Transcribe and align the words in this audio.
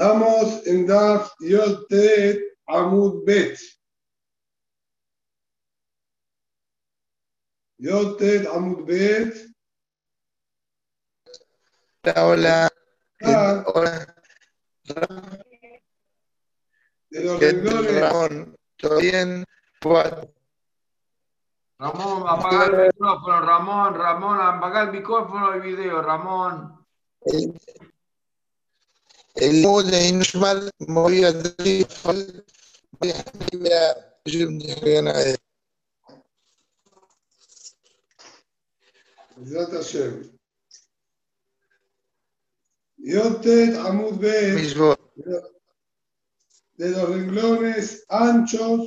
Estamos 0.00 0.66
en 0.66 0.86
Daf 0.86 1.30
Yotet 1.40 2.40
Amud 2.68 3.22
Bet. 3.26 3.58
Yotet 7.76 8.46
Amud 8.46 8.86
Bet. 8.86 9.34
Hola, 12.16 12.70
Ah, 13.22 13.62
hola. 13.66 14.16
de 17.10 17.22
los 17.22 17.38
¿Qué 17.38 17.52
tal, 17.52 17.84
renglones. 17.84 18.00
Ramón? 18.00 18.56
¿Todo 18.78 19.00
bien? 19.00 19.44
Ramón, 21.78 22.24
apaga 22.26 22.64
el 22.64 22.86
micrófono, 22.86 23.40
Ramón, 23.42 23.94
Ramón, 23.96 24.40
apaga 24.40 24.82
el 24.84 24.92
micrófono 24.92 25.56
y 25.56 25.60
video, 25.60 26.00
Ramón. 26.00 26.86
el 27.26 27.89
el 29.40 29.62
Hashem. 39.72 40.38
Yotet 42.98 43.76
Amud 43.76 44.18
Bet. 44.20 44.54
mismo 44.54 44.96
de 46.80 46.88
los 46.88 47.10
renglones 47.10 48.04
anchos, 48.08 48.86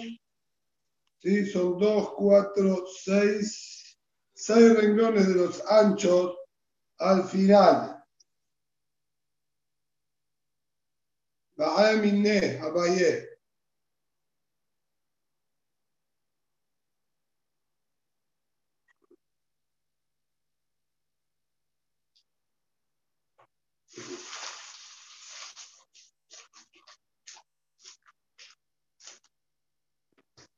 ¿sí? 1.20 1.46
son 1.46 1.78
dos, 1.78 2.10
cuatro, 2.18 2.88
seis, 3.04 4.00
seis 4.34 4.76
renglones 4.76 5.28
de 5.28 5.36
los 5.36 5.64
anchos 5.70 6.36
al 6.98 7.24
final. 7.30 7.93
Abaye. 12.62 13.34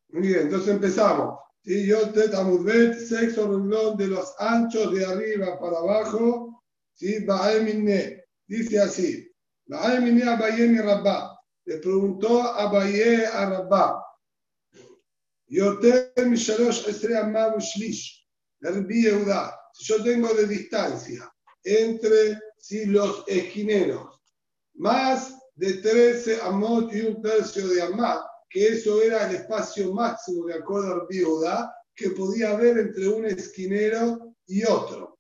Muy 0.10 0.28
bien, 0.30 0.40
entonces 0.44 0.70
empezamos. 0.70 1.40
¿sí? 1.64 1.86
Yo 1.86 2.10
te 2.12 2.30
tamudbet, 2.30 2.98
sexto 2.98 3.48
renglón 3.52 3.98
de 3.98 4.08
los 4.08 4.34
anchos 4.40 4.94
de 4.94 5.06
arriba 5.06 5.60
para 5.60 5.78
abajo. 5.78 6.64
¿sí? 6.94 7.24
Ba'emine. 7.26 8.24
Dice 8.48 8.80
así. 8.80 9.25
Rabba. 9.68 11.40
Le 11.66 11.78
preguntó 11.78 12.42
a 12.44 12.70
Rabba. 13.50 14.04
Rabbi 18.62 19.04
Yehuda. 19.04 19.60
Si 19.74 19.86
yo 19.86 20.04
tengo 20.04 20.34
de 20.34 20.48
distancia 20.48 21.32
entre 21.64 22.40
¿sí? 22.58 22.86
los 22.86 23.24
esquineros 23.28 24.22
más 24.76 25.36
de 25.56 25.74
13 25.76 26.42
amot 26.42 26.94
y 26.94 27.02
un 27.02 27.22
tercio 27.22 27.68
de 27.68 27.82
amá, 27.82 28.26
que 28.50 28.68
eso 28.68 29.02
era 29.02 29.30
el 29.30 29.36
espacio 29.36 29.94
máximo 29.94 30.46
de 30.46 30.56
acuerdo 30.56 30.88
a 30.88 31.00
Rabbi 31.00 31.24
que 31.96 32.10
podía 32.12 32.52
haber 32.52 32.78
entre 32.78 33.08
un 33.08 33.26
esquinero 33.26 34.36
y 34.48 34.64
otro. 34.64 35.20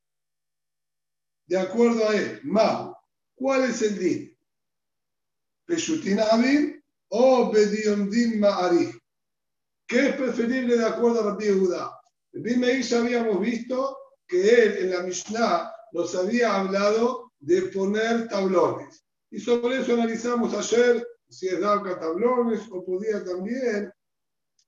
De 1.47 1.57
acuerdo 1.57 2.09
a 2.09 2.15
él, 2.15 2.41
Mau, 2.43 2.95
¿cuál 3.35 3.65
es 3.65 3.81
el 3.81 3.97
din? 3.97 4.34
¿Peshutin 5.65 6.19
Abin 6.19 6.81
o 7.09 7.51
Bediomdin 7.51 8.39
Ma'ari? 8.39 8.91
¿Qué 9.87 10.09
es 10.09 10.15
preferible 10.15 10.77
de 10.77 10.85
acuerdo 10.85 11.21
a 11.21 11.31
Rabbi 11.31 11.45
Yehuda? 11.45 11.91
Rabbi 12.33 12.55
Meir 12.57 12.95
habíamos 12.95 13.39
visto 13.39 13.97
que 14.27 14.63
él 14.63 14.77
en 14.77 14.91
la 14.91 15.01
Mishnah 15.01 15.71
nos 15.91 16.15
había 16.15 16.55
hablado 16.55 17.31
de 17.39 17.63
poner 17.63 18.27
tablones. 18.27 19.05
Y 19.31 19.39
sobre 19.39 19.81
eso 19.81 19.93
analizamos 19.93 20.53
ayer 20.53 21.05
si 21.29 21.47
es 21.47 21.59
Dauca 21.59 21.99
tablones 21.99 22.61
o 22.71 22.85
podía 22.85 23.23
también 23.23 23.91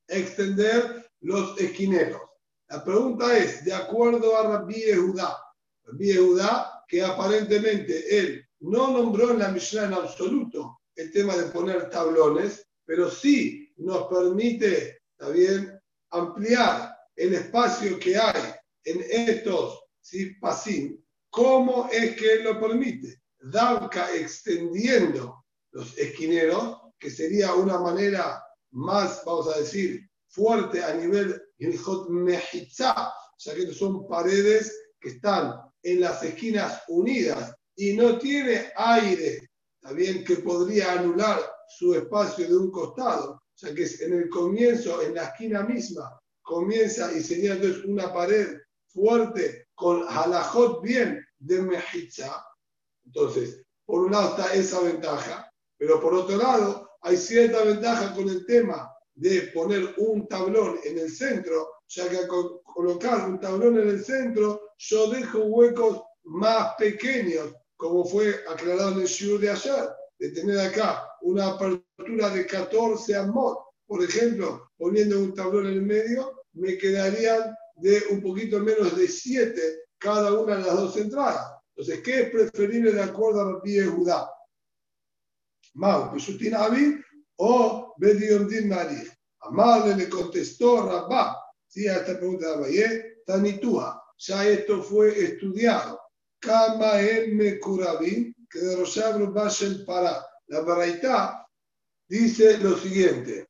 extender 0.07 1.09
los 1.21 1.59
esquineros. 1.59 2.21
La 2.69 2.83
pregunta 2.83 3.37
es, 3.37 3.63
de 3.63 3.73
acuerdo 3.73 4.35
a 4.37 4.43
Rabbi 4.43 4.75
Yehuda, 4.75 5.37
Rabbi 5.85 6.13
Yehuda, 6.13 6.83
que 6.87 7.03
aparentemente 7.03 8.17
él 8.17 8.45
no 8.59 8.91
nombró 8.91 9.31
en 9.31 9.39
la 9.39 9.49
Mishnah 9.49 9.85
en 9.85 9.93
absoluto 9.93 10.76
el 10.97 11.11
tema 11.11 11.37
de 11.37 11.49
poner 11.51 11.89
tablones, 11.89 12.67
pero 12.85 13.09
sí 13.09 13.71
nos 13.77 14.07
permite 14.07 14.99
también 15.15 15.79
ampliar 16.09 16.95
el 17.15 17.33
espacio 17.35 17.97
que 17.99 18.17
hay 18.17 18.53
en 18.83 19.03
estos 19.09 19.79
¿sí? 20.01 20.35
pasim. 20.39 21.01
¿Cómo 21.29 21.89
es 21.91 22.15
que 22.15 22.37
lo 22.37 22.59
permite? 22.59 23.21
Dauca 23.39 24.13
extendiendo 24.13 25.45
los 25.71 25.97
esquineros, 25.97 26.79
que 26.99 27.11
sería 27.11 27.53
una 27.53 27.79
manera 27.79 28.43
más, 28.71 29.21
vamos 29.25 29.47
a 29.55 29.59
decir, 29.59 30.09
fuerte 30.29 30.83
a 30.83 30.93
nivel 30.95 31.39
Hilhot 31.59 32.09
Mejitza, 32.09 33.13
ya 33.37 33.55
que 33.55 33.73
son 33.73 34.07
paredes 34.07 34.75
que 34.99 35.09
están 35.09 35.53
en 35.83 36.01
las 36.01 36.23
esquinas 36.23 36.81
unidas 36.87 37.53
y 37.75 37.93
no 37.93 38.17
tiene 38.17 38.71
aire, 38.75 39.46
también 39.81 40.23
que 40.23 40.37
podría 40.37 40.93
anular 40.93 41.39
su 41.67 41.93
espacio 41.95 42.47
de 42.47 42.57
un 42.57 42.71
costado, 42.71 43.41
ya 43.55 43.73
que 43.73 43.85
en 44.01 44.13
el 44.13 44.29
comienzo, 44.29 45.01
en 45.01 45.15
la 45.15 45.25
esquina 45.25 45.63
misma, 45.63 46.19
comienza 46.41 47.11
y 47.13 47.21
sería 47.21 47.53
entonces 47.53 47.83
una 47.85 48.13
pared 48.13 48.57
fuerte 48.87 49.67
con 49.75 50.03
halajot 50.07 50.81
bien 50.81 51.23
de 51.39 51.61
Mejitza. 51.61 52.43
Entonces, 53.05 53.63
por 53.85 54.05
un 54.05 54.11
lado 54.11 54.29
está 54.29 54.53
esa 54.53 54.81
ventaja, 54.81 55.51
pero 55.77 55.99
por 56.01 56.13
otro 56.13 56.37
lado, 56.37 56.89
hay 57.01 57.17
cierta 57.17 57.63
ventaja 57.63 58.13
con 58.15 58.27
el 58.29 58.45
tema 58.45 58.91
de 59.15 59.51
poner 59.53 59.93
un 59.97 60.27
tablón 60.27 60.79
en 60.83 60.99
el 60.99 61.09
centro, 61.11 61.69
ya 61.87 62.09
que 62.09 62.17
al 62.17 62.27
co- 62.27 62.61
colocar 62.63 63.29
un 63.29 63.39
tablón 63.39 63.79
en 63.79 63.89
el 63.89 64.03
centro, 64.03 64.61
yo 64.77 65.09
dejo 65.09 65.39
huecos 65.39 66.01
más 66.23 66.75
pequeños, 66.77 67.53
como 67.77 68.03
fue 68.03 68.43
aclarado 68.49 68.93
en 68.93 69.01
el 69.01 69.07
shiur 69.07 69.39
de 69.39 69.51
ayer, 69.51 69.89
de 70.19 70.29
tener 70.31 70.59
acá 70.59 71.07
una 71.21 71.47
apertura 71.47 72.29
de 72.31 72.45
14 72.45 73.15
amot, 73.15 73.59
por 73.85 74.03
ejemplo, 74.03 74.71
poniendo 74.77 75.19
un 75.19 75.33
tablón 75.33 75.67
en 75.67 75.73
el 75.73 75.81
medio, 75.83 76.43
me 76.53 76.77
quedarían 76.77 77.55
de 77.75 78.03
un 78.09 78.21
poquito 78.21 78.59
menos 78.59 78.97
de 78.97 79.07
7 79.07 79.61
cada 79.99 80.33
una 80.33 80.57
de 80.57 80.63
las 80.63 80.75
dos 80.75 80.97
entradas. 80.97 81.53
Entonces, 81.75 82.03
¿qué 82.03 82.21
es 82.21 82.29
preferible 82.31 82.91
de 82.91 83.03
acuerdo 83.03 83.41
a 83.41 83.51
Rabbi 83.53 83.79
Judá? 83.81 84.29
Mau, 85.75 86.11
Peshutin 86.11 86.55
Abi 86.55 86.99
o 87.37 87.93
Bediomdin 87.97 88.67
Mari. 88.67 89.07
Amable 89.41 89.95
le 89.95 90.09
contestó 90.09 90.85
Rabba, 90.87 91.37
¿sí? 91.67 91.87
a 91.87 91.97
esta 91.97 92.17
pregunta 92.17 92.47
de 92.47 92.53
Abayé, 92.53 93.23
Tanitúa, 93.25 94.03
ya 94.17 94.47
esto 94.47 94.81
fue 94.81 95.17
estudiado. 95.23 95.99
Kama 96.47 97.01
el 97.01 97.35
Mekurabin, 97.35 98.33
que 98.49 98.59
de 98.59 98.77
Roshabro 98.77 99.33
Bashen 99.33 99.83
para. 99.85 100.25
La 100.47 100.61
Baraitá 100.61 101.45
dice 102.07 102.57
lo 102.59 102.77
siguiente: 102.77 103.49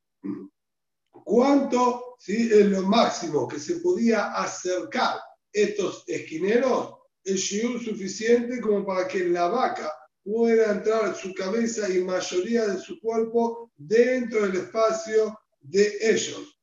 ¿cuánto 1.11 2.15
¿sí? 2.17 2.49
es 2.51 2.65
lo 2.65 2.81
máximo 2.81 3.47
que 3.47 3.59
se 3.59 3.75
podía 3.81 4.33
acercar 4.33 5.19
estos 5.53 6.03
esquineros? 6.07 6.95
El 7.23 7.35
shiur 7.35 7.79
suficiente 7.83 8.59
como 8.61 8.83
para 8.83 9.07
que 9.07 9.25
la 9.25 9.47
vaca 9.47 9.91
pueda 10.23 10.71
entrar 10.71 11.15
su 11.15 11.35
cabeza 11.35 11.87
y 11.89 12.03
mayoría 12.03 12.65
de 12.65 12.79
su 12.79 12.99
cuerpo 12.99 13.71
dentro 13.75 14.41
del 14.47 14.55
espacio 14.55 15.39
de 15.59 15.97
ellos. 16.01 16.59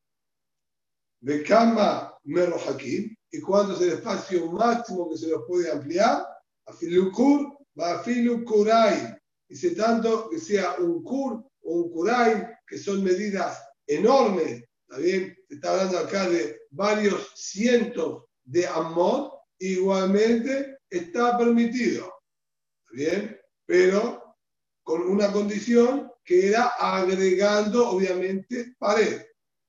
De 1.20 1.44
cama 1.44 2.19
merojakim, 2.25 3.13
y 3.34 3.40
cuánto 3.40 3.75
es 3.75 3.81
el 3.81 3.94
espacio 3.94 4.46
máximo 4.52 5.10
que 5.10 5.19
se 5.19 5.26
los 5.26 5.42
puede 5.48 5.69
ampliar, 5.69 6.25
afilukur, 6.66 7.58
va 7.78 7.96
afilukurai, 7.96 9.16
dice 9.48 9.70
tanto 9.70 10.31
que 10.31 10.38
sea 10.38 10.76
un 10.78 11.02
kur 11.02 11.44
o 11.62 11.72
un 11.75 11.90
kurai, 11.90 12.46
que 12.64 12.78
son 12.78 13.02
medidas 13.02 13.60
enormes, 13.88 14.62
¿está 14.82 14.98
bien? 14.98 15.36
Se 15.48 15.56
está 15.56 15.72
hablando 15.72 15.98
acá 15.98 16.28
de 16.28 16.60
varios 16.70 17.32
cientos 17.34 18.22
de 18.44 18.69
amot, 18.69 19.34
igualmente 19.58 20.78
está 20.88 21.36
permitido, 21.36 22.04
¿está 22.04 22.92
bien? 22.92 23.40
pero 23.66 24.36
con 24.84 25.02
una 25.02 25.32
condición 25.32 26.12
que 26.25 26.50
era 26.50 26.69
agregando, 26.78 27.88
obviamente, 27.88 28.76
pared. 28.78 29.22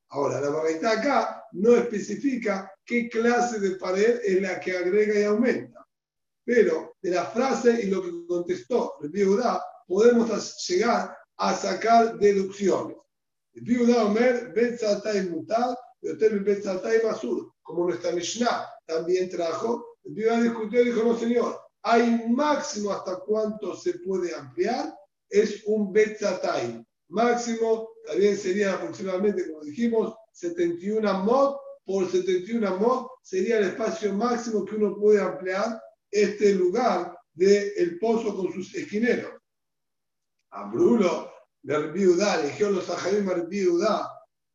Ahora, 0.09 0.39
la 0.39 0.49
barrita 0.49 0.91
acá 0.91 1.43
no 1.53 1.75
especifica 1.75 2.71
qué 2.85 3.09
clase 3.09 3.59
de 3.59 3.75
pared 3.77 4.19
es 4.23 4.41
la 4.41 4.59
que 4.59 4.77
agrega 4.77 5.19
y 5.19 5.23
aumenta. 5.23 5.85
Pero 6.45 6.95
de 7.01 7.11
la 7.11 7.25
frase 7.25 7.81
y 7.83 7.87
lo 7.87 8.03
que 8.03 8.11
contestó 8.27 8.95
el 9.01 9.25
Judá, 9.25 9.63
podemos 9.87 10.67
llegar 10.67 11.17
a 11.37 11.53
sacar 11.55 12.17
deducciones. 12.17 12.97
El 13.53 13.63
Biudá 13.63 14.05
Omer, 14.05 14.51
Betzatay 14.53 15.29
Mutal, 15.29 15.75
Betel 16.01 16.41
Betzatay 16.41 17.01
Masur, 17.03 17.53
como 17.63 17.85
nuestra 17.85 18.11
Mishnah 18.11 18.67
también 18.85 19.29
trajo, 19.29 19.97
el 20.03 20.13
Biudá 20.13 20.41
discutió 20.41 20.81
y 20.81 20.85
dijo, 20.85 21.03
no 21.03 21.17
señor, 21.17 21.59
hay 21.81 22.27
máximo 22.29 22.91
hasta 22.91 23.19
cuánto 23.19 23.75
se 23.75 23.99
puede 23.99 24.35
ampliar, 24.35 24.93
es 25.29 25.63
un 25.65 25.91
Betzatay. 25.91 26.85
Máximo 27.07 27.89
también 28.05 28.37
sería 28.37 28.73
aproximadamente, 28.73 29.49
como 29.49 29.63
dijimos, 29.63 30.15
71 30.33 31.23
mod 31.23 31.55
por 31.85 32.09
71 32.09 32.77
mod 32.79 33.07
sería 33.21 33.59
el 33.59 33.65
espacio 33.65 34.13
máximo 34.13 34.65
que 34.65 34.75
uno 34.75 34.95
puede 34.95 35.21
ampliar 35.21 35.79
este 36.11 36.55
lugar 36.55 37.15
del 37.33 37.99
pozo 37.99 38.35
con 38.35 38.51
sus 38.51 38.73
esquineros. 38.75 39.33
Ambrulo, 40.51 41.31
Berbiudá, 41.61 42.41
eligió 42.41 42.69
los 42.71 42.85
Saharim 42.85 43.25
Berbiudá, 43.25 44.09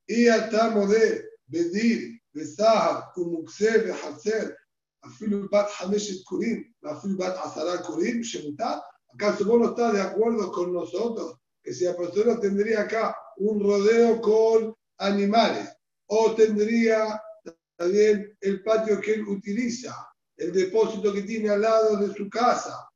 y 0.06 0.28
atamo 0.28 0.86
de 0.86 1.24
Bedir, 1.46 2.20
Besahar, 2.32 3.12
Kumukse, 3.14 3.78
Behazer, 3.78 4.56
Afilu 5.02 5.48
Bat 5.48 5.68
Hameshet 5.78 6.24
Kurim, 6.24 6.64
Afilu 6.82 7.16
Bat 7.16 7.36
Azara 7.44 7.82
Kurim, 7.82 8.22
Shemutat. 8.22 8.82
¿Acaso 9.14 9.44
vos 9.44 9.60
no 9.60 9.68
estás 9.70 9.92
de 9.92 10.02
acuerdo 10.02 10.50
con 10.52 10.72
nosotros 10.72 11.36
que 11.62 11.72
si 11.72 11.84
la 11.84 11.96
persona 11.96 12.40
tendría 12.40 12.82
acá 12.82 13.16
un 13.36 13.60
rodeo 13.60 14.20
con 14.20 14.74
animales 14.98 15.68
o 16.12 16.34
tendría 16.34 17.20
también 17.76 18.36
el 18.40 18.62
patio 18.62 19.00
que 19.00 19.14
él 19.14 19.28
utiliza, 19.28 19.94
el 20.36 20.52
depósito 20.52 21.12
que 21.12 21.22
tiene 21.22 21.50
al 21.50 21.62
lado 21.62 21.96
de 21.96 22.12
su 22.14 22.28
casa, 22.28 22.88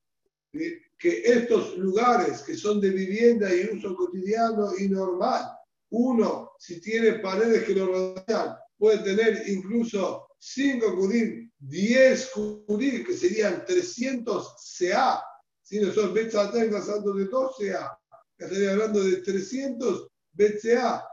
que 0.53 1.23
estos 1.25 1.77
lugares 1.79 2.43
que 2.43 2.57
son 2.57 2.81
de 2.81 2.91
vivienda 2.91 3.55
y 3.55 3.77
uso 3.77 3.95
cotidiano 3.95 4.73
y 4.79 4.89
normal, 4.89 5.45
uno, 5.91 6.53
si 6.59 6.81
tiene 6.81 7.21
paredes 7.21 7.65
que 7.65 7.75
lo 7.75 7.87
rodean, 7.87 8.57
puede 8.77 8.99
tener 8.99 9.49
incluso 9.49 10.27
5 10.39 10.97
cudir, 10.97 11.51
10 11.59 12.31
cudir, 12.67 13.07
que 13.07 13.17
serían 13.17 13.65
300 13.65 14.77
CA. 14.79 15.23
Si 15.63 15.79
nosotros 15.79 16.15
Betzatá 16.15 16.65
estamos 16.65 17.17
de 17.17 17.27
2 17.27 17.57
CA, 17.59 17.99
estaría 18.37 18.73
hablando 18.73 19.03
de 19.03 19.19
300 19.19 20.09
BCA. 20.33 21.05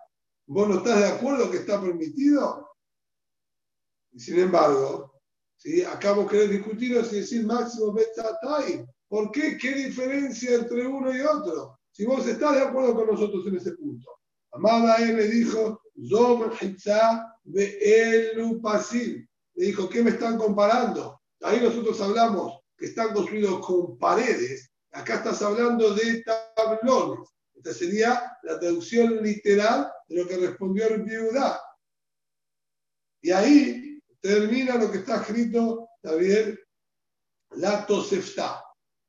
¿Vos 0.48 0.68
no 0.68 0.78
estás 0.78 1.00
de 1.00 1.08
acuerdo 1.08 1.50
que 1.50 1.58
está 1.58 1.82
permitido? 1.82 2.68
Y 4.12 4.20
sin 4.20 4.40
embargo, 4.40 5.22
¿sí? 5.58 5.84
acá 5.84 6.14
vos 6.14 6.30
querés 6.30 6.50
discutir 6.50 7.04
si 7.06 7.18
decir 7.18 7.46
máximo 7.46 7.94
Betzatá 7.94 8.64
¿Por 9.08 9.32
qué? 9.32 9.58
¿Qué 9.58 9.76
diferencia 9.76 10.56
entre 10.56 10.88
uno 10.88 11.14
y 11.14 11.20
otro? 11.20 11.80
Si 11.92 12.06
vos 12.06 12.26
estás 12.26 12.56
de 12.56 12.62
acuerdo 12.62 12.96
con 12.96 13.08
nosotros 13.08 13.46
en 13.48 13.58
ese 13.58 13.74
punto. 13.74 14.10
Amada 14.54 14.98
él 14.98 15.18
le 15.18 15.28
dijo, 15.28 15.82
Zom 16.10 16.50
Elu 17.54 18.62
Pasil. 18.62 19.28
Le 19.56 19.66
dijo, 19.66 19.90
¿qué 19.90 20.02
me 20.02 20.12
están 20.12 20.38
comparando? 20.38 21.22
Ahí 21.42 21.60
nosotros 21.62 22.00
hablamos 22.02 22.60
que 22.78 22.86
están 22.86 23.14
construidos 23.14 23.66
con 23.66 23.98
paredes. 23.98 24.72
Acá 24.92 25.16
estás 25.16 25.42
hablando 25.42 25.94
de 25.94 26.24
tablones. 26.24 27.30
Esta 27.56 27.74
sería 27.74 28.38
la 28.44 28.60
traducción 28.60 29.22
literal 29.22 29.92
de 30.12 30.22
lo 30.22 30.28
que 30.28 30.38
respondió 30.38 30.88
el 30.88 31.04
viuda. 31.04 31.62
Y 33.22 33.32
ahí 33.32 34.00
termina 34.20 34.76
lo 34.76 34.92
que 34.92 35.00
está 35.00 35.22
escrito 35.22 35.90
también 36.02 36.60
la 37.52 37.86
Tosefta. 37.86 38.64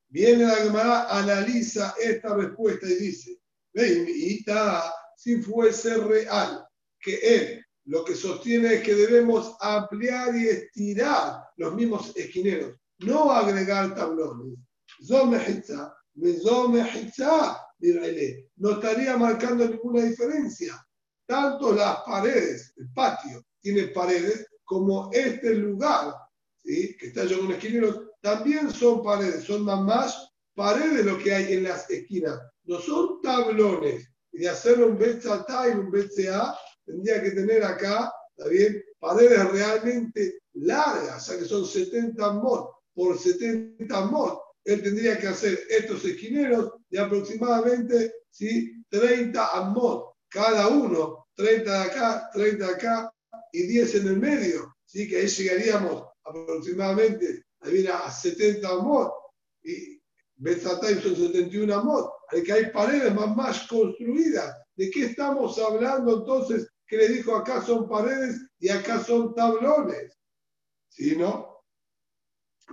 Viene 0.09 0.45
la 0.45 0.57
Gemara, 0.57 1.09
analiza 1.09 1.95
esta 1.99 2.35
respuesta 2.35 2.87
y 2.87 2.95
dice, 2.95 3.41
si 5.17 5.43
fuese 5.43 5.97
real 5.99 6.67
que 7.01 7.17
él 7.17 7.67
lo 7.87 8.05
que 8.05 8.15
sostiene 8.15 8.75
es 8.75 8.83
que 8.83 8.95
debemos 8.95 9.57
ampliar 9.61 10.37
y 10.37 10.49
estirar 10.49 11.43
los 11.57 11.75
mismos 11.75 12.13
esquineros, 12.15 12.77
no 12.99 13.33
agregar 13.33 13.95
tablones. 13.95 14.57
No 18.57 18.71
estaría 18.71 19.17
marcando 19.17 19.69
ninguna 19.69 20.03
diferencia. 20.03 20.87
Tanto 21.33 21.73
las 21.73 22.01
paredes, 22.03 22.75
el 22.77 22.93
patio 22.93 23.43
tiene 23.63 23.85
paredes, 23.85 24.47
como 24.65 25.11
este 25.15 25.55
lugar 25.55 26.13
¿sí? 26.63 26.95
que 26.99 27.07
está 27.07 27.25
yo 27.25 27.41
con 27.41 27.53
esquineros 27.53 28.03
también 28.21 28.71
son 28.71 29.03
paredes, 29.03 29.45
son 29.45 29.65
más 29.65 30.29
paredes 30.55 31.07
lo 31.07 31.17
que 31.17 31.35
hay 31.35 31.55
en 31.55 31.65
las 31.65 31.89
esquinas, 31.89 32.39
no 32.65 32.79
son 32.81 33.23
tablones. 33.23 34.07
Y 34.31 34.41
de 34.41 34.51
hacer 34.51 34.85
un 34.85 34.99
BZA 34.99 35.69
y 35.69 35.71
un 35.71 35.91
BCA, 35.91 36.55
tendría 36.85 37.23
que 37.23 37.31
tener 37.31 37.65
acá, 37.65 38.13
también 38.37 38.85
paredes 38.99 39.51
realmente 39.53 40.39
largas, 40.53 41.17
o 41.17 41.33
sea 41.33 41.39
que 41.39 41.47
son 41.47 41.65
70 41.65 42.31
mod 42.35 42.67
por 42.93 43.19
70 43.19 44.05
mod. 44.05 44.37
Él 44.65 44.83
tendría 44.83 45.19
que 45.19 45.29
hacer 45.29 45.59
estos 45.71 46.05
esquineros 46.05 46.73
de 46.91 47.01
aproximadamente 47.01 48.17
¿sí? 48.29 48.85
30 48.91 49.71
mod 49.75 50.13
cada 50.33 50.69
uno, 50.69 51.22
30 51.35 51.71
de 51.71 51.79
acá, 51.79 52.31
30 52.33 52.67
de 52.67 52.73
acá 52.73 53.13
y 53.53 53.67
10 53.67 53.95
en 53.97 54.07
el 54.09 54.17
medio. 54.19 54.75
¿sí? 54.85 55.09
Que 55.09 55.19
ahí 55.19 55.27
llegaríamos 55.27 56.05
aproximadamente 56.25 57.45
a 57.93 58.11
70 58.11 58.69
amot 58.69 59.13
y 59.63 60.01
Betzatay 60.37 61.01
son 61.01 61.15
71 61.15 61.73
amot, 61.75 62.11
hay 62.29 62.43
que 62.43 62.53
hay 62.53 62.71
paredes 62.71 63.15
más, 63.15 63.67
construidas. 63.69 64.57
¿De 64.75 64.91
qué 64.91 65.05
estamos 65.07 65.59
hablando 65.59 66.19
entonces? 66.19 66.69
Que 66.87 66.97
le 66.97 67.09
dijo 67.09 67.37
acá 67.37 67.63
son 67.63 67.89
paredes 67.89 68.41
y 68.59 68.69
acá 68.69 69.03
son 69.03 69.35
tablones. 69.35 70.19
¿Sí, 70.89 71.17
no? 71.17 71.63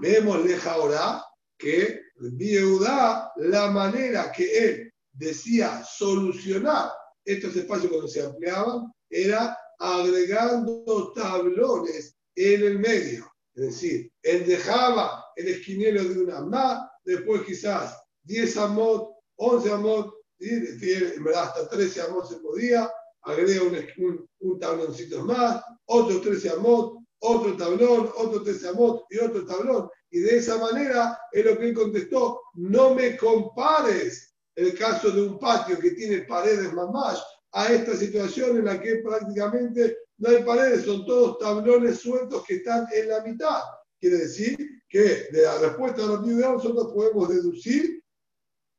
Vemos 0.01 0.43
leja 0.43 0.73
ahora 0.73 1.23
que 1.57 2.01
Vieuda, 2.15 3.31
la 3.37 3.69
manera 3.69 4.31
que 4.31 4.57
él 4.57 4.93
decía 5.11 5.83
solucionar 5.83 6.89
estos 7.33 7.55
espacios 7.55 7.91
cuando 7.91 8.07
se 8.07 8.23
ampliaban 8.23 8.91
era 9.09 9.57
agregando 9.77 11.13
tablones 11.13 12.17
en 12.35 12.63
el 12.63 12.79
medio. 12.79 13.31
Es 13.55 13.65
decir, 13.65 14.11
él 14.23 14.45
dejaba 14.45 15.25
el 15.35 15.47
esquinero 15.49 16.03
de 16.03 16.21
una 16.21 16.41
más, 16.41 16.89
después 17.03 17.43
quizás 17.43 17.97
10 18.23 18.57
amot, 18.57 19.11
11 19.35 19.71
amot, 19.71 20.13
en 20.39 21.23
verdad 21.23 21.43
hasta 21.43 21.69
13 21.69 22.01
amot 22.01 22.27
se 22.27 22.37
podía, 22.37 22.89
agrega 23.21 23.63
un, 23.63 24.27
un, 24.39 24.59
tabloncito 24.59 25.23
más, 25.23 25.61
otro 25.85 26.21
13 26.21 26.49
amot, 26.51 26.99
otro 27.19 27.57
tablón, 27.57 28.09
otro 28.15 28.41
13 28.41 28.69
amot 28.69 29.05
y 29.09 29.19
otro 29.19 29.45
tablón. 29.45 29.89
Y 30.09 30.19
de 30.19 30.37
esa 30.37 30.57
manera 30.57 31.19
es 31.31 31.45
lo 31.45 31.57
que 31.57 31.69
él 31.69 31.73
contestó, 31.73 32.41
no 32.53 32.95
me 32.95 33.17
compares 33.17 34.28
el 34.59 34.77
caso 34.77 35.11
de 35.11 35.21
un 35.21 35.39
patio 35.39 35.79
que 35.79 35.91
tiene 35.91 36.21
paredes 36.21 36.73
más 36.73 36.89
más 36.89 37.23
a 37.51 37.71
esta 37.71 37.95
situación 37.95 38.57
en 38.57 38.65
la 38.65 38.79
que 38.79 38.97
prácticamente 38.97 39.97
no 40.17 40.29
hay 40.29 40.43
paredes, 40.43 40.85
son 40.85 41.05
todos 41.05 41.39
tablones 41.39 41.99
sueltos 41.99 42.43
que 42.45 42.55
están 42.55 42.87
en 42.93 43.07
la 43.09 43.21
mitad. 43.21 43.61
Quiere 43.99 44.17
decir 44.17 44.57
que 44.87 45.29
de 45.31 45.41
la 45.43 45.57
respuesta 45.59 46.01
de 46.01 46.07
los 46.07 46.25
nosotros 46.25 46.93
podemos 46.93 47.29
deducir 47.29 48.03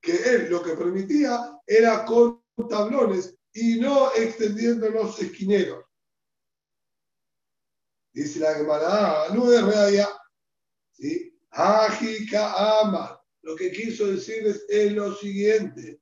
que 0.01 0.17
él 0.17 0.51
lo 0.51 0.63
que 0.63 0.75
permitía 0.75 1.59
era 1.67 2.05
con 2.05 2.43
tablones 2.69 3.37
y 3.53 3.79
no 3.81 4.13
extendiendo 4.15 4.89
los 4.91 5.21
esquineros. 5.21 5.85
Dice 8.13 8.41
la 8.41 8.55
Gemara, 8.55 9.29
no 9.35 9.53
es 9.53 9.63
realidad. 9.63 10.09
¿Sí? 10.93 11.39
Ajika 11.51 12.81
Amar. 12.81 13.20
Lo 13.43 13.57
que 13.57 13.73
quiso 13.73 14.07
decir 14.07 14.45
es, 14.69 14.93
lo 14.93 15.15
siguiente. 15.15 16.01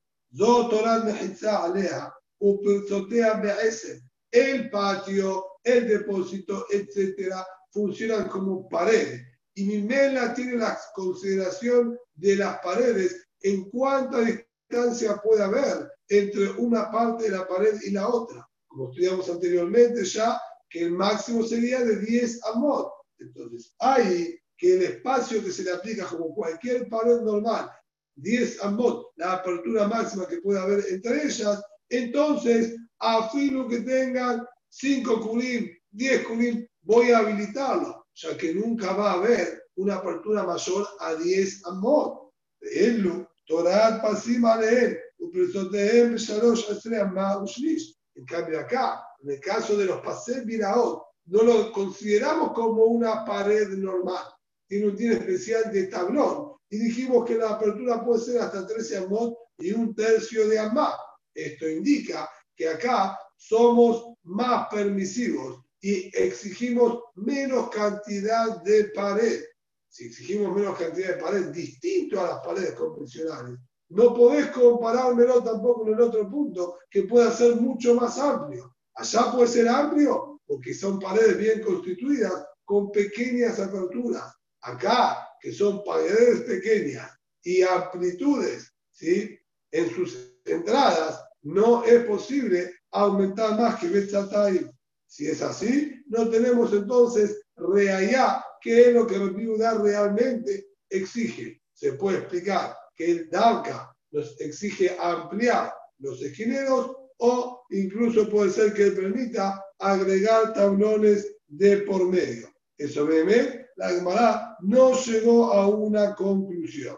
El 4.31 4.71
patio, 4.71 5.45
el 5.65 5.89
depósito, 5.89 6.67
etcétera, 6.71 7.47
funcionan 7.71 8.29
como 8.29 8.69
paredes. 8.69 9.23
Y 9.55 9.65
mi 9.65 9.83
mela 9.83 10.35
tiene 10.35 10.57
la 10.57 10.79
consideración 10.95 11.99
de 12.15 12.37
las 12.37 12.59
paredes 12.59 13.27
en 13.43 13.71
cuánta 13.71 14.21
distancia 14.21 15.17
puede 15.23 15.43
haber 15.43 15.91
entre 16.09 16.51
una 16.53 16.91
parte 16.91 17.25
de 17.25 17.31
la 17.31 17.47
pared 17.47 17.75
y 17.85 17.91
la 17.91 18.09
otra. 18.09 18.47
Como 18.67 18.91
estudiamos 18.91 19.29
anteriormente 19.29 20.05
ya, 20.05 20.41
que 20.69 20.83
el 20.83 20.93
máximo 20.93 21.43
sería 21.43 21.81
de 21.81 21.97
10 21.97 22.45
amot. 22.45 22.93
Entonces, 23.19 23.75
hay 23.79 24.39
que 24.59 24.75
el 24.75 24.83
espacio 24.83 25.43
que 25.43 25.53
se 25.53 25.63
le 25.63 25.73
aplica 25.73 26.05
como 26.07 26.35
cualquier 26.35 26.89
pared 26.89 27.21
normal, 27.21 27.71
10 28.17 28.65
amot, 28.65 29.13
la 29.17 29.35
apertura 29.35 29.87
máxima 29.87 30.27
que 30.27 30.41
puede 30.41 30.59
haber 30.59 30.85
entre 30.91 31.25
ellas, 31.25 31.63
entonces, 31.89 32.77
a 32.99 33.31
que 33.33 33.81
tengan 33.81 34.45
5 34.69 35.21
culim, 35.21 35.71
10 35.93 36.27
culim, 36.27 36.67
voy 36.83 37.13
a 37.13 37.19
habilitarlo, 37.19 38.07
ya 38.15 38.37
que 38.37 38.53
nunca 38.53 38.93
va 38.93 39.13
a 39.13 39.15
haber 39.15 39.63
una 39.77 39.95
apertura 39.95 40.43
mayor 40.43 40.87
a 41.01 41.15
10 41.15 41.65
amot. 41.67 42.33
Elu, 42.61 43.27
Torah 43.47 44.03
pasim 44.03 44.45
alehem, 44.45 44.97
uprisotehem 45.21 46.19
shalosh 46.19 46.69
asream 46.69 47.15
ma 47.15 47.41
ushlish. 47.41 47.95
En 48.17 48.25
cambio 48.25 48.59
acá, 48.59 49.01
en 49.23 49.31
el 49.31 49.41
caso 49.41 49.77
de 49.77 49.87
los 49.87 50.01
pases 50.01 50.45
viraot, 50.45 51.05
no 51.27 51.43
lo 51.43 51.73
consideramos 51.73 52.53
como 52.53 52.85
una 52.85 53.25
pared 53.25 53.69
normal, 53.69 54.25
tiene 54.69 54.87
un 54.87 54.97
tiro 54.97 55.15
especial 55.15 55.73
de 55.73 55.89
tablón. 55.89 56.53
Y 56.71 56.79
dijimos 56.79 57.25
que 57.25 57.37
la 57.37 57.51
apertura 57.51 58.05
puede 58.05 58.21
ser 58.21 58.41
hasta 58.41 58.67
13 58.67 58.99
amot 58.99 59.37
y 59.59 59.73
un 59.73 59.95
tercio 59.95 60.47
de 60.49 60.59
amá. 60.59 60.95
Esto 61.35 61.69
indica 61.69 62.29
que 62.55 62.69
acá 62.69 63.19
somos 63.37 64.15
más 64.25 64.69
permisivos 64.69 65.65
y 65.81 66.11
exigimos 66.17 67.03
menos 67.15 67.71
cantidad 67.71 68.63
de 68.63 68.85
pared. 68.95 69.43
Si 69.89 70.07
exigimos 70.07 70.55
menos 70.55 70.79
cantidad 70.79 71.17
de 71.17 71.23
pared, 71.23 71.47
distinto 71.47 72.21
a 72.21 72.29
las 72.29 72.41
paredes 72.41 72.73
convencionales, 72.73 73.59
no 73.91 74.13
podés 74.13 74.49
comparármelo 74.49 75.43
tampoco 75.43 75.87
en 75.87 75.95
el 75.95 76.01
otro 76.01 76.29
punto, 76.29 76.79
que 76.91 77.05
pueda 77.05 77.31
ser 77.33 77.57
mucho 77.57 77.95
más 77.95 78.19
amplio. 78.19 78.75
Allá 78.95 79.33
puede 79.33 79.47
ser 79.47 79.69
amplio 79.69 80.41
porque 80.47 80.75
son 80.75 80.99
paredes 80.99 81.39
bien 81.39 81.63
constituidas 81.63 82.45
con 82.65 82.91
pequeñas 82.91 83.59
aperturas. 83.61 84.35
Acá, 84.63 85.29
que 85.41 85.53
son 85.53 85.83
paredes 85.85 86.41
pequeñas 86.43 87.11
y 87.43 87.63
amplitudes 87.63 88.73
¿sí? 88.91 89.39
en 89.71 89.91
sus 89.95 90.35
entradas, 90.45 91.23
no 91.43 91.85
es 91.85 92.05
posible 92.05 92.75
aumentar 92.91 93.59
más 93.59 93.79
que 93.79 93.89
Betzatay. 93.89 94.71
Si 95.07 95.27
es 95.27 95.41
así, 95.43 95.95
no 96.07 96.29
tenemos 96.29 96.73
entonces 96.73 97.41
reallá, 97.57 98.45
que 98.61 98.89
es 98.89 98.95
lo 98.95 99.07
que 99.07 99.17
el 99.17 99.31
Viuda 99.31 99.75
realmente 99.75 100.67
exige. 100.91 101.63
Se 101.73 101.93
puede 101.93 102.19
explicar 102.19 102.77
que 102.97 103.11
el 103.13 103.31
DARCA 103.31 103.95
nos 104.11 104.39
exige 104.41 104.97
ampliar 104.99 105.73
los 105.99 106.21
esquineros 106.23 106.97
o 107.19 107.65
incluso 107.71 108.29
puede 108.29 108.51
ser 108.51 108.75
que 108.75 108.91
permita 108.91 109.65
agregar 109.79 110.53
tablones 110.55 111.37
de 111.47 111.79
por 111.79 112.07
medio. 112.09 112.49
Eso 112.77 113.07
me 113.07 113.69
la 113.77 113.91
Gemara 113.91 114.48
no 114.61 114.93
llegó 114.95 115.53
a 115.53 115.69
una 115.69 116.15
conclusión. 116.15 116.97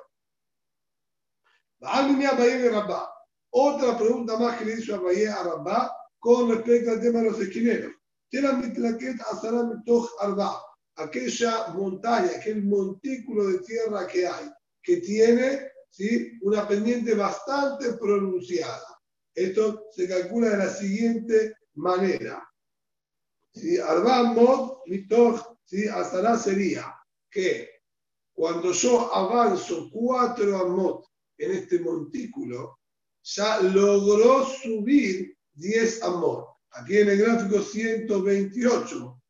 Otra 3.52 3.98
pregunta 3.98 4.38
más 4.38 4.58
que 4.58 4.64
le 4.64 4.74
hizo 4.74 4.94
a 4.94 5.42
Rabá 5.42 5.96
con 6.18 6.50
respecto 6.50 6.90
al 6.90 7.00
tema 7.00 7.20
de 7.20 7.30
los 7.30 7.40
esquineros. 7.40 7.92
Aquella 10.96 11.68
montaña, 11.68 12.30
aquel 12.36 12.62
montículo 12.64 13.48
de 13.48 13.58
tierra 13.60 14.06
que 14.06 14.26
hay, 14.26 14.50
que 14.82 14.98
tiene 14.98 15.70
¿sí? 15.88 16.38
una 16.42 16.68
pendiente 16.68 17.14
bastante 17.14 17.94
pronunciada. 17.94 19.00
Esto 19.34 19.86
se 19.92 20.06
calcula 20.06 20.50
de 20.50 20.56
la 20.58 20.68
siguiente 20.68 21.54
manera. 21.74 22.46
¿Sí? 23.54 23.78
Arba 23.78 24.22
mod 24.34 24.78
mitoch 24.86 25.56
¿sí? 25.64 25.86
Sería 26.38 26.99
que 27.30 27.70
cuando 28.32 28.72
yo 28.72 29.14
avanzo 29.14 29.90
cuatro 29.92 30.56
amot 30.58 31.04
en 31.38 31.52
este 31.52 31.78
montículo, 31.80 32.78
ya 33.22 33.60
logró 33.60 34.46
subir 34.46 35.36
10 35.52 36.02
amot. 36.02 36.46
Aquí 36.72 36.98
en 36.98 37.10
el 37.10 37.18
gráfico 37.18 37.60
128, 37.60 39.22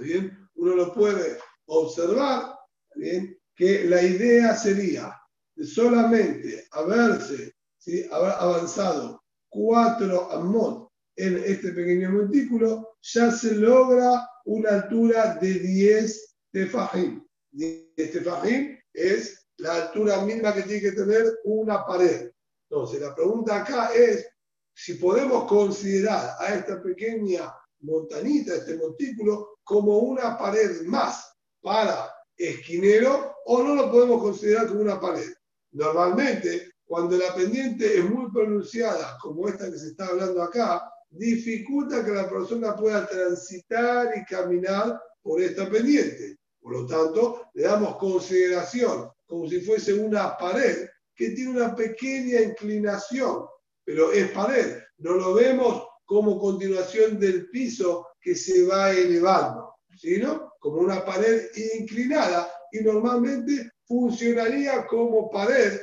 bien? 0.00 0.48
uno 0.54 0.76
lo 0.76 0.94
puede 0.94 1.38
observar, 1.66 2.56
bien? 2.94 3.38
que 3.56 3.84
la 3.84 4.02
idea 4.02 4.54
sería 4.54 5.20
de 5.54 5.66
solamente 5.66 6.66
haberse 6.72 7.54
¿sí? 7.78 8.06
haber 8.10 8.32
avanzado 8.32 9.22
cuatro 9.48 10.30
amot 10.30 10.90
en 11.16 11.38
este 11.44 11.72
pequeño 11.72 12.10
montículo, 12.10 12.96
ya 13.00 13.30
se 13.30 13.54
logra 13.54 14.28
una 14.44 14.70
altura 14.70 15.36
de 15.36 15.54
10 15.54 16.33
tefajim. 16.54 17.26
10 17.52 17.94
tefajim 17.96 18.78
es 18.92 19.46
la 19.58 19.74
altura 19.74 20.22
mínima 20.22 20.54
que 20.54 20.62
tiene 20.62 20.80
que 20.80 20.92
tener 20.92 21.24
una 21.44 21.84
pared. 21.84 22.30
Entonces, 22.70 23.00
la 23.00 23.14
pregunta 23.14 23.56
acá 23.56 23.92
es 23.94 24.26
si 24.72 24.94
podemos 24.94 25.46
considerar 25.46 26.36
a 26.38 26.54
esta 26.54 26.82
pequeña 26.82 27.52
montanita, 27.80 28.54
este 28.54 28.76
montículo, 28.76 29.58
como 29.62 29.98
una 29.98 30.38
pared 30.38 30.82
más 30.82 31.36
para 31.60 32.12
esquinero 32.36 33.36
o 33.46 33.62
no 33.62 33.74
lo 33.74 33.90
podemos 33.90 34.22
considerar 34.22 34.68
como 34.68 34.80
una 34.80 35.00
pared. 35.00 35.32
Normalmente, 35.72 36.72
cuando 36.84 37.16
la 37.16 37.34
pendiente 37.34 37.98
es 37.98 38.04
muy 38.04 38.30
pronunciada, 38.30 39.16
como 39.20 39.48
esta 39.48 39.70
que 39.70 39.78
se 39.78 39.88
está 39.88 40.06
hablando 40.06 40.42
acá, 40.42 40.90
dificulta 41.10 42.04
que 42.04 42.10
la 42.10 42.28
persona 42.28 42.74
pueda 42.74 43.06
transitar 43.06 44.12
y 44.16 44.24
caminar 44.24 45.00
por 45.22 45.40
esta 45.40 45.68
pendiente. 45.70 46.36
Por 46.64 46.80
lo 46.80 46.86
tanto, 46.86 47.50
le 47.52 47.64
damos 47.64 47.96
consideración 47.96 49.10
como 49.26 49.46
si 49.46 49.60
fuese 49.60 49.92
una 49.92 50.34
pared 50.38 50.88
que 51.14 51.28
tiene 51.32 51.50
una 51.50 51.76
pequeña 51.76 52.40
inclinación, 52.40 53.44
pero 53.84 54.10
es 54.10 54.30
pared. 54.30 54.78
No 54.96 55.12
lo 55.12 55.34
vemos 55.34 55.86
como 56.06 56.38
continuación 56.38 57.20
del 57.20 57.50
piso 57.50 58.06
que 58.18 58.34
se 58.34 58.64
va 58.64 58.92
elevando, 58.92 59.74
sino 59.94 60.54
como 60.58 60.78
una 60.78 61.04
pared 61.04 61.50
inclinada 61.78 62.50
y 62.72 62.80
normalmente 62.82 63.70
funcionaría 63.84 64.86
como 64.86 65.30
pared 65.30 65.82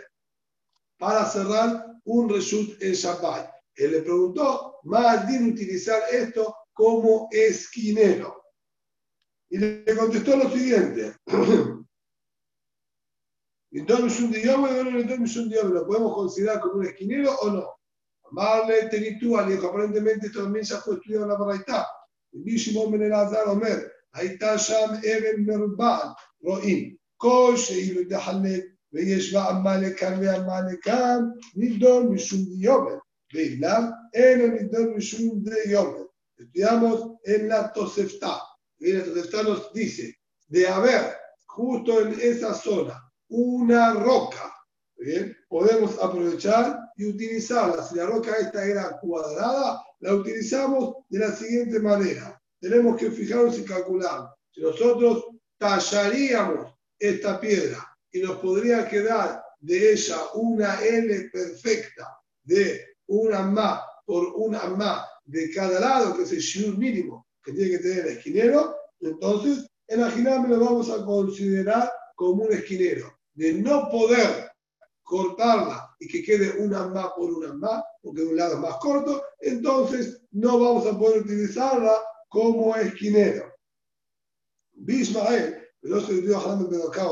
para 0.97 1.29
cerrar 1.29 1.85
un 2.05 2.27
reshut 2.27 2.81
en 2.81 2.93
Shabbat. 2.93 3.51
Él 3.75 3.91
le 3.91 4.01
preguntó, 4.01 4.79
más 4.85 5.27
bien 5.27 5.51
utilizar 5.51 6.01
esto 6.11 6.55
como 6.73 7.29
esquinero 7.31 8.40
Y 9.50 9.58
le 9.58 9.96
contestó 9.96 10.36
lo 10.36 10.50
siguiente. 10.50 11.14
Entonces, 13.70 14.20
un 14.20 15.72
¿lo 15.72 15.86
podemos 15.86 16.14
considerar 16.14 16.60
como 16.60 16.74
un 16.74 16.86
esquinero 16.86 17.34
o 17.36 17.50
no? 17.50 17.76
Marle 18.32 18.88
Tenitúa 18.88 19.46
le 19.46 19.54
dijo, 19.54 19.68
aparentemente 19.68 20.26
esto 20.26 20.42
también 20.42 20.64
se 20.64 20.74
ha 20.74 20.78
estudiado 20.78 21.24
en 21.24 21.28
la 21.28 21.36
Baraitá. 21.36 21.86
Y 22.32 22.42
Bishimon 22.42 22.90
Ben 22.90 23.02
Elazar 23.02 23.48
Omer, 23.48 23.92
ahí 24.12 24.28
está 24.28 24.56
Sham 24.56 25.00
Eben 25.04 25.44
Merbal, 25.44 26.14
Roim, 26.42 26.96
כל 27.16 27.54
שאילו 27.56 28.02
דחלק 28.08 28.64
ויש 28.92 29.34
בה 29.34 29.50
עמה 29.50 29.76
לכאן 29.76 30.20
ועמה 30.20 30.60
לכאן, 30.72 31.22
נידון 31.56 32.08
משום 32.08 32.38
דיומת. 32.44 32.98
ואילם 33.34 33.90
אין 34.14 34.54
נידון 34.54 34.94
משום 34.96 35.40
דיומת. 35.42 36.06
Estudiamos 36.38 37.16
en 37.24 37.48
la 37.48 37.72
Tosefta. 37.72 38.42
La 38.81 39.05
Tosefta 39.05 39.43
nos 39.43 39.71
dice, 39.73 40.17
de 40.47 40.67
haber 40.67 41.15
justo 41.45 42.01
en 42.01 42.19
esa 42.19 42.53
zona 42.53 42.99
una 43.29 43.93
roca, 43.93 44.51
¿bien? 44.97 45.37
podemos 45.47 45.99
aprovechar 46.01 46.79
y 46.97 47.05
utilizarla. 47.05 47.83
Si 47.83 47.95
la 47.95 48.07
roca 48.07 48.35
esta 48.37 48.65
era 48.65 48.97
cuadrada, 48.99 49.83
la 49.99 50.15
utilizamos 50.15 50.95
de 51.09 51.19
la 51.19 51.31
siguiente 51.31 51.79
manera. 51.79 52.41
Tenemos 52.59 52.97
que 52.97 53.11
fijarnos 53.11 53.59
y 53.59 53.65
calcular. 53.65 54.29
Si 54.51 54.61
nosotros 54.61 55.27
tallaríamos 55.59 56.73
esta 56.97 57.39
piedra 57.39 57.87
y 58.11 58.21
nos 58.21 58.37
podría 58.37 58.87
quedar 58.87 59.43
de 59.59 59.93
ella 59.93 60.17
una 60.33 60.83
L 60.83 61.29
perfecta 61.31 62.17
de 62.43 62.83
una 63.07 63.43
más 63.43 63.81
por 64.05 64.33
una 64.35 64.65
más 64.65 65.07
de 65.23 65.51
cada 65.51 65.79
lado, 65.79 66.17
que 66.17 66.23
es 66.23 66.55
el 66.55 66.77
mínimo 66.77 67.27
que 67.43 67.53
tiene 67.53 67.71
que 67.71 67.79
tener 67.79 68.05
el 68.05 68.17
esquinero, 68.17 68.75
entonces 68.99 69.67
en 69.87 70.01
lo 70.01 70.59
vamos 70.59 70.89
a 70.89 71.03
considerar 71.05 71.91
como 72.15 72.43
un 72.43 72.53
esquinero. 72.53 73.19
De 73.33 73.53
no 73.53 73.89
poder 73.89 74.51
cortarla 75.03 75.95
y 75.99 76.07
que 76.07 76.23
quede 76.23 76.61
una 76.63 76.87
más 76.87 77.09
por 77.15 77.31
una 77.31 77.53
más, 77.53 77.83
porque 78.01 78.21
de 78.21 78.27
un 78.27 78.37
lado 78.37 78.55
es 78.55 78.59
más 78.59 78.77
corto, 78.77 79.23
entonces 79.39 80.21
no 80.31 80.59
vamos 80.59 80.85
a 80.87 80.97
poder 80.97 81.21
utilizarla 81.21 81.93
como 82.29 82.75
esquinero. 82.75 83.51
Bismael 84.73 85.61
pero 85.81 85.99
se 85.99 86.13
el 86.13 86.23
Medoká 86.23 87.03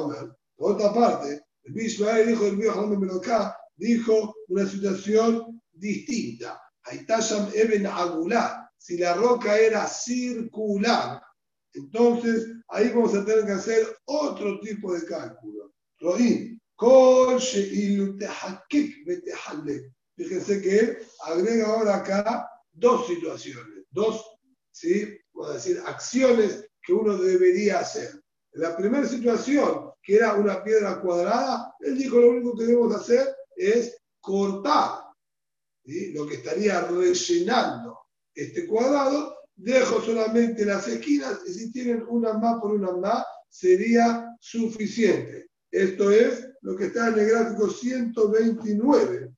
Por 0.55 0.73
otra 0.73 0.93
parte, 0.93 1.41
el 1.63 1.73
Bismael 1.73 2.27
dijo 2.27 2.45
el 2.45 2.57
Medoká 2.57 3.55
dijo 3.75 4.35
una 4.47 4.67
situación 4.67 5.61
distinta. 5.71 6.61
Aitasham 6.83 7.49
Eben 7.53 7.87
Agulá. 7.87 8.68
Si 8.79 8.97
la 8.97 9.13
roca 9.13 9.59
era 9.59 9.85
circular, 9.87 11.21
entonces 11.73 12.47
ahí 12.69 12.89
vamos 12.89 13.13
a 13.13 13.25
tener 13.25 13.45
que 13.45 13.51
hacer 13.51 13.87
otro 14.05 14.59
tipo 14.61 14.93
de 14.93 15.05
cálculo. 15.05 15.73
Rohim, 15.99 16.57
Fíjense 20.15 20.61
que 20.61 20.97
agrega 21.25 21.67
ahora 21.67 21.97
acá 21.97 22.49
dos 22.71 23.07
situaciones, 23.07 23.85
dos, 23.91 24.25
¿sí? 24.71 25.17
Vamos 25.33 25.51
a 25.51 25.53
decir, 25.55 25.81
acciones 25.85 26.65
que 26.81 26.93
uno 26.93 27.17
debería 27.17 27.79
hacer. 27.79 28.09
En 28.53 28.61
la 28.61 28.77
primera 28.77 29.05
situación, 29.05 29.91
que 30.01 30.15
era 30.15 30.35
una 30.35 30.63
piedra 30.63 31.01
cuadrada, 31.01 31.75
él 31.81 31.97
dijo 31.97 32.17
lo 32.17 32.29
único 32.29 32.57
que 32.57 32.65
debemos 32.65 32.95
hacer 32.95 33.35
es 33.57 34.01
cortar 34.21 35.01
lo 35.83 36.27
que 36.27 36.35
estaría 36.35 36.81
rellenando 36.81 37.99
este 38.43 38.67
cuadrado, 38.67 39.35
dejo 39.55 40.01
solamente 40.01 40.65
las 40.65 40.87
esquinas 40.87 41.39
y 41.45 41.53
si 41.53 41.71
tienen 41.71 42.05
una 42.07 42.33
más 42.33 42.59
por 42.61 42.71
una 42.71 42.91
más, 42.93 43.25
sería 43.49 44.25
suficiente. 44.39 45.49
Esto 45.71 46.11
es 46.11 46.47
lo 46.61 46.75
que 46.75 46.85
está 46.85 47.09
en 47.09 47.19
el 47.19 47.29
gráfico 47.29 47.69
129. 47.69 49.33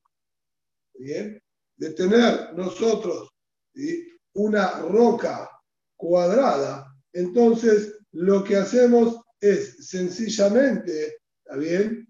Bien, 0.94 1.42
de 1.76 1.90
tener 1.90 2.54
nosotros 2.54 3.30
una 4.34 4.80
roca 4.82 5.50
cuadrada, 5.96 6.94
entonces 7.12 7.98
lo 8.12 8.44
que 8.44 8.56
hacemos 8.56 9.20
es 9.40 9.88
sencillamente, 9.88 11.16
¿está 11.44 11.56
bien? 11.56 12.06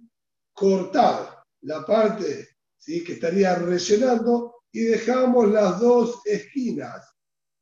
Cortar 0.52 1.42
la 1.62 1.86
parte 1.86 2.48
¿sí? 2.76 3.02
que 3.02 3.14
estaría 3.14 3.54
rellenando 3.54 4.61
y 4.72 4.84
dejamos 4.84 5.50
las 5.50 5.78
dos 5.80 6.20
esquinas. 6.24 7.14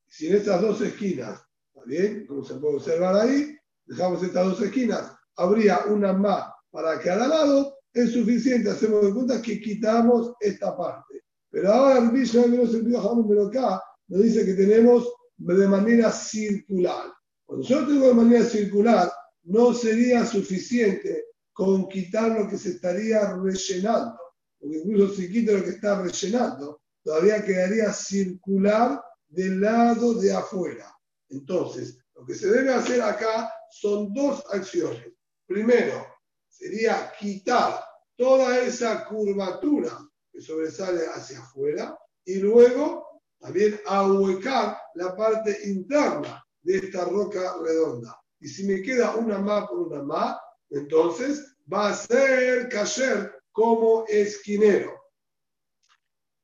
Si 0.07 0.29
en 0.29 0.37
estas 0.37 0.63
dos 0.63 0.81
esquinas, 0.81 1.41
¿está 1.69 1.85
bien? 1.85 2.27
Como 2.27 2.45
se 2.45 2.55
puede 2.55 2.77
observar 2.77 3.17
ahí, 3.17 3.57
dejamos 3.85 4.23
estas 4.23 4.47
dos 4.47 4.63
esquinas, 4.63 5.13
habría 5.37 5.81
una 5.87 6.13
más 6.13 6.51
para 6.71 7.01
cada 7.01 7.27
lado, 7.27 7.77
es 7.93 8.13
suficiente, 8.13 8.71
hacemos 8.71 9.05
de 9.07 9.13
cuenta 9.13 9.43
que 9.43 9.61
quitamos 9.61 10.33
esta 10.41 10.77
parte. 10.77 11.25
Pero 11.51 11.73
ahora 11.73 11.99
el 11.99 12.13
Mishnah 12.13 12.47
número 12.47 13.47
acá 13.47 13.83
nos 14.07 14.23
dice 14.23 14.45
que 14.45 14.55
tenemos 14.55 15.13
de 15.37 15.67
manera 15.67 16.13
circular. 16.13 17.13
Cuando 17.45 17.67
yo 17.67 17.87
tengo 17.87 18.07
de 18.07 18.15
manera 18.15 18.45
circular, 18.45 19.11
no 19.45 19.75
sería 19.75 20.25
suficiente 20.25 21.25
con 21.53 21.89
quitar 21.89 22.31
lo 22.31 22.49
que 22.49 22.57
se 22.57 22.71
estaría 22.71 23.35
rellenando. 23.35 24.17
Porque 24.59 24.79
incluso 24.85 25.15
si 25.15 25.33
quito 25.33 25.53
lo 25.53 25.65
que 25.65 25.71
está 25.71 26.01
rellenando, 26.01 26.80
todavía 27.03 27.45
quedaría 27.45 27.93
circular 27.93 29.03
del 29.29 29.61
lado 29.61 30.15
de 30.15 30.33
afuera. 30.33 30.93
Entonces, 31.29 31.99
lo 32.15 32.25
que 32.27 32.35
se 32.35 32.51
debe 32.51 32.75
hacer 32.75 33.01
acá 33.01 33.53
son 33.71 34.13
dos 34.13 34.45
acciones. 34.53 35.13
Primero, 35.47 36.07
sería 36.49 37.13
quitar 37.19 37.83
toda 38.17 38.59
esa 38.59 39.07
curvatura 39.07 39.99
que 40.31 40.41
sobresale 40.41 41.07
hacia 41.15 41.39
afuera 41.39 41.99
y 42.25 42.37
luego 42.37 43.23
también 43.39 43.81
ahuecar 43.87 44.77
la 44.95 45.17
parte 45.17 45.59
interna 45.65 46.45
de 46.63 46.77
esta 46.77 47.05
roca 47.07 47.57
redonda. 47.63 48.21
Y 48.41 48.49
si 48.49 48.65
me 48.65 48.83
queda 48.83 49.17
una 49.17 49.39
más 49.39 49.67
por 49.69 49.79
una 49.79 50.03
más, 50.03 50.37
entonces 50.69 51.57
va 51.73 51.89
a 51.89 51.95
ser 51.95 52.69
cayer 52.69 53.33
como 53.53 54.05
esquinero. 54.07 55.00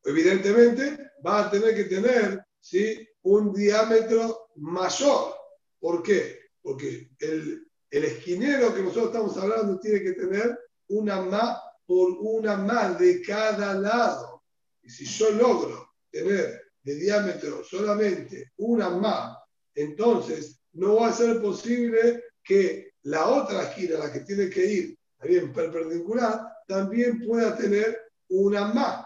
Evidentemente 0.06 1.10
va 1.26 1.46
a 1.46 1.50
tener 1.50 1.75
que 1.75 1.84
tener 1.84 2.40
¿sí? 2.60 3.06
un 3.22 3.52
diámetro 3.52 4.50
mayor. 4.54 5.34
¿Por 5.80 6.02
qué? 6.02 6.38
Porque 6.62 7.10
el, 7.18 7.66
esquinero 7.90 8.75
que 8.75 8.82
nosotros 8.82 9.06
estamos 9.06 9.36
hablando 9.38 9.80
tiene 9.80 10.02
que 10.02 10.12
tener 10.12 10.58
una 10.88 11.22
más 11.22 11.58
por 11.86 12.10
una 12.20 12.56
más 12.56 12.98
de 12.98 13.20
cada 13.22 13.75
lado. 13.75 14.44
Y 14.82 14.90
si 14.90 15.04
yo 15.06 15.30
logro 15.30 15.94
tener 16.10 16.62
de 16.82 16.94
diámetro 16.94 17.64
solamente 17.64 18.52
una 18.58 18.90
más, 18.90 19.36
entonces 19.75 20.60
no 20.72 20.96
va 20.96 21.08
a 21.08 21.12
ser 21.12 21.40
posible 21.40 22.22
que 22.44 22.92
la 23.02 23.26
otra 23.26 23.62
esquina, 23.62 23.98
la 23.98 24.12
que 24.12 24.20
tiene 24.20 24.50
que 24.50 24.66
ir 24.66 24.98
también 25.18 25.52
perpendicular, 25.52 26.42
también 26.68 27.25
pueda 27.25 27.56
tener 27.56 27.98
una 28.28 28.72
más. 28.72 29.05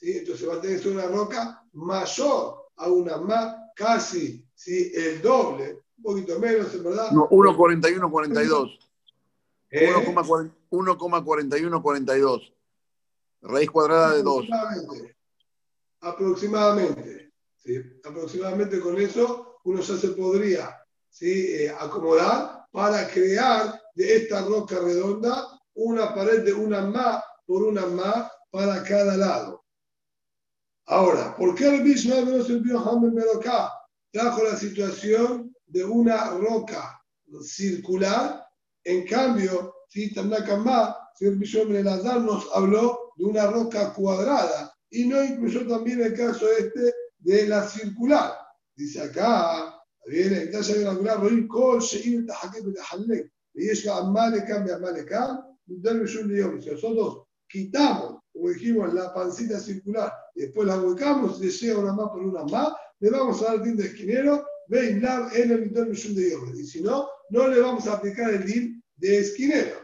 ¿Sí? 0.00 0.18
Entonces 0.18 0.48
va 0.48 0.54
a 0.54 0.60
tener 0.60 0.86
una 0.88 1.06
roca 1.06 1.62
mayor 1.72 2.68
a 2.76 2.88
una 2.88 3.18
más, 3.18 3.56
casi 3.76 4.44
¿sí? 4.54 4.90
el 4.94 5.20
doble 5.20 5.82
un 5.98 6.02
poquito 6.02 6.38
menos, 6.38 6.74
en 6.74 6.84
verdad. 6.84 7.10
No, 7.10 7.28
1,4142. 7.28 8.78
1,4142. 10.70 12.54
Raíz 13.42 13.70
cuadrada 13.70 14.14
de 14.14 14.22
2. 14.22 14.46
Aproximadamente. 16.00 17.32
¿sí? 17.56 17.76
Aproximadamente 18.02 18.80
con 18.80 18.98
eso 18.98 19.60
uno 19.64 19.82
ya 19.82 19.96
se 19.96 20.08
podría 20.08 20.80
¿sí? 21.10 21.54
Eh, 21.54 21.70
acomodar 21.78 22.64
para 22.72 23.06
crear 23.08 23.78
de 23.94 24.16
esta 24.16 24.42
roca 24.42 24.78
redonda 24.78 25.60
una 25.74 26.14
pared 26.14 26.42
de 26.44 26.54
una 26.54 26.80
más 26.82 27.22
por 27.46 27.62
una 27.62 27.84
más 27.86 28.30
para 28.50 28.82
cada 28.82 29.16
lado. 29.16 29.59
Ahora, 30.90 31.36
¿por 31.36 31.54
qué 31.54 31.68
el 31.68 31.84
Mishnah 31.84 32.22
no 32.22 32.42
sirvió 32.42 32.80
Hamel 32.80 33.12
Meroká? 33.12 33.70
Trajo 34.10 34.42
la 34.42 34.56
situación 34.56 35.54
de 35.68 35.84
una 35.84 36.30
roca 36.30 37.00
circular. 37.44 38.44
En 38.82 39.06
cambio, 39.06 39.72
si 39.88 40.12
Tamnakamá, 40.12 40.96
si 41.16 41.26
el 41.26 41.36
Mishnah 41.36 42.18
nos 42.18 42.48
habló 42.52 43.12
de 43.14 43.24
una 43.24 43.46
roca 43.46 43.92
cuadrada 43.92 44.74
y 44.90 45.06
no 45.06 45.22
incluyó 45.22 45.64
también 45.68 46.02
el 46.02 46.12
caso 46.12 46.50
este 46.58 46.92
de 47.20 47.46
la 47.46 47.68
circular. 47.68 48.32
Dice 48.74 49.02
acá, 49.02 49.80
viene, 50.06 50.50
ya 50.50 50.60
se 50.60 50.80
y 53.54 53.68
es 53.68 53.84
la 53.84 53.92
Si 56.60 56.68
nosotros 56.68 57.22
quitamos 57.46 58.19
como 58.40 58.52
dijimos, 58.54 58.94
la 58.94 59.12
pancita 59.12 59.60
circular 59.60 60.10
y 60.34 60.42
después 60.42 60.66
la 60.66 60.80
huecamos, 60.80 61.38
le 61.40 61.50
llega 61.50 61.78
una 61.78 61.92
más 61.92 62.08
por 62.08 62.22
una 62.22 62.42
más, 62.44 62.72
le 62.98 63.10
vamos 63.10 63.42
a 63.42 63.56
dar 63.56 63.62
tinta 63.62 63.84
esquinero 63.84 64.46
en 64.70 65.50
el 65.50 65.70
de 65.72 66.38
Y 66.54 66.66
si 66.66 66.80
no, 66.80 67.06
no 67.28 67.48
le 67.48 67.60
vamos 67.60 67.86
a 67.86 67.94
aplicar 67.94 68.30
el 68.30 68.46
din 68.46 68.82
de 68.96 69.18
esquinero. 69.18 69.76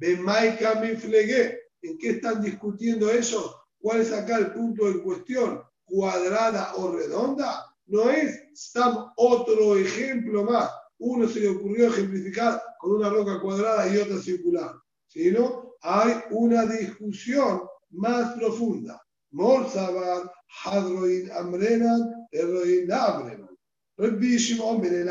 ¿En 0.00 1.98
qué 1.98 2.10
están 2.10 2.40
discutiendo 2.40 3.10
ellos? 3.10 3.56
¿Cuál 3.78 4.00
es 4.00 4.12
acá 4.12 4.38
el 4.38 4.52
punto 4.52 4.88
en 4.88 5.00
cuestión? 5.00 5.62
¿Cuadrada 5.84 6.74
o 6.76 6.92
redonda? 6.92 7.66
No 7.86 8.10
es 8.10 8.42
Stam 8.54 9.12
otro 9.16 9.76
ejemplo 9.76 10.44
más. 10.44 10.70
Uno 10.98 11.28
se 11.28 11.40
le 11.40 11.50
ocurrió 11.50 11.88
ejemplificar 11.88 12.62
con 12.78 12.92
una 12.92 13.10
roca 13.10 13.40
cuadrada 13.40 13.92
y 13.92 13.98
otra 13.98 14.18
circular. 14.18 14.76
Sino 15.08 15.74
hay 15.82 16.14
una 16.30 16.64
discusión 16.64 17.62
más 17.92 18.34
profunda. 18.34 19.00
Morzabar, 19.30 20.30
Hadroin 20.64 21.30
Amrenan, 21.32 22.26
Erroin 22.30 22.92
Amrenan. 22.92 23.56
Rabbi 23.96 24.36
Shimon 24.36 24.80
Ben 24.80 25.08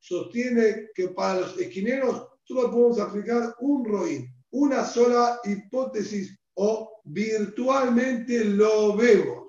sostiene 0.00 0.88
que 0.94 1.08
para 1.08 1.40
los 1.40 1.58
esquineros 1.58 2.26
solo 2.44 2.70
podemos 2.70 2.98
aplicar 3.00 3.54
un 3.60 3.84
roín, 3.84 4.32
una 4.50 4.84
sola 4.84 5.40
hipótesis 5.44 6.36
o 6.54 7.00
virtualmente 7.04 8.44
lo 8.44 8.96
vemos. 8.96 9.48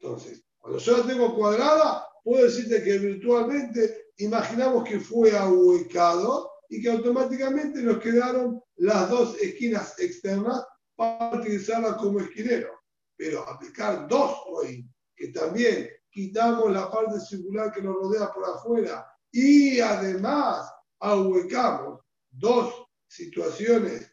Entonces, 0.00 0.42
cuando 0.58 0.78
yo 0.78 0.98
la 0.98 1.06
tengo 1.06 1.34
cuadrada, 1.34 2.06
puedo 2.24 2.44
decirte 2.44 2.82
que 2.82 2.98
virtualmente 2.98 4.08
imaginamos 4.18 4.84
que 4.84 5.00
fue 5.00 5.36
ahuecado 5.36 6.50
y 6.68 6.82
que 6.82 6.90
automáticamente 6.90 7.82
nos 7.82 7.98
quedaron 7.98 8.60
las 8.76 9.08
dos 9.10 9.36
esquinas 9.40 9.98
externas 9.98 10.64
para 11.00 11.34
utilizarla 11.34 11.96
como 11.96 12.20
esquinero. 12.20 12.78
Pero 13.16 13.48
aplicar 13.48 14.06
dos 14.06 14.36
roín, 14.46 14.92
que 15.16 15.28
también 15.28 15.88
quitamos 16.10 16.70
la 16.70 16.90
parte 16.90 17.18
circular 17.20 17.72
que 17.72 17.80
nos 17.80 17.94
rodea 17.94 18.30
por 18.30 18.44
afuera 18.44 19.06
y 19.32 19.80
además 19.80 20.70
ahuecamos 20.98 22.00
dos 22.30 22.86
situaciones 23.08 24.12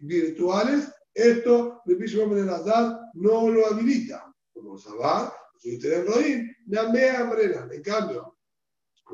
virtuales, 0.00 0.90
esto 1.12 1.82
el 1.84 1.98
de 1.98 2.44
Nazar 2.44 2.98
no 3.12 3.50
lo 3.50 3.66
habilita. 3.66 4.34
Como 4.54 4.78
sabar, 4.78 5.34
si 5.58 5.76
ustedes 5.76 6.06
Roín, 6.06 6.50
Namea 6.66 7.24
Brena. 7.24 7.68
En 7.70 7.82
cambio, 7.82 8.38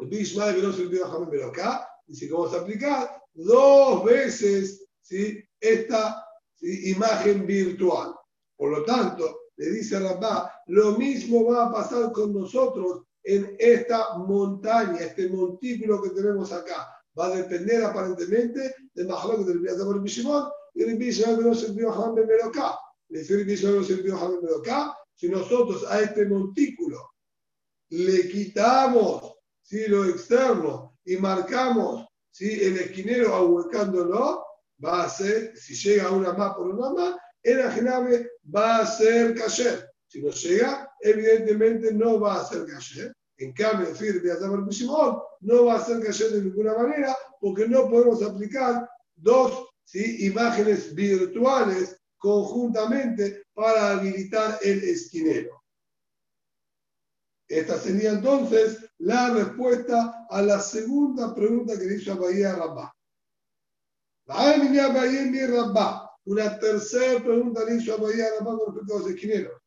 el 0.01 0.07
Bishma 0.07 0.55
que 0.55 0.63
no 0.63 0.73
se 0.73 0.83
olvidó 0.83 1.09
Jamón 1.09 1.31
pero 1.31 1.49
acá 1.49 1.89
dice 2.07 2.29
vamos 2.31 2.55
a 2.55 2.61
aplicar 2.61 3.21
dos 3.35 4.05
veces 4.05 4.87
¿sí? 5.03 5.43
esta 5.61 6.28
imagen 6.61 7.47
virtual. 7.47 8.15
Por 8.57 8.71
lo 8.71 8.85
tanto, 8.85 9.41
le 9.57 9.71
dice 9.71 9.99
Rabá, 9.99 10.53
lo 10.67 10.93
mismo 10.93 11.45
va 11.47 11.67
a 11.67 11.73
pasar 11.73 12.13
con 12.13 12.33
nosotros 12.33 13.03
en 13.25 13.57
esta 13.59 14.17
montaña, 14.19 15.01
este 15.01 15.29
montículo 15.29 16.03
que 16.03 16.11
tenemos 16.11 16.53
acá. 16.53 16.89
Va 17.19 17.27
a 17.27 17.37
depender 17.37 17.85
aparentemente 17.85 18.75
del 18.95 19.09
Mahalok 19.09 19.47
del 19.47 19.59
Biazabor 19.59 20.01
Bishimon 20.01 20.49
y 20.75 20.83
el 20.83 20.97
Bishimon 20.97 21.45
no 21.45 21.55
dice 23.45 23.95
el 23.95 23.99
envió 23.99 24.57
a. 24.57 24.97
Si 25.15 25.29
nosotros 25.29 25.85
a 25.91 26.01
este 26.01 26.27
montículo 26.27 27.11
le 27.91 28.29
quitamos 28.29 29.35
¿sí? 29.63 29.87
lo 29.89 30.05
externo 30.05 30.97
y 31.05 31.17
marcamos 31.17 32.07
¿sí? 32.31 32.61
el 32.63 32.79
esquinero 32.79 33.35
ahuecándolo, 33.35 34.45
va 34.85 35.05
a 35.05 35.09
ser, 35.09 35.57
si 35.57 35.75
llega 35.75 36.11
una 36.11 36.33
más 36.33 36.55
por 36.55 36.69
una 36.69 36.91
más, 36.91 37.17
el 37.43 37.61
ajinabe 37.63 38.31
va 38.55 38.79
a 38.79 38.87
ser 38.87 39.35
cayer. 39.35 39.89
Si 40.07 40.23
no 40.23 40.31
llega, 40.31 40.91
evidentemente 41.01 41.93
no 41.93 42.19
va 42.21 42.41
a 42.41 42.45
ser 42.45 42.67
cayer. 42.67 43.13
En 43.37 43.53
cambio, 43.53 43.89
el 43.89 44.29
no 45.41 45.65
va 45.67 45.75
a 45.77 45.85
ser 45.85 46.03
cayer 46.03 46.33
de 46.33 46.43
ninguna 46.43 46.75
manera 46.75 47.17
porque 47.41 47.69
no 47.69 47.89
podemos 47.89 48.23
aplicar 48.23 48.89
dos 49.15 49.69
¿sí? 49.85 50.27
imágenes 50.27 50.95
virtuales 50.95 51.97
conjuntamente 52.17 53.45
para 53.55 53.93
habilitar 53.93 54.59
el 54.63 54.83
esquinero. 54.83 55.63
Esta 57.47 57.79
sería 57.79 58.11
entonces 58.11 58.79
la 58.99 59.33
respuesta 59.33 60.27
a 60.29 60.43
la 60.43 60.61
segunda 60.61 61.35
pregunta 61.35 61.79
que 61.79 61.87
le 61.87 61.95
hizo 61.95 62.13
a 62.13 62.17
Bahía 62.17 62.57
Rabá. 62.57 62.95
Una 66.25 66.59
tercera 66.59 67.25
pregunta 67.25 67.65
le 67.65 67.77
hizo 67.77 67.95
a 67.95 67.97
Rabá 67.97 68.57
con 68.57 68.75
respecto 68.75 68.97
a 68.97 68.99
los 68.99 69.09
esquineros. 69.09 69.63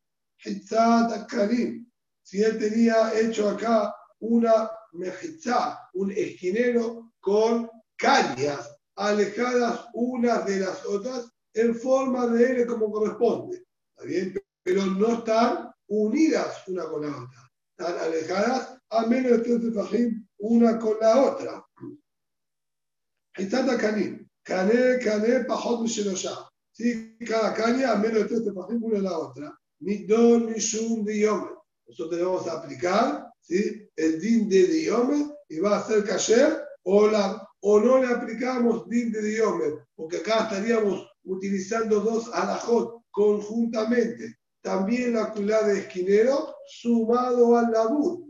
Si 2.24 2.43
él 2.43 2.60
tenía 2.60 3.19
hecho 3.19 3.50
acá 3.50 3.95
una 4.19 4.69
mejizá, 4.91 5.89
un 5.93 6.12
esquinero 6.12 7.13
con 7.19 7.69
cañas 7.97 8.78
alejadas 8.95 9.88
unas 9.93 10.45
de 10.45 10.60
las 10.60 10.86
otras 10.86 11.32
en 11.54 11.74
forma 11.76 12.28
de 12.28 12.52
L 12.52 12.65
como 12.67 12.91
corresponde. 12.91 13.65
¿Está 13.95 14.06
bien? 14.06 14.36
Pero 14.63 14.86
no 14.86 15.13
están 15.13 15.71
unidas 15.88 16.67
una 16.67 16.86
con 16.86 17.02
la 17.02 17.10
otra. 17.10 17.52
Están 17.78 17.97
alejadas 17.97 18.78
a 18.89 19.06
menos 19.08 19.32
de 19.32 19.39
tres 19.39 20.13
una 20.38 20.78
con 20.78 21.00
la 21.00 21.19
otra. 21.19 21.65
Hizata 23.38 23.78
caní. 23.78 24.20
Cané, 24.43 24.99
cané, 24.99 25.45
pajot 25.45 25.86
ya. 25.88 26.49
¿Sí? 26.71 27.17
Cada 27.27 27.54
caña 27.54 27.91
a 27.91 27.95
menos 27.95 28.19
de 28.19 28.25
tres 28.25 28.54
fajim 28.56 28.84
una 28.84 28.97
en 28.97 29.04
la 29.04 29.17
otra. 29.17 29.60
Ni 29.80 30.06
don 30.06 30.47
ni 30.47 30.60
shum 30.60 31.06
diome. 31.06 31.49
Nosotros 31.88 32.17
debemos 32.17 32.47
aplicar 32.47 33.32
¿sí? 33.41 33.88
el 33.95 34.19
din 34.19 34.49
de 34.49 34.67
diome 34.67 35.30
y 35.49 35.60
va 35.60 35.77
a 35.77 35.84
ser 35.86 36.04
kasher 36.04 36.63
o, 36.84 37.08
la, 37.08 37.47
o 37.62 37.80
no 37.80 38.01
le 38.01 38.08
aplicamos 38.08 38.88
din 38.88 39.12
de 39.12 39.21
diome, 39.21 39.65
porque 39.95 40.17
acá 40.17 40.43
estaríamos 40.43 41.08
utilizando 41.23 41.99
dos 41.99 42.30
alajot 42.34 43.04
conjuntamente. 43.12 44.38
También 44.62 45.13
la 45.13 45.32
culá 45.32 45.63
de 45.63 45.80
esquinero 45.80 46.56
sumado 46.67 47.58
al 47.58 47.71
labur. 47.71 48.23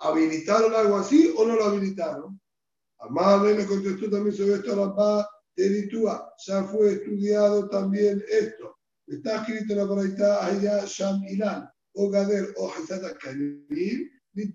¿Habilitaron 0.00 0.74
algo 0.74 0.98
así 0.98 1.34
o 1.36 1.44
no 1.44 1.56
lo 1.56 1.64
habilitaron? 1.64 2.40
Amable 3.00 3.54
le 3.54 3.66
contestó 3.66 4.08
también 4.08 4.36
sobre 4.36 4.54
esto 4.54 4.72
a 4.72 4.86
la 4.86 4.94
paz 4.94 5.26
de 5.58 5.68
Litúa. 5.68 6.32
Ya 6.46 6.62
fue 6.62 6.92
estudiado 6.92 7.68
también 7.68 8.24
esto. 8.28 8.76
Está 9.08 9.42
escrito 9.42 9.72
en 9.72 9.78
la 9.78 9.88
paraita 9.88 10.46
allá 10.46 10.84
Sham 10.86 11.24
Ilan, 11.24 11.68
o 11.94 12.08
Gader, 12.08 12.54
o 12.56 12.70
Hazata 12.70 13.18
Kanim, 13.18 13.66
ni 14.34 14.52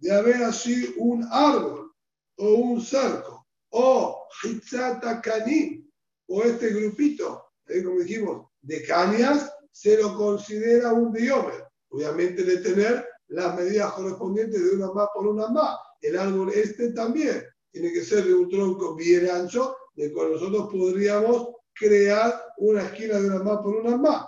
de 0.00 0.12
haber 0.12 0.42
así 0.42 0.94
un 0.96 1.24
árbol 1.30 1.92
o 2.38 2.54
un 2.54 2.80
cerco, 2.80 3.46
o 3.70 4.26
Hitzata 4.42 5.20
Kanim, 5.20 5.88
o 6.26 6.42
este 6.42 6.70
grupito, 6.70 7.44
¿eh? 7.66 7.82
como 7.84 8.00
dijimos, 8.00 8.48
de 8.62 8.82
cañas, 8.82 9.52
se 9.70 10.00
lo 10.00 10.16
considera 10.16 10.92
un 10.92 11.12
diómetro. 11.12 11.68
Obviamente 11.90 12.42
de 12.42 12.58
tener 12.58 13.06
las 13.28 13.56
medidas 13.56 13.92
correspondientes 13.92 14.60
de 14.60 14.76
una 14.76 14.92
más 14.92 15.08
por 15.14 15.28
una 15.28 15.48
más. 15.48 15.76
El 16.00 16.18
árbol 16.18 16.50
este 16.50 16.92
también 16.92 17.44
tiene 17.70 17.92
que 17.92 18.02
ser 18.02 18.24
de 18.24 18.34
un 18.34 18.48
tronco 18.48 18.94
bien 18.94 19.28
ancho, 19.30 19.76
de 19.94 20.12
cual 20.12 20.32
nosotros 20.32 20.68
podríamos 20.70 21.48
crear 21.74 22.44
una 22.58 22.82
esquina 22.82 23.18
de 23.18 23.26
una 23.26 23.42
más 23.42 23.58
por 23.58 23.76
una 23.76 23.96
más. 23.96 24.26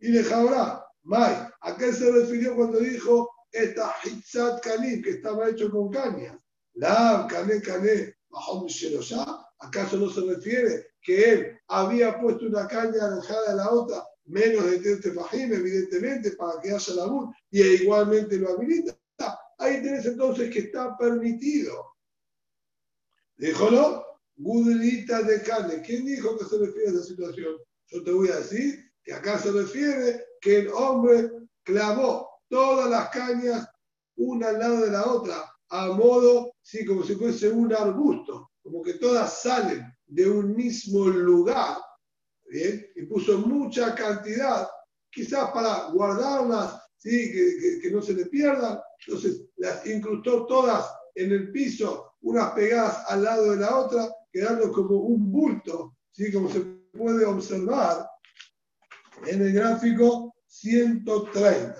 Y 0.00 0.12
de 0.12 0.24
Jabrá, 0.24 0.84
Mai, 1.02 1.48
¿a 1.60 1.76
qué 1.76 1.92
se 1.92 2.10
refirió 2.10 2.54
cuando 2.54 2.78
dijo 2.78 3.30
esta 3.50 3.94
Hitzat 4.04 4.62
Kanim, 4.62 5.02
que 5.02 5.10
estaba 5.10 5.48
hecho 5.48 5.70
con 5.70 5.90
cañas? 5.90 6.38
La 6.74 7.26
Kané 7.28 7.60
Kané, 7.60 8.14
¿acaso 9.58 9.96
no 9.96 10.10
se 10.10 10.20
refiere 10.20 10.88
que 11.02 11.30
él 11.30 11.58
había 11.68 12.20
puesto 12.20 12.46
una 12.46 12.68
caña 12.68 13.06
alejada 13.06 13.50
de 13.50 13.56
la 13.56 13.70
otra, 13.70 14.04
menos 14.26 14.70
de 14.70 14.78
30 14.78 15.12
fajim, 15.14 15.52
evidentemente, 15.52 16.32
para 16.32 16.60
que 16.60 16.72
haya 16.72 16.94
la 16.94 17.32
y 17.50 17.62
igualmente 17.62 18.36
lo 18.36 18.50
habilita. 18.50 18.94
Ahí 19.58 19.82
tenés 19.82 20.06
entonces 20.06 20.52
que 20.52 20.60
está 20.60 20.96
permitido. 20.96 21.72
Díjolo, 23.38 24.04
Gudrita 24.36 25.22
de 25.22 25.42
carne. 25.42 25.80
¿Quién 25.82 26.04
dijo 26.04 26.36
que 26.36 26.44
se 26.44 26.58
refiere 26.58 26.88
a 26.88 26.92
esa 26.92 27.04
situación? 27.04 27.56
Yo 27.86 28.04
te 28.04 28.12
voy 28.12 28.28
a 28.28 28.36
decir 28.36 28.92
que 29.02 29.12
acá 29.12 29.38
se 29.38 29.52
refiere 29.52 30.24
que 30.40 30.58
el 30.58 30.68
hombre 30.68 31.30
clavó 31.62 32.28
todas 32.48 32.90
las 32.90 33.08
cañas 33.10 33.68
una 34.16 34.48
al 34.48 34.58
lado 34.58 34.80
de 34.80 34.90
la 34.90 35.06
otra, 35.06 35.44
a 35.68 35.88
modo, 35.88 36.52
sí, 36.62 36.84
como 36.84 37.04
si 37.04 37.14
fuese 37.14 37.48
un 37.50 37.72
arbusto, 37.72 38.50
como 38.62 38.82
que 38.82 38.94
todas 38.94 39.42
salen 39.42 39.84
de 40.06 40.28
un 40.28 40.56
mismo 40.56 41.06
lugar, 41.06 41.76
¿bien? 42.48 42.84
y 42.96 43.02
puso 43.06 43.38
mucha 43.38 43.94
cantidad, 43.94 44.68
quizás 45.10 45.50
para 45.52 45.90
guardarlas, 45.90 46.82
¿sí? 46.96 47.30
que, 47.80 47.90
no 47.92 48.02
se 48.02 48.14
le 48.14 48.26
pierdan, 48.26 48.80
entonces 49.06 49.44
las 49.56 49.86
incrustó 49.86 50.46
todas 50.46 50.92
en 51.14 51.30
el 51.30 51.52
piso, 51.52 52.07
unas 52.22 52.52
pegadas 52.52 53.04
al 53.08 53.24
lado 53.24 53.52
de 53.52 53.56
la 53.58 53.76
otra, 53.76 54.08
quedando 54.32 54.72
como 54.72 54.96
un 54.96 55.30
bulto, 55.30 55.96
¿sí? 56.10 56.32
como 56.32 56.50
se 56.50 56.60
puede 56.92 57.24
observar 57.24 58.08
en 59.26 59.42
el 59.42 59.52
gráfico 59.52 60.34
130. 60.46 61.76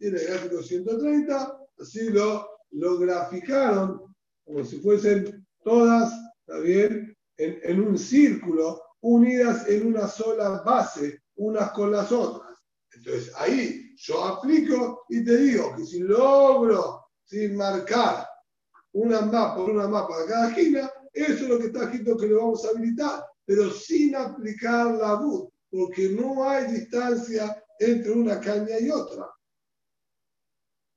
En 0.00 0.16
el 0.16 0.26
gráfico 0.26 0.62
130, 0.62 1.58
así 1.80 2.10
lo, 2.10 2.48
lo 2.70 2.98
graficaron 2.98 4.00
como 4.44 4.64
si 4.64 4.78
fuesen 4.80 5.46
todas, 5.62 6.12
¿está 6.40 6.58
bien? 6.60 7.16
en, 7.36 7.80
un 7.80 7.98
círculo, 7.98 8.80
unidas 9.00 9.68
en 9.68 9.86
una 9.86 10.06
sola 10.06 10.62
base, 10.64 11.22
unas 11.36 11.72
con 11.72 11.92
las 11.92 12.12
otras. 12.12 12.58
Entonces 12.92 13.32
ahí 13.36 13.94
yo 13.96 14.24
aplico 14.24 15.04
y 15.08 15.24
te 15.24 15.36
digo 15.36 15.74
que 15.76 15.84
si 15.84 16.00
logro 16.00 17.06
sin 17.24 17.56
marcar 17.56 18.26
una 18.92 19.22
más 19.22 19.54
por 19.54 19.70
una 19.70 19.88
más 19.88 20.06
para 20.06 20.26
cada 20.26 20.48
esquina, 20.48 20.90
eso 21.12 21.44
es 21.44 21.48
lo 21.48 21.58
que 21.58 21.66
está 21.66 21.84
escrito 21.84 22.16
que 22.16 22.26
lo 22.26 22.38
vamos 22.38 22.64
a 22.64 22.70
habilitar, 22.70 23.24
pero 23.44 23.70
sin 23.70 24.14
aplicar 24.16 24.94
la 24.94 25.14
bud, 25.14 25.48
porque 25.70 26.10
no 26.10 26.48
hay 26.48 26.72
distancia 26.72 27.62
entre 27.78 28.12
una 28.12 28.40
caña 28.40 28.78
y 28.78 28.90
otra. 28.90 29.26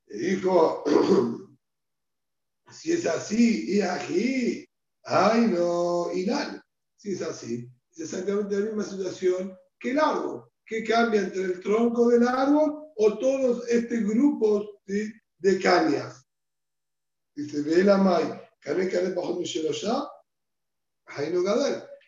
Le 0.07 0.17
dijo, 0.17 0.83
si 2.71 2.91
es 2.93 3.05
así, 3.05 3.75
y 3.75 3.81
aquí, 3.81 4.65
Ay, 5.05 5.47
no, 5.47 6.11
y 6.13 6.25
nada. 6.25 6.65
Si 6.97 7.11
es 7.11 7.21
así, 7.21 7.69
es 7.91 7.99
exactamente 7.99 8.59
la 8.59 8.65
misma 8.65 8.83
situación 8.83 9.55
que 9.79 9.91
el 9.91 9.99
árbol. 9.99 10.49
¿Qué 10.65 10.83
cambia 10.83 11.21
entre 11.21 11.43
el 11.43 11.59
tronco 11.59 12.09
del 12.09 12.27
árbol 12.27 12.91
o 12.95 13.17
todos 13.19 13.67
estos 13.69 13.99
grupos 13.99 14.67
de 14.87 15.59
cañas? 15.61 16.24
Dice, 17.35 17.61
ve 17.61 17.83
la 17.83 17.97
mai, 17.97 18.23
cane, 18.61 18.87
cane, 18.87 19.13
bajo 19.13 19.35
mi 19.35 19.45
ya, 19.45 20.07
ahí 21.07 21.33
no 21.33 21.41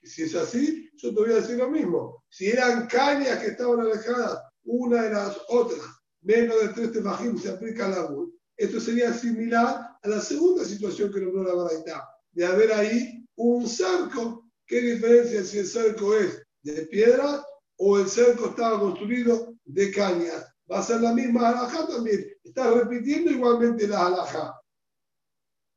Y 0.04 0.08
si 0.08 0.24
es 0.24 0.36
así, 0.36 0.90
yo 0.96 1.14
te 1.14 1.20
voy 1.20 1.32
a 1.32 1.36
decir 1.36 1.58
lo 1.58 1.70
mismo. 1.70 2.24
Si 2.30 2.48
eran 2.48 2.88
cañas 2.88 3.40
que 3.40 3.48
estaban 3.48 3.82
alejadas 3.82 4.42
una 4.64 5.04
de 5.04 5.10
las 5.12 5.38
otras, 5.50 5.82
menos 6.22 6.62
de 6.62 6.70
tres 6.70 6.92
tefajim 6.92 7.38
se 7.38 7.50
aplica 7.50 7.86
al 7.86 7.94
árbol. 7.94 8.34
Esto 8.56 8.80
sería 8.80 9.14
similar 9.14 9.98
a 10.02 10.08
la 10.08 10.20
segunda 10.20 10.66
situación 10.66 11.12
que 11.12 11.22
nombró 11.22 11.44
la 11.44 11.54
Baraitá 11.54 12.08
de 12.32 12.46
haber 12.46 12.72
ahí 12.72 13.26
un 13.36 13.68
cerco. 13.68 14.50
¿Qué 14.66 14.82
diferencia 14.82 15.44
si 15.44 15.60
el 15.60 15.68
cerco 15.68 16.16
es 16.16 16.44
de 16.62 16.86
piedra 16.88 17.44
o 17.78 18.00
el 18.00 18.10
cerco 18.10 18.48
estaba 18.48 18.80
construido 18.80 19.56
de 19.66 19.92
cañas? 19.92 20.46
Va 20.70 20.80
a 20.80 20.84
ser 20.84 21.02
la 21.02 21.14
misma 21.14 21.50
alhaja 21.50 21.88
también. 21.88 22.26
Está 22.44 22.72
repitiendo 22.72 23.32
igualmente 23.32 23.88
la 23.88 24.08
alhaja. 24.08 24.54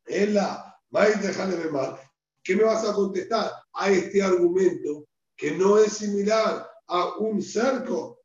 Es 0.05 0.33
la 0.33 0.75
maíz 0.89 1.21
de 1.21 1.69
mal. 1.69 1.99
¿Qué 2.43 2.55
me 2.55 2.63
vas 2.63 2.87
a 2.87 2.93
contestar 2.93 3.51
a 3.73 3.89
este 3.89 4.21
argumento 4.21 5.05
que 5.37 5.51
no 5.51 5.77
es 5.77 5.93
similar 5.93 6.67
a 6.87 7.17
un 7.17 7.41
cerco? 7.41 8.19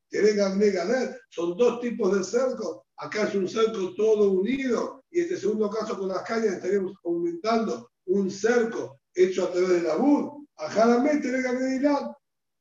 Son 1.31 1.57
dos 1.57 1.81
tipos 1.81 2.17
de 2.17 2.25
cerco. 2.25 2.87
Acá 2.97 3.29
es 3.29 3.35
un 3.35 3.49
cerco 3.49 3.95
todo 3.95 4.31
unido 4.31 5.05
y 5.11 5.21
este 5.21 5.37
segundo 5.37 5.69
caso 5.71 5.99
con 5.99 6.09
las 6.09 6.23
cañas 6.23 6.55
estaríamos 6.55 6.95
aumentando 7.05 7.91
un 8.07 8.31
cerco 8.31 8.99
hecho 9.15 9.45
a 9.45 9.53
través 9.53 9.69
de 9.69 9.83
la 9.83 9.97
bur, 9.97 10.47
ajaramente 10.57 11.29
le 11.31 11.43
de 11.43 11.77
Irán. 11.77 12.12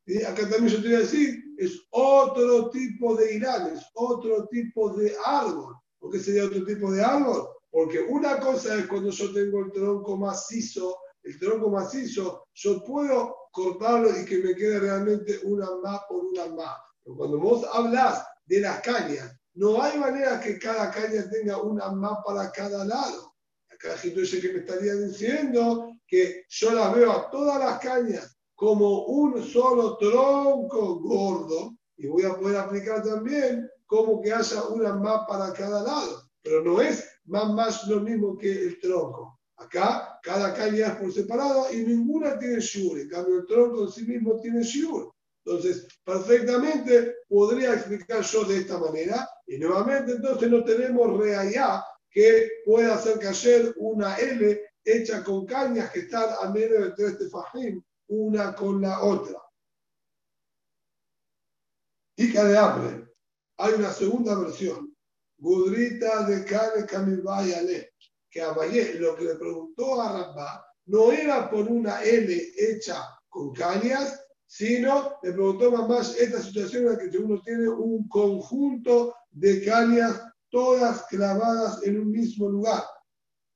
Y 0.07 0.23
acá 0.23 0.47
también 0.49 0.67
yo 0.67 0.81
te 0.81 0.87
voy 0.87 0.95
a 0.95 0.99
decir, 0.99 1.43
es 1.57 1.81
otro 1.89 2.69
tipo 2.69 3.15
de 3.15 3.35
Irán, 3.35 3.73
es 3.73 3.85
otro 3.93 4.47
tipo 4.47 4.93
de 4.93 5.15
árbol. 5.25 5.75
¿Por 5.99 6.11
qué 6.11 6.19
sería 6.19 6.45
otro 6.45 6.63
tipo 6.65 6.91
de 6.91 7.03
árbol? 7.03 7.47
Porque 7.75 7.99
una 7.99 8.39
cosa 8.39 8.79
es 8.79 8.87
cuando 8.87 9.09
yo 9.09 9.33
tengo 9.33 9.59
el 9.59 9.69
tronco 9.73 10.15
macizo, 10.15 10.97
el 11.23 11.37
tronco 11.37 11.69
macizo, 11.69 12.47
yo 12.53 12.81
puedo 12.81 13.35
cortarlo 13.51 14.17
y 14.17 14.23
que 14.23 14.37
me 14.37 14.55
quede 14.55 14.79
realmente 14.79 15.41
una 15.43 15.67
más 15.83 15.99
por 16.07 16.23
una 16.23 16.47
más. 16.55 16.73
Pero 17.03 17.17
cuando 17.17 17.37
vos 17.37 17.67
hablas 17.73 18.25
de 18.45 18.61
las 18.61 18.79
cañas, 18.79 19.37
no 19.55 19.83
hay 19.83 19.99
manera 19.99 20.39
que 20.39 20.57
cada 20.57 20.89
caña 20.89 21.29
tenga 21.29 21.61
una 21.61 21.91
más 21.91 22.19
para 22.25 22.49
cada 22.49 22.85
lado. 22.85 23.33
Acá 23.69 23.95
dice 24.01 24.39
que 24.39 24.53
me 24.53 24.59
estaría 24.59 24.95
diciendo 24.95 25.89
que 26.07 26.45
yo 26.47 26.71
las 26.71 26.95
veo 26.95 27.11
a 27.11 27.29
todas 27.29 27.59
las 27.59 27.79
cañas 27.79 28.37
como 28.55 29.03
un 29.07 29.43
solo 29.43 29.97
tronco 29.97 31.01
gordo 31.01 31.75
y 31.97 32.07
voy 32.07 32.23
a 32.23 32.37
poder 32.37 32.55
aplicar 32.55 33.03
también 33.03 33.69
como 33.85 34.21
que 34.21 34.31
haya 34.31 34.63
una 34.63 34.93
más 34.93 35.27
para 35.27 35.51
cada 35.51 35.83
lado. 35.83 36.21
Pero 36.41 36.63
no 36.63 36.79
es 36.79 37.14
más 37.25 37.53
más 37.53 37.87
lo 37.87 37.99
mismo 38.01 38.37
que 38.37 38.51
el 38.51 38.79
tronco. 38.79 39.39
Acá 39.57 40.19
cada 40.21 40.53
caña 40.53 40.87
es 40.87 40.95
por 40.95 41.13
separado 41.13 41.71
y 41.71 41.77
ninguna 41.77 42.37
tiene 42.37 42.59
shiur. 42.59 42.99
En 42.99 43.09
cambio, 43.09 43.39
el 43.39 43.45
tronco 43.45 43.83
en 43.83 43.91
sí 43.91 44.05
mismo 44.05 44.39
tiene 44.41 44.63
shiur. 44.63 45.13
Entonces, 45.45 45.87
perfectamente 46.03 47.17
podría 47.27 47.73
explicar 47.75 48.21
yo 48.21 48.43
de 48.45 48.57
esta 48.57 48.79
manera. 48.79 49.29
Y 49.45 49.57
nuevamente, 49.57 50.13
entonces 50.13 50.49
no 50.49 50.63
tenemos 50.63 51.17
reallá 51.17 51.83
que 52.09 52.49
pueda 52.65 52.95
hacer 52.95 53.19
caer 53.19 53.73
una 53.77 54.15
L 54.17 54.61
hecha 54.83 55.23
con 55.23 55.45
cañas 55.45 55.91
que 55.91 55.99
están 55.99 56.29
a 56.41 56.49
menos 56.49 56.79
de 56.79 56.91
tres 56.91 57.17
tefajim, 57.17 57.81
una 58.07 58.55
con 58.55 58.81
la 58.81 59.03
otra. 59.03 59.39
Y 62.17 62.31
de 62.31 62.57
hambre. 62.57 63.13
Hay 63.57 63.73
una 63.73 63.91
segunda 63.91 64.37
versión. 64.39 64.94
Gudrita 65.45 66.25
de 66.25 66.43
Kane 66.43 66.87
Kamibay 66.87 67.53
que 68.31 68.41
Abayé 68.41 68.95
lo 68.95 69.15
que 69.15 69.25
le 69.25 69.35
preguntó 69.35 70.01
a 70.01 70.11
Rabba 70.11 70.65
no 70.87 71.11
era 71.11 71.51
por 71.51 71.67
una 71.67 72.01
L 72.01 72.51
hecha 72.57 73.07
con 73.29 73.53
cañas, 73.53 74.25
sino 74.47 75.19
le 75.21 75.33
preguntó 75.33 75.69
más 75.69 76.17
esta 76.17 76.41
situación 76.41 76.85
en 76.85 76.91
la 76.93 76.97
que 76.97 77.15
uno 77.19 77.39
tiene 77.43 77.69
un 77.69 78.07
conjunto 78.07 79.13
de 79.29 79.63
cañas 79.63 80.19
todas 80.49 81.05
clavadas 81.11 81.83
en 81.83 81.99
un 81.99 82.09
mismo 82.09 82.49
lugar. 82.49 82.83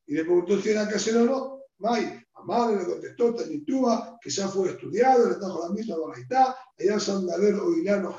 Y 0.06 0.14
le 0.14 0.26
preguntó 0.26 0.62
si 0.62 0.70
era 0.70 0.88
casero 0.88 1.24
o 1.24 1.26
no. 1.26 1.60
May, 1.80 2.22
Amar 2.36 2.72
le 2.72 2.86
contestó 2.86 3.34
Tanitúa, 3.34 4.20
que 4.22 4.30
ya 4.30 4.48
fue 4.48 4.70
estudiado, 4.70 5.28
le 5.28 5.36
trajo 5.38 5.68
la 5.68 5.74
misma 5.74 5.98
baraita, 5.98 6.56
allá 6.78 7.00
son 7.00 7.26
de 7.26 7.34
haber 7.34 7.56
oilano 7.56 8.16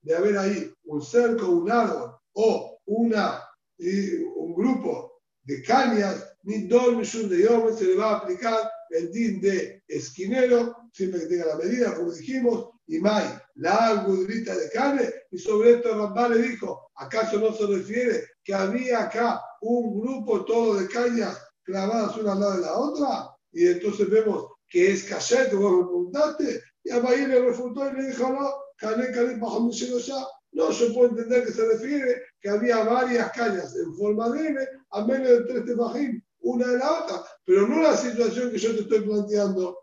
de 0.00 0.16
haber 0.16 0.38
ahí 0.38 0.72
un 0.84 1.02
cerco, 1.02 1.50
un 1.50 1.70
árbol 1.70 2.11
o 2.34 2.78
una, 2.86 3.42
un 3.78 4.54
grupo 4.54 5.22
de 5.44 5.62
cañas, 5.62 6.36
ni 6.44 6.58
millones 6.58 7.28
de 7.28 7.48
hombres 7.48 7.78
se 7.78 7.84
le 7.84 7.96
va 7.96 8.10
a 8.10 8.16
aplicar 8.18 8.70
el 8.90 9.10
din 9.10 9.40
de 9.40 9.82
esquinero, 9.88 10.76
siempre 10.92 11.20
que 11.20 11.26
tenga 11.26 11.46
la 11.46 11.56
medida, 11.56 11.94
como 11.94 12.12
dijimos, 12.12 12.70
y 12.86 12.98
May, 12.98 13.24
la 13.54 14.04
gudrita 14.06 14.54
de 14.54 14.68
carne, 14.70 15.08
y 15.30 15.38
sobre 15.38 15.72
esto 15.74 15.96
Rambá 15.96 16.28
le 16.28 16.42
dijo, 16.42 16.90
¿acaso 16.96 17.38
no 17.38 17.52
se 17.54 17.66
refiere 17.66 18.24
que 18.44 18.54
había 18.54 19.04
acá 19.04 19.40
un 19.62 20.00
grupo 20.00 20.44
todo 20.44 20.74
de 20.74 20.88
cañas 20.88 21.38
clavadas 21.62 22.16
una 22.16 22.32
al 22.32 22.40
lado 22.40 22.56
de 22.56 22.60
la 22.60 22.74
otra? 22.74 23.36
Y 23.52 23.66
entonces 23.66 24.10
vemos 24.10 24.46
que 24.68 24.92
es 24.92 25.04
que 25.04 25.14
vos 25.56 25.72
me 25.72 25.84
preguntaste, 25.84 26.62
y 26.84 26.90
a 26.90 26.98
le 27.00 27.40
refutó 27.40 27.88
y 27.88 27.92
le 27.94 28.08
dijo, 28.08 28.28
no, 28.28 28.50
cané, 28.76 29.10
cané, 29.12 29.36
bajo 29.36 29.70
ya. 29.70 30.26
No, 30.52 30.70
yo 30.70 30.92
puedo 30.92 31.10
entender 31.10 31.46
que 31.46 31.52
se 31.52 31.66
refiere 31.66 32.22
que 32.40 32.50
había 32.50 32.84
varias 32.84 33.32
cañas 33.32 33.74
en 33.74 33.94
forma 33.96 34.28
de 34.30 34.48
M 34.48 34.68
a 34.90 35.04
menos 35.06 35.28
de 35.28 35.44
tres 35.44 35.64
tefajín, 35.64 36.22
una 36.40 36.66
de 36.66 36.78
la 36.78 37.04
otra, 37.04 37.24
pero 37.44 37.66
no 37.66 37.80
la 37.80 37.96
situación 37.96 38.50
que 38.50 38.58
yo 38.58 38.74
te 38.74 38.82
estoy 38.82 39.00
planteando. 39.00 39.78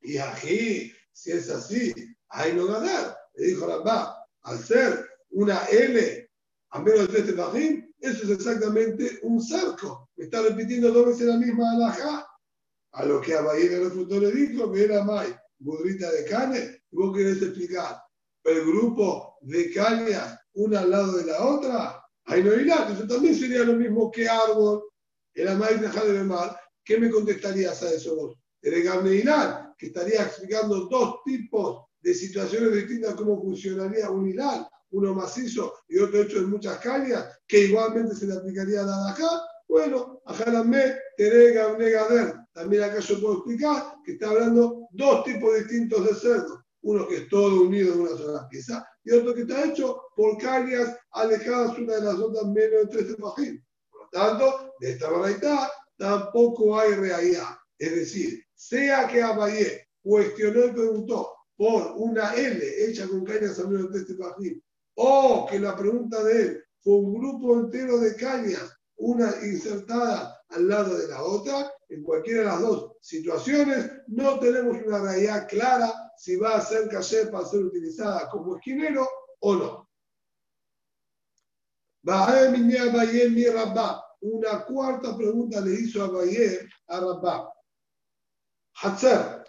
Y 0.00 0.16
aquí, 0.18 0.92
si 1.12 1.32
es 1.32 1.50
así, 1.50 1.92
hay 2.28 2.52
no 2.54 2.66
ganar. 2.66 3.18
Le 3.34 3.46
dijo 3.48 3.66
Rambá, 3.66 4.24
al 4.42 4.58
ser 4.58 5.04
una 5.30 5.64
L 5.64 6.30
a 6.70 6.80
menos 6.80 7.00
de 7.00 7.06
tres 7.08 7.26
tefajín, 7.26 7.94
eso 7.98 8.24
es 8.24 8.30
exactamente 8.30 9.18
un 9.22 9.42
cerco. 9.42 10.08
Me 10.14 10.26
está 10.26 10.40
repitiendo 10.42 10.92
dos 10.92 11.06
veces 11.06 11.26
la 11.26 11.36
misma 11.36 11.72
alhaja. 11.72 12.28
A 12.92 13.04
lo 13.04 13.20
que 13.20 13.34
a 13.34 13.42
Bahía 13.42 13.76
el 13.76 13.84
refutó 13.84 14.20
le 14.20 14.30
dijo, 14.30 14.68
me 14.68 14.82
era 14.82 15.04
May, 15.04 15.34
budrita 15.58 16.10
de 16.10 16.24
carne, 16.24 16.82
vos 16.90 17.14
querés 17.14 17.42
explicar 17.42 18.07
el 18.48 18.64
grupo 18.64 19.36
de 19.42 19.72
cañas 19.72 20.38
una 20.54 20.80
al 20.80 20.90
lado 20.90 21.18
de 21.18 21.26
la 21.26 21.44
otra, 21.44 22.02
ahí 22.24 22.42
no 22.42 22.50
hay 22.50 22.68
Eso 22.92 23.06
también 23.06 23.34
sería 23.34 23.62
lo 23.62 23.74
mismo 23.74 24.10
que 24.10 24.28
árbol. 24.28 24.82
El 25.34 25.48
Amay 25.48 25.78
de 25.78 26.12
Bemar, 26.12 26.58
¿qué 26.84 26.98
me 26.98 27.10
contestarías 27.10 27.82
a 27.82 27.92
eso 27.92 28.16
vos? 28.16 28.36
El 28.60 28.82
Gamneilar, 28.82 29.74
que 29.78 29.86
estaría 29.86 30.22
explicando 30.22 30.86
dos 30.86 31.20
tipos 31.24 31.84
de 32.00 32.12
situaciones 32.12 32.74
distintas, 32.74 33.14
cómo 33.14 33.40
funcionaría 33.40 34.10
un 34.10 34.28
hilal, 34.28 34.66
uno 34.90 35.14
macizo 35.14 35.74
y 35.88 35.98
otro 35.98 36.22
hecho 36.22 36.40
de 36.40 36.46
muchas 36.46 36.78
cañas, 36.78 37.38
que 37.46 37.66
igualmente 37.66 38.16
se 38.16 38.26
le 38.26 38.34
aplicaría 38.34 38.82
a 38.82 38.86
la 38.86 39.10
acá. 39.10 39.28
Bueno, 39.68 40.20
a 40.24 40.34
Jalamé, 40.34 40.96
Terega, 41.16 41.72
Gader. 41.74 42.34
También 42.52 42.82
acá 42.82 42.98
yo 42.98 43.20
puedo 43.20 43.34
explicar 43.34 43.94
que 44.04 44.12
está 44.12 44.30
hablando 44.30 44.88
dos 44.90 45.24
tipos 45.24 45.54
distintos 45.54 46.04
de 46.04 46.14
cerdos 46.14 46.58
uno 46.88 47.06
que 47.06 47.16
es 47.16 47.28
todo 47.28 47.64
unido 47.64 47.92
en 47.92 48.00
una 48.00 48.16
sola 48.16 48.48
pieza, 48.48 48.88
y 49.04 49.12
otro 49.12 49.34
que 49.34 49.42
está 49.42 49.66
hecho 49.66 50.00
por 50.16 50.38
cañas 50.38 50.96
alejadas 51.10 51.78
una 51.78 51.96
de 51.96 52.00
las 52.00 52.14
otras 52.14 52.46
menos 52.46 52.80
de 52.80 52.86
tres 52.86 53.06
tefajim. 53.08 53.62
Por 53.90 54.00
lo 54.04 54.08
tanto, 54.10 54.74
de 54.80 54.92
esta 54.92 55.10
variedad 55.10 55.68
tampoco 55.98 56.80
hay 56.80 56.94
realidad. 56.94 57.58
Es 57.78 57.94
decir, 57.94 58.42
sea 58.54 59.06
que 59.06 59.22
Abayé 59.22 59.86
cuestionó 60.02 60.64
y 60.64 60.72
preguntó 60.72 61.34
por 61.56 61.92
una 61.96 62.34
L 62.34 62.58
hecha 62.86 63.06
con 63.06 63.22
cañas 63.22 63.58
a 63.58 63.68
menos 63.68 63.92
de 63.92 64.04
tres 64.04 64.06
tefajim, 64.06 64.58
o 64.94 65.46
que 65.46 65.60
la 65.60 65.76
pregunta 65.76 66.24
de 66.24 66.40
él 66.42 66.64
fue 66.80 66.94
un 66.94 67.18
grupo 67.18 67.60
entero 67.60 67.98
de 67.98 68.16
cañas, 68.16 68.74
una 68.96 69.30
insertada 69.42 70.40
al 70.48 70.66
lado 70.66 70.96
de 70.96 71.06
la 71.08 71.22
otra, 71.22 71.70
en 71.90 72.02
cualquiera 72.02 72.40
de 72.40 72.46
las 72.46 72.60
dos 72.62 72.92
situaciones, 73.02 73.90
no 74.06 74.38
tenemos 74.38 74.78
una 74.86 75.00
realidad 75.00 75.46
clara 75.48 75.92
si 76.18 76.36
va 76.36 76.56
a 76.56 76.60
ser 76.60 76.88
caché 76.88 77.26
para 77.26 77.46
ser 77.46 77.60
utilizada 77.60 78.28
como 78.28 78.56
esquinero 78.56 79.08
o 79.40 79.54
no. 79.54 79.88
Una 84.20 84.64
cuarta 84.64 85.16
pregunta 85.16 85.60
le 85.60 85.74
hizo 85.74 86.02
a 86.02 86.08
Bayer 86.08 86.68
a 86.88 87.00
Rabba. 87.00 87.52
Hatzer, 88.80 89.44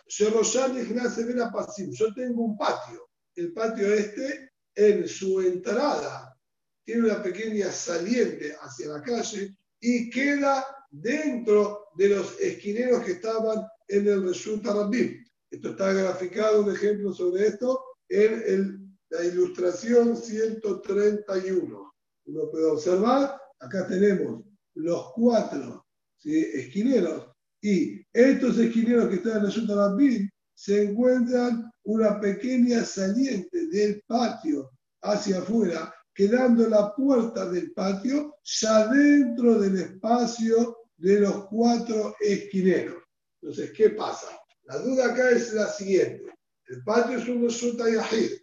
yo 1.92 2.14
tengo 2.14 2.44
un 2.44 2.58
patio. 2.58 3.10
El 3.36 3.54
patio 3.54 3.94
este, 3.94 4.52
en 4.76 5.08
su 5.08 5.40
entrada, 5.42 6.36
tiene 6.84 7.06
una 7.06 7.22
pequeña 7.22 7.72
saliente 7.72 8.56
hacia 8.60 8.88
la 8.88 9.02
calle 9.02 9.56
y 9.80 10.10
queda 10.10 10.66
dentro 10.90 11.90
de 11.96 12.10
los 12.10 12.40
esquineros 12.40 13.04
que 13.06 13.14
estaban 13.14 13.66
en 13.88 14.08
el 14.08 14.28
Resulta 14.28 14.74
Rabbim. 14.74 15.24
Esto 15.52 15.70
está 15.70 15.94
graficado, 15.94 16.62
un 16.62 16.72
ejemplo 16.72 17.14
sobre 17.14 17.48
esto, 17.48 17.84
en 18.10 18.98
la 19.10 19.24
ilustración 19.26 20.16
131. 20.16 21.94
Uno 22.26 22.52
puede 22.52 22.66
observar, 22.66 23.40
acá 23.60 23.88
tenemos 23.88 24.44
los 24.76 25.12
cuatro 25.14 25.86
esquineros 26.24 27.28
y 27.62 28.02
estos 28.14 28.58
esquineros 28.58 29.10
que 29.10 29.16
están 29.16 29.34
en 29.34 29.38
el 29.40 29.46
Resulta 29.48 29.76
Rabbim 29.76 30.30
se 30.54 30.84
encuentran 30.84 31.72
una 31.84 32.20
pequeña 32.20 32.84
saliente 32.84 33.68
del 33.68 34.04
patio 34.08 34.72
hacia 35.02 35.40
afuera 35.40 35.94
quedando 36.20 36.68
la 36.68 36.94
puerta 36.94 37.50
del 37.50 37.72
patio 37.72 38.40
ya 38.44 38.88
dentro 38.88 39.58
del 39.58 39.80
espacio 39.80 40.80
de 40.98 41.22
los 41.22 41.46
cuatro 41.46 42.14
esquineros. 42.20 43.02
Entonces, 43.42 43.72
¿qué 43.72 43.92
pasa? 43.92 44.28
La 44.70 44.78
duda 44.78 45.12
acá 45.12 45.32
es 45.32 45.52
la 45.54 45.68
siguiente. 45.68 46.32
El 46.68 46.84
patio 46.84 47.18
es 47.18 47.28
un 47.28 47.42
resulta 47.42 47.90
yahid. 47.90 48.34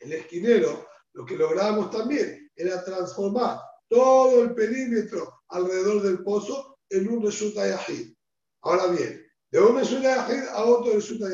El 0.00 0.12
esquinero, 0.12 0.88
lo 1.12 1.24
que 1.24 1.36
logramos 1.36 1.92
también 1.92 2.50
era 2.56 2.84
transformar 2.84 3.60
todo 3.88 4.42
el 4.42 4.52
perímetro 4.52 5.44
alrededor 5.48 6.02
del 6.02 6.24
pozo 6.24 6.80
en 6.90 7.08
un 7.08 7.24
resulta 7.24 7.68
yahid. 7.68 8.14
Ahora 8.62 8.88
bien, 8.88 9.24
de 9.52 9.60
un 9.60 9.78
resulta 9.78 10.26
a 10.52 10.64
otro 10.64 10.94
resulta 10.94 11.28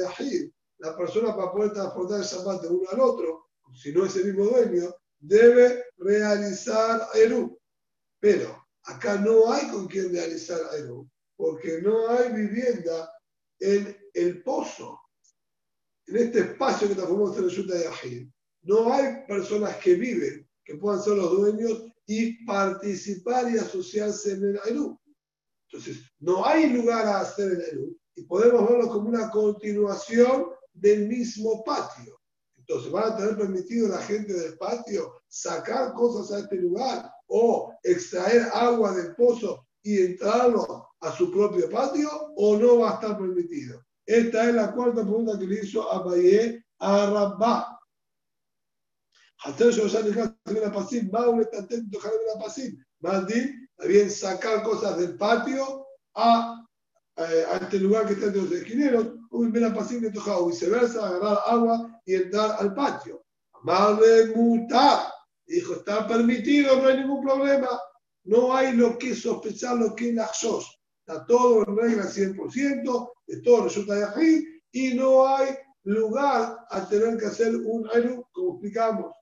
la 0.76 0.94
persona 0.94 1.34
para 1.34 1.50
poder 1.50 1.72
transportar 1.72 2.18
el 2.18 2.26
zapato 2.26 2.68
de 2.68 2.74
uno 2.74 2.90
al 2.90 3.00
otro, 3.00 3.46
si 3.74 3.90
no 3.90 4.04
es 4.04 4.14
el 4.16 4.26
mismo 4.26 4.50
dueño, 4.50 4.94
debe 5.18 5.86
realizar 5.96 7.08
Eru. 7.14 7.58
Pero 8.20 8.66
acá 8.82 9.16
no 9.16 9.50
hay 9.50 9.66
con 9.70 9.86
quien 9.86 10.12
realizar 10.12 10.60
Eru, 10.76 11.08
porque 11.36 11.80
no 11.80 12.10
hay 12.10 12.32
vivienda 12.32 13.10
en 13.62 13.96
el 14.14 14.42
pozo. 14.42 15.00
En 16.06 16.16
este 16.16 16.40
espacio 16.40 16.88
que 16.88 16.94
transformamos 16.94 17.38
en 17.38 17.44
el 17.44 17.66
de 17.68 17.86
Ajid, 17.86 18.28
no 18.62 18.92
hay 18.92 19.24
personas 19.26 19.76
que 19.76 19.94
viven, 19.94 20.48
que 20.64 20.74
puedan 20.76 21.00
ser 21.00 21.14
los 21.14 21.30
dueños 21.30 21.84
y 22.06 22.44
participar 22.44 23.50
y 23.50 23.58
asociarse 23.58 24.32
en 24.32 24.44
el 24.44 24.60
Eru. 24.66 25.00
Entonces, 25.70 26.02
no 26.18 26.44
hay 26.44 26.70
lugar 26.70 27.06
a 27.06 27.20
hacer 27.20 27.52
el 27.52 27.60
Eru. 27.60 27.96
y 28.14 28.24
podemos 28.24 28.68
verlo 28.68 28.88
como 28.88 29.08
una 29.08 29.30
continuación 29.30 30.48
del 30.74 31.08
mismo 31.08 31.62
patio. 31.64 32.20
Entonces, 32.56 32.92
¿van 32.92 33.12
a 33.12 33.16
tener 33.16 33.36
permitido 33.36 33.88
la 33.88 33.98
gente 33.98 34.34
del 34.34 34.58
patio 34.58 35.22
sacar 35.28 35.94
cosas 35.94 36.32
a 36.32 36.40
este 36.40 36.56
lugar 36.56 37.10
o 37.26 37.72
extraer 37.82 38.48
agua 38.52 38.94
del 38.94 39.14
pozo 39.14 39.66
y 39.82 39.98
entrarlo 39.98 40.91
a 41.02 41.12
su 41.12 41.30
propio 41.30 41.68
patio 41.68 42.08
o 42.36 42.56
no 42.56 42.78
va 42.78 42.92
a 42.92 42.94
estar 42.94 43.18
permitido? 43.18 43.84
Esta 44.06 44.48
es 44.48 44.54
la 44.54 44.72
cuarta 44.72 45.02
pregunta 45.02 45.38
que 45.38 45.46
le 45.46 45.60
hizo 45.60 45.90
Abayé 45.92 46.64
a 46.78 47.06
Rabá. 47.06 47.78
Más 53.00 53.26
bien, 53.88 54.10
sacar 54.10 54.62
cosas 54.62 54.98
del 54.98 55.16
patio 55.16 55.86
a, 56.14 56.64
eh, 57.16 57.44
a, 57.50 57.56
este 57.56 57.78
lugar 57.78 58.06
que 58.06 58.12
está 58.12 58.26
entre 58.26 58.42
los 58.42 58.52
esquineros, 58.52 59.06
o 59.30 60.46
viceversa, 60.46 61.08
agarrar 61.08 61.38
agua 61.46 62.00
y 62.04 62.14
entrar 62.14 62.56
al 62.60 62.74
patio. 62.74 63.24
Amarle 63.54 64.34
mutar. 64.36 65.12
Dijo, 65.46 65.74
está 65.74 66.06
permitido, 66.06 66.76
no 66.76 66.88
hay 66.88 66.98
ningún 66.98 67.24
problema. 67.24 67.68
No 68.24 68.54
hay 68.54 68.72
lo 68.74 68.96
que 68.98 69.16
sospechar, 69.16 69.76
lo 69.76 69.96
que 69.96 70.14
sos 70.32 70.81
Está 71.06 71.26
todo 71.26 71.64
en 71.66 71.76
regla 71.76 72.04
100%, 72.04 73.12
de 73.26 73.42
todo 73.42 73.64
resulta 73.64 73.94
de 73.94 74.04
aquí, 74.04 74.46
y 74.70 74.94
no 74.94 75.26
hay 75.26 75.50
lugar 75.84 76.58
a 76.70 76.88
tener 76.88 77.18
que 77.18 77.26
hacer 77.26 77.56
un 77.56 77.88
año, 77.90 78.22
como 78.32 78.52
explicamos. 78.52 79.12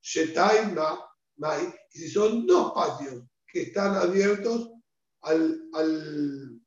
Y 0.00 1.98
si 1.98 2.08
son 2.08 2.46
dos 2.46 2.72
patios 2.72 3.24
que 3.52 3.62
están 3.62 3.96
abiertos 3.96 4.70
al, 5.22 5.60
al, 5.74 6.60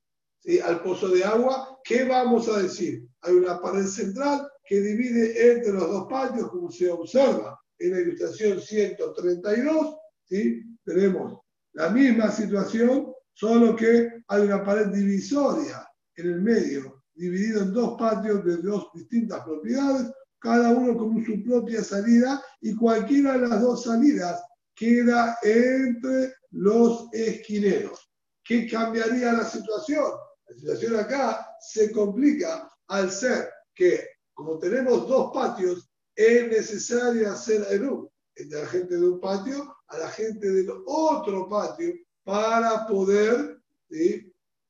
al 0.64 0.84
pozo 0.84 1.10
de 1.10 1.24
agua, 1.24 1.80
¿qué 1.84 2.04
vamos 2.04 2.48
a 2.50 2.62
decir? 2.62 3.08
Hay 3.22 3.34
una 3.34 3.60
pared 3.60 3.86
central 3.86 4.48
que 4.66 4.82
divide 4.82 5.52
entre 5.52 5.74
los 5.74 5.90
dos 5.90 6.08
patios, 6.08 6.50
como 6.52 6.70
se 6.70 6.92
observa 6.92 7.60
en 7.80 7.92
la 7.92 8.02
ilustración 8.02 8.62
132, 8.62 9.96
¿sí? 10.26 10.62
tenemos 10.84 11.40
la 11.74 11.90
misma 11.90 12.30
situación, 12.32 13.14
solo 13.34 13.76
que 13.76 14.24
hay 14.28 14.42
una 14.42 14.64
pared 14.64 14.88
divisoria 14.88 15.88
en 16.16 16.26
el 16.28 16.42
medio, 16.42 17.04
dividido 17.14 17.62
en 17.62 17.74
dos 17.74 17.98
patios 17.98 18.44
de 18.44 18.58
dos 18.58 18.90
distintas 18.94 19.44
propiedades, 19.44 20.12
cada 20.40 20.70
uno 20.70 20.98
con 20.98 21.24
su 21.24 21.44
propia 21.44 21.84
salida 21.84 22.42
y 22.62 22.76
cualquiera 22.76 23.38
de 23.38 23.48
las 23.48 23.62
dos 23.62 23.84
salidas 23.84 24.42
queda 24.76 25.38
entre 25.44 26.34
los 26.52 27.08
esquineros. 27.12 28.10
¿Qué 28.44 28.68
cambiaría 28.70 29.34
la 29.34 29.46
situación? 29.46 30.12
La 30.48 30.56
situación 30.56 30.96
acá 30.96 31.46
se 31.60 31.92
complica 31.92 32.70
al 32.88 33.12
ser 33.12 33.50
que, 33.76 34.08
como 34.34 34.58
tenemos 34.58 35.08
dos 35.08 35.32
patios, 35.34 35.90
es 36.16 36.48
necesario 36.48 37.30
hacer 37.32 37.66
Eru 37.70 38.12
entre 38.36 38.62
la 38.62 38.68
gente 38.68 38.96
de 38.96 39.08
un 39.08 39.20
patio 39.20 39.76
a 39.88 39.98
la 39.98 40.10
gente 40.10 40.50
del 40.50 40.70
otro 40.86 41.48
patio 41.50 41.94
para 42.24 42.86
poder 42.88 43.62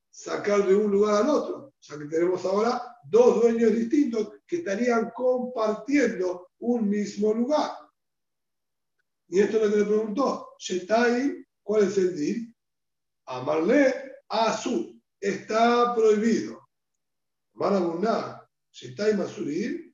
sacar 0.09 0.65
de 0.67 0.75
un 0.75 0.91
lugar 0.91 1.23
al 1.23 1.29
otro. 1.29 1.57
O 1.67 1.81
sea 1.81 1.97
que 1.97 2.05
tenemos 2.05 2.43
ahora 2.45 2.81
dos 3.03 3.41
dueños 3.41 3.71
distintos 3.71 4.33
que 4.45 4.57
estarían 4.57 5.11
compartiendo 5.15 6.51
un 6.59 6.89
mismo 6.89 7.33
lugar. 7.33 7.71
Y 9.27 9.39
esto 9.39 9.57
es 9.57 9.63
lo 9.63 9.71
que 9.71 9.77
le 9.77 9.85
preguntó, 9.85 10.55
¿cuál 11.61 11.83
es 11.83 11.97
el 11.97 12.15
dir? 12.15 12.53
Amarle 13.25 13.93
Azul, 14.27 14.99
está 15.19 15.93
prohibido. 15.93 16.67
Marabuná, 17.53 18.41
Shetai 18.71 19.15
Masurir, 19.15 19.93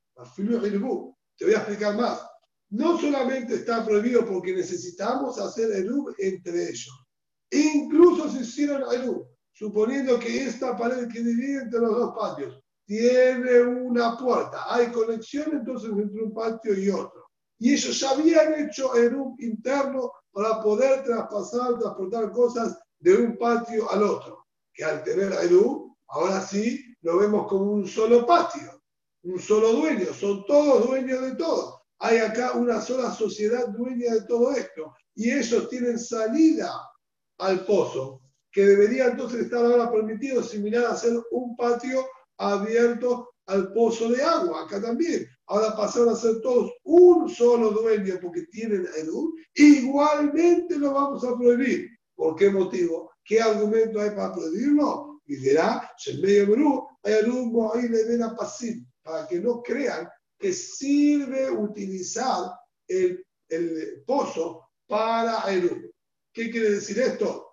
Te 1.38 1.46
voy 1.46 1.54
a 1.54 1.58
explicar 1.58 1.96
más. 1.96 2.26
No 2.70 2.98
solamente 3.00 3.56
está 3.56 3.86
prohibido 3.86 4.26
porque 4.26 4.54
necesitamos 4.54 5.40
hacer 5.40 5.72
Erub 5.72 6.16
entre 6.18 6.70
ellos, 6.70 7.05
incluso 7.52 8.30
si 8.30 8.40
hicieron 8.40 8.84
Erub, 8.94 9.28
suponiendo 9.54 10.20
que 10.20 10.46
esta 10.46 10.78
pared 10.78 11.08
que 11.08 11.22
divide 11.22 11.64
entre 11.64 11.80
los 11.80 11.96
dos 11.96 12.14
patios 12.18 12.62
tiene 12.86 13.62
una 13.62 14.18
puerta, 14.18 14.64
hay 14.68 14.92
conexión 14.92 15.50
entonces 15.54 15.90
entre 15.90 16.24
un 16.24 16.34
patio 16.34 16.78
y 16.78 16.90
otro. 16.90 17.26
Y 17.58 17.74
ellos 17.74 18.00
ya 18.00 18.12
habían 18.12 18.54
hecho 18.54 18.92
un 18.94 19.36
interno 19.40 20.12
para 20.32 20.62
poder 20.62 21.04
traspasar, 21.04 21.80
transportar 21.80 22.32
cosas 22.32 22.78
de 23.00 23.16
un 23.16 23.38
patio 23.38 23.90
al 23.90 24.04
otro. 24.04 24.46
Que 24.74 24.84
al 24.84 25.04
tener 25.04 25.32
Eru, 25.32 25.96
ahora 26.10 26.42
sí 26.42 26.84
lo 27.02 27.18
vemos 27.18 27.48
como 27.48 27.72
un 27.72 27.88
solo 27.88 28.26
patio, 28.26 28.82
un 29.24 29.40
solo 29.40 29.72
dueño, 29.72 30.14
son 30.14 30.46
todos 30.46 30.88
dueños 30.88 31.22
de 31.22 31.36
todo. 31.36 31.82
Hay 32.00 32.18
acá 32.18 32.52
una 32.52 32.82
sola 32.82 33.12
sociedad 33.12 33.70
dueña 33.70 34.14
de 34.14 34.22
todo 34.24 34.52
esto. 34.52 34.94
Y 35.16 35.32
ellos 35.32 35.70
tienen 35.70 35.98
salida 35.98 36.72
al 37.40 37.66
pozo, 37.66 38.22
que 38.52 38.66
debería 38.66 39.08
entonces 39.08 39.42
estar 39.42 39.66
ahora 39.66 39.92
permitido 39.92 40.42
similar 40.42 40.86
a 40.86 40.92
hacer 40.92 41.14
un 41.32 41.56
patio 41.56 42.06
abierto 42.38 43.30
al 43.48 43.72
pozo 43.74 44.10
de 44.10 44.24
agua, 44.24 44.64
acá 44.64 44.82
también. 44.82 45.28
Ahora 45.48 45.76
pasaron 45.76 46.10
a 46.10 46.16
ser 46.16 46.42
todos 46.42 46.72
un 46.84 47.30
solo 47.30 47.72
dueño 47.72 48.18
porque 48.22 48.44
tienen 48.52 48.88
Edu, 48.98 49.36
igualmente 49.54 50.78
lo 50.80 50.94
vamos 50.94 51.24
a 51.24 51.38
prohibir. 51.38 51.90
¿Por 52.16 52.36
qué 52.36 52.50
motivo? 52.50 53.12
¿Qué 53.24 53.42
argumento 53.42 54.00
hay 54.00 54.12
para 54.12 54.34
prohibirlo? 54.34 55.22
Y 55.28 55.36
dirá, 55.38 55.92
medio 56.22 56.88
hay 57.04 57.16
ahí 57.16 57.90
le 57.90 58.04
ven 58.06 58.24
a 58.24 58.36
para 59.04 59.28
que 59.28 59.40
no 59.40 59.62
crean 59.62 60.08
que 60.40 60.52
sirve 60.54 61.52
utilizar 61.52 62.52
el, 62.88 63.24
el 63.50 64.04
pozo 64.06 64.70
para 64.88 65.52
Edu. 65.54 65.92
¿Qué 66.36 66.52
quiere 66.52 66.72
decir 66.72 67.00
esto? 67.00 67.48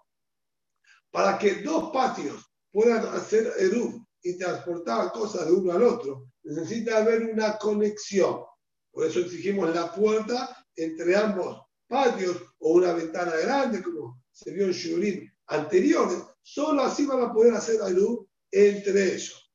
Para 1.12 1.38
que 1.38 1.62
dos 1.62 1.92
patios 1.92 2.52
puedan 2.72 3.06
hacer 3.14 3.52
Edu 3.56 4.04
y 4.24 4.36
transportar 4.36 5.12
cosas 5.12 5.46
de 5.46 5.52
uno 5.52 5.70
al 5.70 5.84
otro, 5.84 6.32
necesita 6.42 6.98
haber 6.98 7.22
una 7.22 7.56
conexión. 7.58 8.42
Por 8.90 9.06
eso 9.06 9.20
exigimos 9.20 9.72
la 9.72 9.94
puerta 9.94 10.66
entre 10.74 11.14
ambos 11.14 11.62
patios 11.86 12.42
o 12.58 12.72
una 12.72 12.92
ventana 12.92 13.36
grande, 13.36 13.84
como 13.84 14.20
se 14.32 14.50
vio 14.50 14.66
en 14.66 14.72
Shurim 14.72 15.30
anteriores. 15.46 16.18
Solo 16.42 16.82
así 16.82 17.06
van 17.06 17.22
a 17.22 17.32
poder 17.32 17.54
hacer 17.54 17.78
luz 17.92 18.26
entre 18.50 19.14
ellos. 19.14 19.48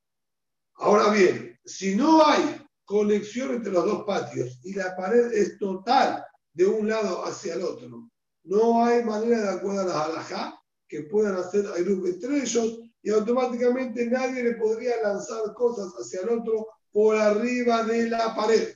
Ahora 0.75 1.11
bien, 1.11 1.59
si 1.65 1.97
no 1.97 2.25
hay 2.25 2.65
conexión 2.85 3.55
entre 3.55 3.73
los 3.73 3.83
dos 3.83 4.05
patios 4.05 4.57
y 4.63 4.73
la 4.73 4.95
pared 4.95 5.33
es 5.33 5.57
total 5.57 6.23
de 6.53 6.65
un 6.65 6.87
lado 6.87 7.25
hacia 7.25 7.55
el 7.55 7.63
otro, 7.63 8.09
no 8.47 8.85
hay 8.85 9.03
manera 9.03 9.41
de 9.41 9.49
acuerdo 9.49 9.81
a 9.81 9.85
las 9.85 9.95
alajá 9.95 10.61
que 10.87 11.03
puedan 11.03 11.35
hacer 11.35 11.65
luz 11.85 12.09
entre 12.09 12.37
ellos 12.37 12.79
y 13.01 13.09
automáticamente 13.09 14.05
nadie 14.07 14.43
le 14.43 14.55
podría 14.55 15.01
lanzar 15.01 15.53
cosas 15.53 15.93
hacia 15.99 16.21
el 16.21 16.39
otro 16.39 16.67
por 16.91 17.15
arriba 17.15 17.83
de 17.83 18.09
la 18.09 18.35
pared. 18.35 18.73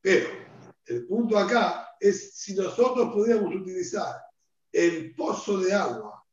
Pero 0.00 0.28
el 0.86 1.06
punto 1.06 1.38
acá 1.38 1.88
es 1.98 2.34
si 2.34 2.54
nosotros 2.54 3.12
podríamos 3.12 3.54
utilizar 3.54 4.16
el 4.72 5.14
pozo 5.14 5.58
de 5.58 5.72
agua, 5.72 6.24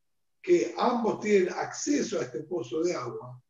que 0.42 0.74
ambos 0.78 1.20
tienen 1.20 1.52
acceso 1.52 2.18
a 2.18 2.22
este 2.22 2.40
pozo 2.44 2.82
de 2.82 2.94
agua, 2.94 3.40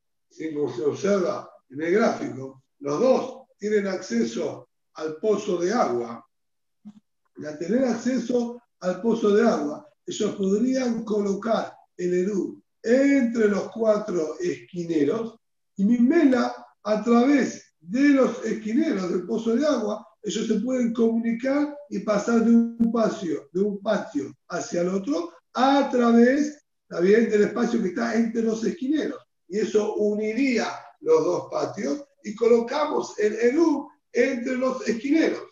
como 0.54 0.74
se 0.74 0.85
observa 0.85 1.50
en 1.70 1.83
el 1.83 1.92
gráfico, 1.92 2.62
los 2.81 3.00
dos 3.00 3.46
tienen 3.59 3.87
acceso 3.87 4.68
al 4.94 5.16
pozo 5.16 5.59
de 5.59 5.72
agua. 5.72 6.24
Y 7.37 7.46
al 7.46 7.59
tener 7.59 7.85
acceso 7.85 8.57
al 8.80 9.00
pozo 9.00 9.34
de 9.34 9.48
agua, 9.48 9.86
ellos 10.06 10.34
podrían 10.36 11.04
colocar 11.04 11.74
el 11.96 12.14
Eru 12.14 12.62
entre 12.82 13.48
los 13.48 13.70
cuatro 13.70 14.38
esquineros 14.40 15.38
y 15.76 15.84
Mimela, 15.84 16.55
a 16.84 17.05
través 17.05 17.74
de 17.80 18.09
los 18.11 18.44
esquineros 18.44 19.11
del 19.11 19.26
pozo 19.26 19.55
de 19.55 19.66
agua, 19.66 20.07
ellos 20.22 20.46
se 20.46 20.61
pueden 20.61 20.92
comunicar 20.92 21.76
y 21.90 22.00
pasar 22.00 22.44
de 22.44 22.50
un 22.50 22.92
patio, 22.92 23.48
de 23.53 23.61
un 23.61 23.80
patio 23.80 24.34
hacia 24.48 24.82
el 24.82 24.88
otro 24.88 25.32
a 25.55 25.88
través 25.90 26.64
también 26.88 27.30
del 27.30 27.44
espacio 27.44 27.82
que 27.82 27.88
está 27.88 28.14
entre 28.14 28.42
los 28.42 28.64
esquineros. 28.64 29.20
Y 29.48 29.59
eso 29.59 29.94
uniría 29.94 30.68
los 31.00 31.24
dos 31.24 31.48
patios 31.50 32.05
y 32.24 32.34
colocamos 32.34 33.18
el 33.18 33.34
Eru 33.34 33.88
entre 34.12 34.57
los 34.57 34.86
esquineros. 34.88 35.42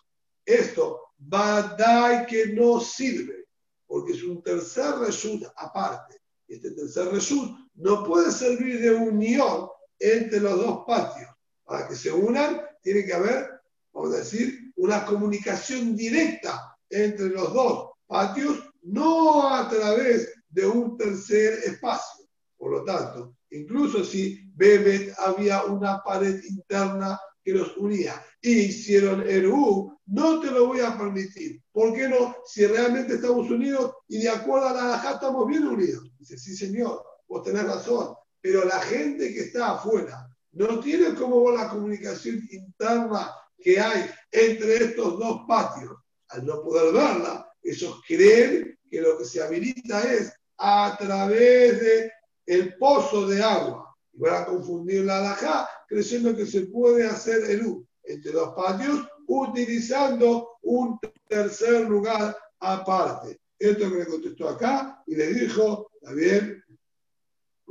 Esto, 0.44 1.00
Badai 1.18 2.26
que 2.26 2.48
no 2.48 2.80
sirve, 2.80 3.46
porque 3.86 4.12
es 4.12 4.22
un 4.22 4.42
tercer 4.42 4.96
reshut 4.98 5.44
aparte 5.56 6.20
este 6.48 6.70
tercer 6.72 7.08
result 7.12 7.58
no 7.74 8.04
puede 8.04 8.30
servir 8.30 8.80
de 8.80 8.94
unión 8.94 9.68
entre 9.98 10.40
los 10.40 10.58
dos 10.58 10.84
patios. 10.86 11.28
Para 11.64 11.88
que 11.88 11.96
se 11.96 12.12
unan, 12.12 12.60
tiene 12.82 13.04
que 13.04 13.12
haber, 13.12 13.60
vamos 13.92 14.14
a 14.14 14.18
decir, 14.18 14.72
una 14.76 15.04
comunicación 15.04 15.96
directa 15.96 16.76
entre 16.88 17.28
los 17.30 17.52
dos 17.52 17.90
patios, 18.06 18.62
no 18.82 19.52
a 19.52 19.68
través 19.68 20.32
de 20.48 20.66
un 20.66 20.96
tercer 20.96 21.60
espacio. 21.64 22.26
Por 22.56 22.70
lo 22.70 22.84
tanto, 22.84 23.36
incluso 23.50 24.04
si 24.04 24.48
Bebet 24.54 25.12
había 25.18 25.64
una 25.64 26.02
pared 26.02 26.40
interna 26.44 27.18
que 27.46 27.52
los 27.52 27.76
unía 27.76 28.20
y 28.42 28.58
hicieron 28.58 29.22
Eru, 29.22 29.96
no 30.06 30.40
te 30.40 30.50
lo 30.50 30.66
voy 30.66 30.80
a 30.80 30.98
permitir. 30.98 31.62
¿Por 31.70 31.94
qué 31.94 32.08
no? 32.08 32.38
Si 32.44 32.66
realmente 32.66 33.14
estamos 33.14 33.48
unidos 33.48 33.92
y 34.08 34.18
de 34.18 34.30
acuerdo 34.30 34.66
a 34.66 34.72
la 34.72 34.82
Alajá 34.82 35.12
estamos 35.12 35.46
bien 35.46 35.64
unidos. 35.64 36.10
Dice, 36.18 36.36
sí, 36.36 36.56
señor, 36.56 37.04
vos 37.28 37.44
tenés 37.44 37.62
razón, 37.62 38.16
pero 38.40 38.64
la 38.64 38.80
gente 38.80 39.32
que 39.32 39.42
está 39.42 39.74
afuera 39.74 40.28
no 40.54 40.80
tiene 40.80 41.14
como 41.14 41.52
la 41.52 41.68
comunicación 41.68 42.42
interna 42.50 43.32
que 43.56 43.78
hay 43.78 44.10
entre 44.32 44.78
estos 44.82 45.16
dos 45.16 45.42
patios. 45.46 45.94
Al 46.30 46.44
no 46.44 46.60
poder 46.62 46.92
verla, 46.92 47.48
ellos 47.62 48.00
creen 48.08 48.76
que 48.90 49.00
lo 49.00 49.18
que 49.18 49.24
se 49.24 49.40
habilita 49.40 50.02
es 50.02 50.32
a 50.58 50.96
través 50.98 51.80
de 51.80 52.12
el 52.44 52.76
pozo 52.76 53.28
de 53.28 53.40
agua. 53.40 53.96
Y 54.12 54.18
van 54.18 54.42
a 54.42 54.46
confundir 54.46 55.04
la 55.04 55.18
alajá 55.18 55.68
creyendo 55.88 56.34
que 56.34 56.46
se 56.46 56.62
puede 56.66 57.06
hacer 57.06 57.50
el 57.50 57.66
U 57.66 57.86
entre 58.04 58.32
dos 58.32 58.54
patios 58.54 59.06
utilizando 59.26 60.58
un 60.62 60.98
tercer 61.28 61.88
lugar 61.88 62.36
aparte. 62.60 63.40
Esto 63.58 63.90
que 63.90 63.98
le 63.98 64.06
contestó 64.06 64.48
acá 64.48 65.02
y 65.06 65.16
le 65.16 65.32
dijo, 65.32 65.90
está 66.00 66.12
bien, 66.12 66.62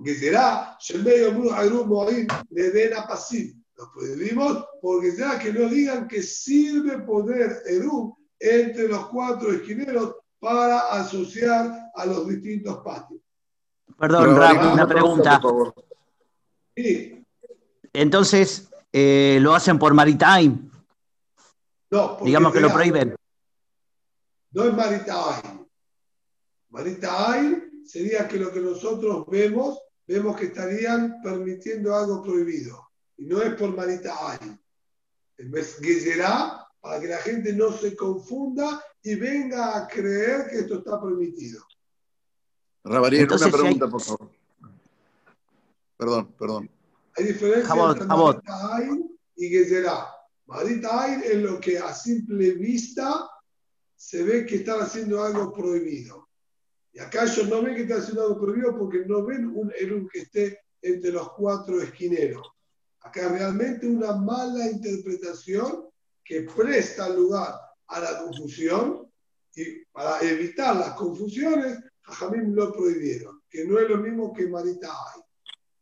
que 0.04 0.16
será, 0.16 0.78
le 2.50 2.72
den 2.72 2.94
a 2.94 3.08
pasivo. 3.08 3.60
Lo 3.78 3.92
prohibimos 3.94 4.66
porque 4.82 5.12
será 5.12 5.38
que 5.38 5.54
no 5.54 5.68
digan 5.70 6.08
que 6.08 6.22
sirve 6.22 7.00
poder 7.00 7.62
Eru 7.66 8.16
entre 8.40 8.88
los 8.88 9.08
cuatro 9.08 9.52
esquineros 9.52 10.16
para 10.40 10.92
asociar 10.92 11.92
a 11.94 12.06
los 12.06 12.28
distintos 12.28 12.78
patios. 12.84 13.20
Perdón, 13.98 14.36
Rap, 14.36 14.74
una 14.74 14.88
pregunta. 14.88 15.42
Sí. 16.76 17.25
Entonces, 17.96 18.70
eh, 18.92 19.40
¿lo 19.42 19.56
hacen 19.56 19.80
por 19.80 19.94
Maritime? 19.94 20.70
No, 21.92 22.18
Digamos 22.24 22.52
que 22.54 22.60
lo 22.60 22.68
será- 22.68 22.74
prohíben. 22.74 23.16
No 24.52 24.64
es 24.64 24.74
Maritaim. 24.74 25.66
Maritaim 26.70 27.86
sería 27.86 28.28
que 28.28 28.38
lo 28.38 28.52
que 28.52 28.60
nosotros 28.60 29.26
vemos, 29.28 29.80
vemos 30.08 30.36
que 30.38 30.46
estarían 30.46 31.22
permitiendo 31.22 31.96
algo 31.96 32.22
prohibido. 32.24 32.90
Y 33.18 33.26
no 33.26 33.42
es 33.42 33.54
por 33.56 33.76
Maritaim. 33.76 34.58
Es 35.38 35.78
Gezerá 35.80 36.66
para 36.80 37.00
que 37.02 37.08
la 37.08 37.18
gente 37.18 37.54
no 37.54 37.72
se 37.72 37.96
confunda 37.96 38.82
y 39.04 39.16
venga 39.16 39.78
a 39.78 39.88
creer 39.88 40.48
que 40.50 40.60
esto 40.60 40.80
está 40.80 41.02
permitido. 41.02 41.64
Rabariel, 42.84 43.26
una 43.28 43.38
si 43.38 43.44
hay- 43.46 43.52
pregunta, 43.52 43.88
por 43.88 44.02
favor. 44.02 44.30
Perdón, 45.98 46.28
perdón. 46.38 46.70
Hay 47.18 47.26
diferencia 47.26 47.68
Jabot, 47.68 47.92
entre 47.92 48.08
Jabot. 48.08 48.44
Y 49.36 49.50
Gezerá. 49.50 50.08
Maritaim 50.48 51.22
es 51.24 51.38
lo 51.38 51.60
que 51.60 51.78
a 51.80 51.94
simple 51.94 52.52
vista 52.52 53.30
se 53.96 54.24
ve 54.24 54.46
que 54.46 54.58
están 54.58 54.82
haciendo 54.82 55.24
algo 55.24 55.52
prohibido. 55.54 56.30
Y 56.94 57.00
acá 57.00 57.24
ellos 57.24 57.48
no 57.50 57.62
ven 57.62 57.76
que 57.76 57.82
están 57.84 58.00
haciendo 58.00 58.24
algo 58.24 58.40
prohibido 58.40 58.78
porque 58.78 59.06
no 59.06 59.26
ven 59.26 59.48
un 59.48 59.72
Erum 59.78 60.08
que 60.08 60.20
esté 60.20 60.60
entre 60.82 61.12
los 61.12 61.32
cuatro 61.34 61.82
esquineros. 61.82 62.48
Acá 63.02 63.30
realmente 63.30 63.88
una 63.88 64.16
mala 64.16 64.70
interpretación 64.70 65.90
que 66.24 66.42
presta 66.42 67.10
lugar 67.10 67.54
a 67.88 68.00
la 68.00 68.24
confusión 68.24 69.12
y 69.56 69.86
para 69.92 70.20
evitar 70.22 70.76
las 70.76 70.94
confusiones, 70.94 71.80
Jajamim 72.02 72.54
lo 72.54 72.74
prohibieron, 72.74 73.42
que 73.50 73.66
no 73.66 73.80
es 73.80 73.90
lo 73.90 73.98
mismo 73.98 74.34
que 74.34 74.48
Maritaim. 74.48 75.25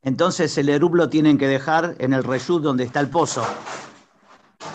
Entonces 0.04 0.58
el 0.58 0.70
Erub 0.70 0.96
lo 0.96 1.10
tienen 1.10 1.38
que 1.38 1.48
dejar 1.48 1.96
en 2.00 2.14
el 2.14 2.24
reyud 2.24 2.62
donde 2.62 2.84
está 2.84 3.00
el 3.00 3.10
pozo. 3.10 3.44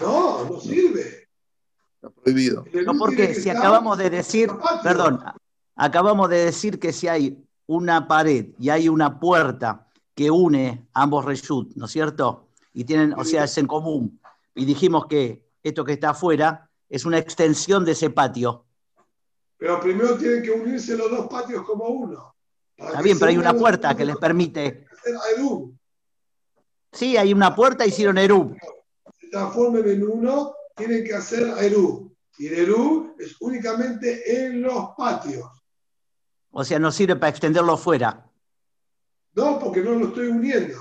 No, 0.00 0.44
no 0.44 0.60
sirve. 0.60 1.28
Está 1.94 2.10
prohibido. 2.10 2.64
No, 2.84 2.94
porque 2.98 3.34
si 3.34 3.50
acabamos 3.50 3.98
de 3.98 4.10
decir, 4.10 4.50
perdón, 4.82 5.22
acabamos 5.76 6.30
de 6.30 6.46
decir 6.46 6.78
que 6.78 6.92
si 6.92 7.08
hay 7.08 7.44
una 7.66 8.08
pared 8.08 8.46
y 8.58 8.70
hay 8.70 8.88
una 8.88 9.20
puerta 9.20 9.86
que 10.14 10.30
une 10.30 10.88
ambos 10.94 11.26
reshut, 11.26 11.74
¿no 11.76 11.84
es 11.84 11.92
cierto? 11.92 12.48
Y 12.72 12.84
tienen, 12.84 13.12
o 13.12 13.24
sea, 13.24 13.44
es 13.44 13.58
en 13.58 13.66
común. 13.66 14.18
Y 14.54 14.64
dijimos 14.64 15.06
que 15.06 15.46
esto 15.62 15.84
que 15.84 15.92
está 15.92 16.10
afuera 16.10 16.70
es 16.88 17.04
una 17.04 17.18
extensión 17.18 17.84
de 17.84 17.92
ese 17.92 18.10
patio. 18.10 18.64
Pero 19.58 19.78
primero 19.80 20.16
tienen 20.16 20.42
que 20.42 20.52
unirse 20.52 20.96
los 20.96 21.10
dos 21.10 21.26
patios 21.28 21.64
como 21.64 21.84
uno. 21.84 22.34
Está 22.76 23.02
bien, 23.02 23.18
pero 23.18 23.30
hay 23.30 23.36
una 23.36 23.52
puerta 23.54 23.94
que 23.96 24.04
les 24.04 24.16
permite. 24.16 24.87
Erum. 25.34 25.78
Sí, 26.92 27.16
hay 27.16 27.32
una 27.32 27.54
puerta, 27.54 27.86
hicieron 27.86 28.18
Erub. 28.18 28.56
Se 29.20 29.28
transformen 29.28 29.88
en 29.88 30.08
uno, 30.08 30.54
tienen 30.74 31.04
que 31.04 31.14
hacer 31.14 31.42
Eru. 31.58 32.14
Y 32.38 32.46
el 32.46 32.54
Eru 32.54 33.14
es 33.18 33.36
únicamente 33.40 34.46
en 34.46 34.62
los 34.62 34.90
patios. 34.96 35.48
O 36.50 36.64
sea, 36.64 36.78
no 36.78 36.90
sirve 36.90 37.16
para 37.16 37.30
extenderlo 37.30 37.76
fuera. 37.76 38.24
No, 39.34 39.58
porque 39.58 39.82
no 39.82 39.92
lo 39.92 40.08
estoy 40.08 40.28
uniendo. 40.28 40.78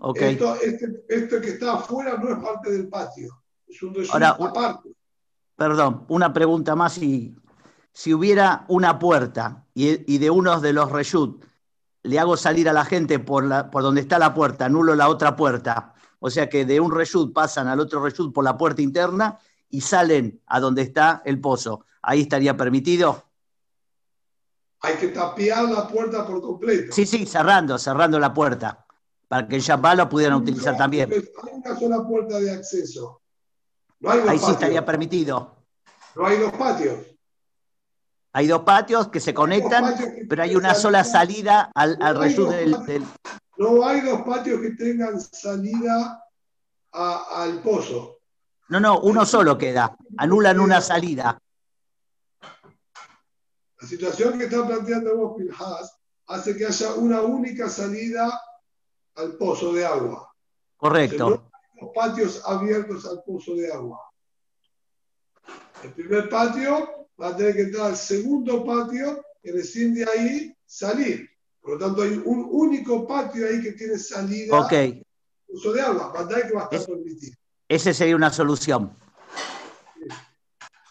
Ok. 0.00 0.20
Esto, 0.22 0.54
este, 0.56 1.04
este 1.08 1.40
que 1.40 1.50
está 1.50 1.74
afuera 1.74 2.16
no 2.18 2.30
es 2.30 2.42
parte 2.42 2.70
del 2.70 2.88
patio. 2.88 3.42
Es 3.66 3.82
un 3.82 3.96
Ahora, 4.10 4.30
aparte. 4.30 4.90
Perdón, 5.54 6.04
una 6.08 6.32
pregunta 6.32 6.74
más. 6.74 6.94
Si, 6.94 7.34
si 7.92 8.12
hubiera 8.12 8.64
una 8.68 8.98
puerta 8.98 9.66
y, 9.72 10.12
y 10.12 10.18
de 10.18 10.30
unos 10.30 10.60
de 10.60 10.72
los 10.72 10.90
reshut 10.90 11.42
le 12.06 12.18
hago 12.18 12.36
salir 12.36 12.68
a 12.68 12.72
la 12.72 12.84
gente 12.84 13.18
por, 13.18 13.44
la, 13.44 13.70
por 13.70 13.82
donde 13.82 14.00
está 14.00 14.18
la 14.18 14.32
puerta, 14.32 14.66
anulo 14.66 14.94
la 14.94 15.08
otra 15.08 15.36
puerta. 15.36 15.94
O 16.18 16.30
sea 16.30 16.48
que 16.48 16.64
de 16.64 16.80
un 16.80 16.90
reshut 16.90 17.32
pasan 17.32 17.68
al 17.68 17.80
otro 17.80 18.02
reshut 18.02 18.32
por 18.32 18.44
la 18.44 18.56
puerta 18.56 18.82
interna 18.82 19.38
y 19.68 19.80
salen 19.80 20.40
a 20.46 20.60
donde 20.60 20.82
está 20.82 21.22
el 21.24 21.40
pozo. 21.40 21.84
Ahí 22.02 22.22
estaría 22.22 22.56
permitido. 22.56 23.24
Hay 24.80 24.94
que 24.96 25.08
tapiar 25.08 25.64
la 25.64 25.88
puerta 25.88 26.26
por 26.26 26.40
completo. 26.40 26.92
Sí, 26.92 27.06
sí, 27.06 27.26
cerrando, 27.26 27.78
cerrando 27.78 28.18
la 28.18 28.32
puerta. 28.32 28.86
Para 29.26 29.48
que 29.48 29.56
en 29.56 29.62
Shabbat 29.62 29.96
lo 29.96 30.08
pudieran 30.08 30.38
utilizar 30.38 30.74
No, 30.74 30.78
también. 30.78 31.12
Hay 31.12 31.28
una 31.52 31.78
sola 31.78 32.06
puerta 32.06 32.38
de 32.38 32.52
acceso. 32.52 33.22
No 33.98 34.10
hay 34.10 34.20
Ahí 34.28 34.38
sí 34.38 34.52
estaría 34.52 34.84
permitido. 34.84 35.56
No 36.14 36.26
hay 36.26 36.38
dos 36.38 36.52
patios. 36.52 36.98
Hay 38.36 38.48
dos 38.48 38.64
patios 38.64 39.08
que 39.08 39.18
se 39.18 39.32
conectan, 39.32 39.96
que 39.96 40.26
pero 40.28 40.42
hay 40.42 40.54
una 40.54 40.74
sola 40.74 41.02
salida. 41.04 41.70
al, 41.74 41.96
al 42.02 42.14
No 42.16 42.20
del, 42.50 42.70
patios. 42.72 42.86
del- 42.86 43.04
No 43.56 43.88
hay 43.88 44.02
dos 44.02 44.20
patios 44.26 44.60
que 44.60 44.70
tengan 44.72 45.18
salida 45.18 46.22
a- 46.92 47.24
al 47.42 47.62
pozo. 47.62 48.18
No, 48.68 48.78
no, 48.78 49.00
uno 49.00 49.24
solo 49.24 49.56
queda. 49.56 49.96
Anulan 50.18 50.60
una 50.60 50.82
salida. 50.82 51.38
La 53.80 53.88
situación 53.88 54.38
que 54.38 54.44
está 54.44 54.66
planteando 54.66 55.16
vos, 55.16 55.34
Pinhas, 55.38 55.98
hace 56.26 56.54
que 56.58 56.66
haya 56.66 56.92
una 56.92 57.22
única 57.22 57.70
salida 57.70 58.38
al 59.14 59.32
pozo 59.38 59.72
de 59.72 59.86
agua. 59.86 60.30
Correcto. 60.76 61.30
No 61.30 61.36
hay 61.36 61.80
dos 61.80 61.90
patios 61.94 62.42
abiertos 62.44 63.06
al 63.06 63.22
pozo 63.24 63.54
de 63.54 63.72
agua. 63.72 63.98
El 65.82 65.92
primer 65.94 66.28
patio 66.28 66.95
va 67.20 67.28
a 67.28 67.36
tener 67.36 67.54
que 67.54 67.62
entrar 67.62 67.86
al 67.86 67.96
segundo 67.96 68.64
patio 68.64 69.22
y 69.42 69.50
recién 69.50 69.94
de 69.94 70.04
ahí 70.04 70.56
salir. 70.64 71.28
Por 71.60 71.72
lo 71.74 71.78
tanto, 71.86 72.02
hay 72.02 72.20
un 72.24 72.46
único 72.50 73.06
patio 73.06 73.46
ahí 73.46 73.60
que 73.62 73.72
tiene 73.72 73.98
salida 73.98 74.58
Ok, 74.60 74.72
pozo 75.46 75.72
de 75.72 75.80
agua. 75.80 76.12
Va 76.12 76.20
a 76.20 76.28
tener 76.28 76.46
que 76.48 76.54
va 76.54 76.60
a 76.60 76.64
estar 76.64 76.80
Es- 76.80 76.86
permitido. 76.86 77.36
esa 77.68 77.92
sería 77.92 78.16
una 78.16 78.32
solución. 78.32 78.92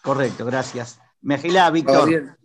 Correcto, 0.02 0.44
gracias. 0.44 1.00
Mejilá, 1.22 1.70
Víctor. 1.70 1.94
Rabariel, 1.96 2.36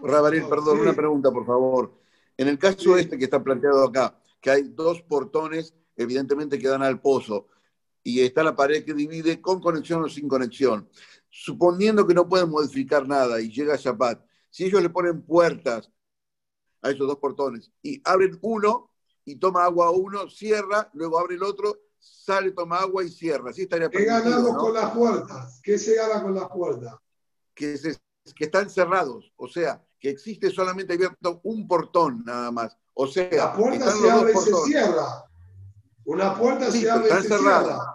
Rabariel, 0.00 0.48
perdón, 0.48 0.76
Sí. 0.76 0.82
una 0.82 0.94
pregunta, 0.94 1.30
por 1.30 1.46
favor. 1.46 2.00
En 2.36 2.48
el 2.48 2.58
caso 2.58 2.94
Sí. 2.96 3.00
este 3.02 3.16
que 3.16 3.24
está 3.24 3.42
planteado 3.42 3.84
acá, 3.84 4.18
que 4.40 4.50
hay 4.50 4.62
dos 4.64 5.02
portones, 5.02 5.74
evidentemente 5.96 6.58
que 6.58 6.68
dan 6.68 6.82
al 6.82 7.00
pozo, 7.00 7.46
y 8.02 8.20
está 8.20 8.42
la 8.42 8.56
pared 8.56 8.84
que 8.84 8.92
divide 8.94 9.40
con 9.40 9.60
conexión 9.60 10.02
o 10.02 10.08
sin 10.08 10.26
conexión. 10.28 10.88
Suponiendo 11.36 12.06
que 12.06 12.14
no 12.14 12.28
pueden 12.28 12.48
modificar 12.48 13.08
nada 13.08 13.40
y 13.40 13.50
llega 13.50 13.74
Shabbat, 13.74 14.24
si 14.50 14.66
ellos 14.66 14.80
le 14.80 14.88
ponen 14.88 15.20
puertas 15.22 15.90
a 16.80 16.90
esos 16.90 17.08
dos 17.08 17.18
portones 17.18 17.72
y 17.82 18.00
abren 18.04 18.38
uno 18.40 18.92
y 19.24 19.34
toma 19.34 19.64
agua 19.64 19.90
uno, 19.90 20.30
cierra, 20.30 20.88
luego 20.92 21.18
abre 21.18 21.34
el 21.34 21.42
otro, 21.42 21.76
sale, 21.98 22.52
toma 22.52 22.76
agua 22.78 23.02
y 23.02 23.08
cierra. 23.10 23.50
Así 23.50 23.62
estaría 23.62 23.90
¿Qué 23.90 24.04
ganamos 24.04 24.52
¿no? 24.52 24.58
con 24.58 24.74
las 24.74 24.92
puertas? 24.92 25.60
¿Qué 25.60 25.76
se 25.76 25.96
gana 25.96 26.22
con 26.22 26.34
las 26.36 26.48
puertas? 26.48 26.94
que, 27.52 27.76
se- 27.78 27.98
que 28.36 28.44
están 28.44 28.70
cerrados, 28.70 29.32
o 29.36 29.48
sea, 29.48 29.84
que 29.98 30.10
existe 30.10 30.50
solamente 30.50 30.92
abierto 30.94 31.40
un 31.42 31.66
portón 31.66 32.22
nada 32.24 32.52
más. 32.52 32.76
O 32.94 33.08
sea, 33.08 33.28
La 33.32 33.52
puerta 33.56 33.90
se 33.90 34.08
abre 34.08 34.32
y 34.32 34.36
se 34.36 34.54
cierra. 34.66 35.24
Una 36.04 36.38
puerta 36.38 36.70
Sí, 36.70 36.82
se 36.82 36.90
abre 36.92 37.08
y 37.08 37.22
se 37.22 37.28
cerradas. 37.28 37.64
cierra. 37.66 37.93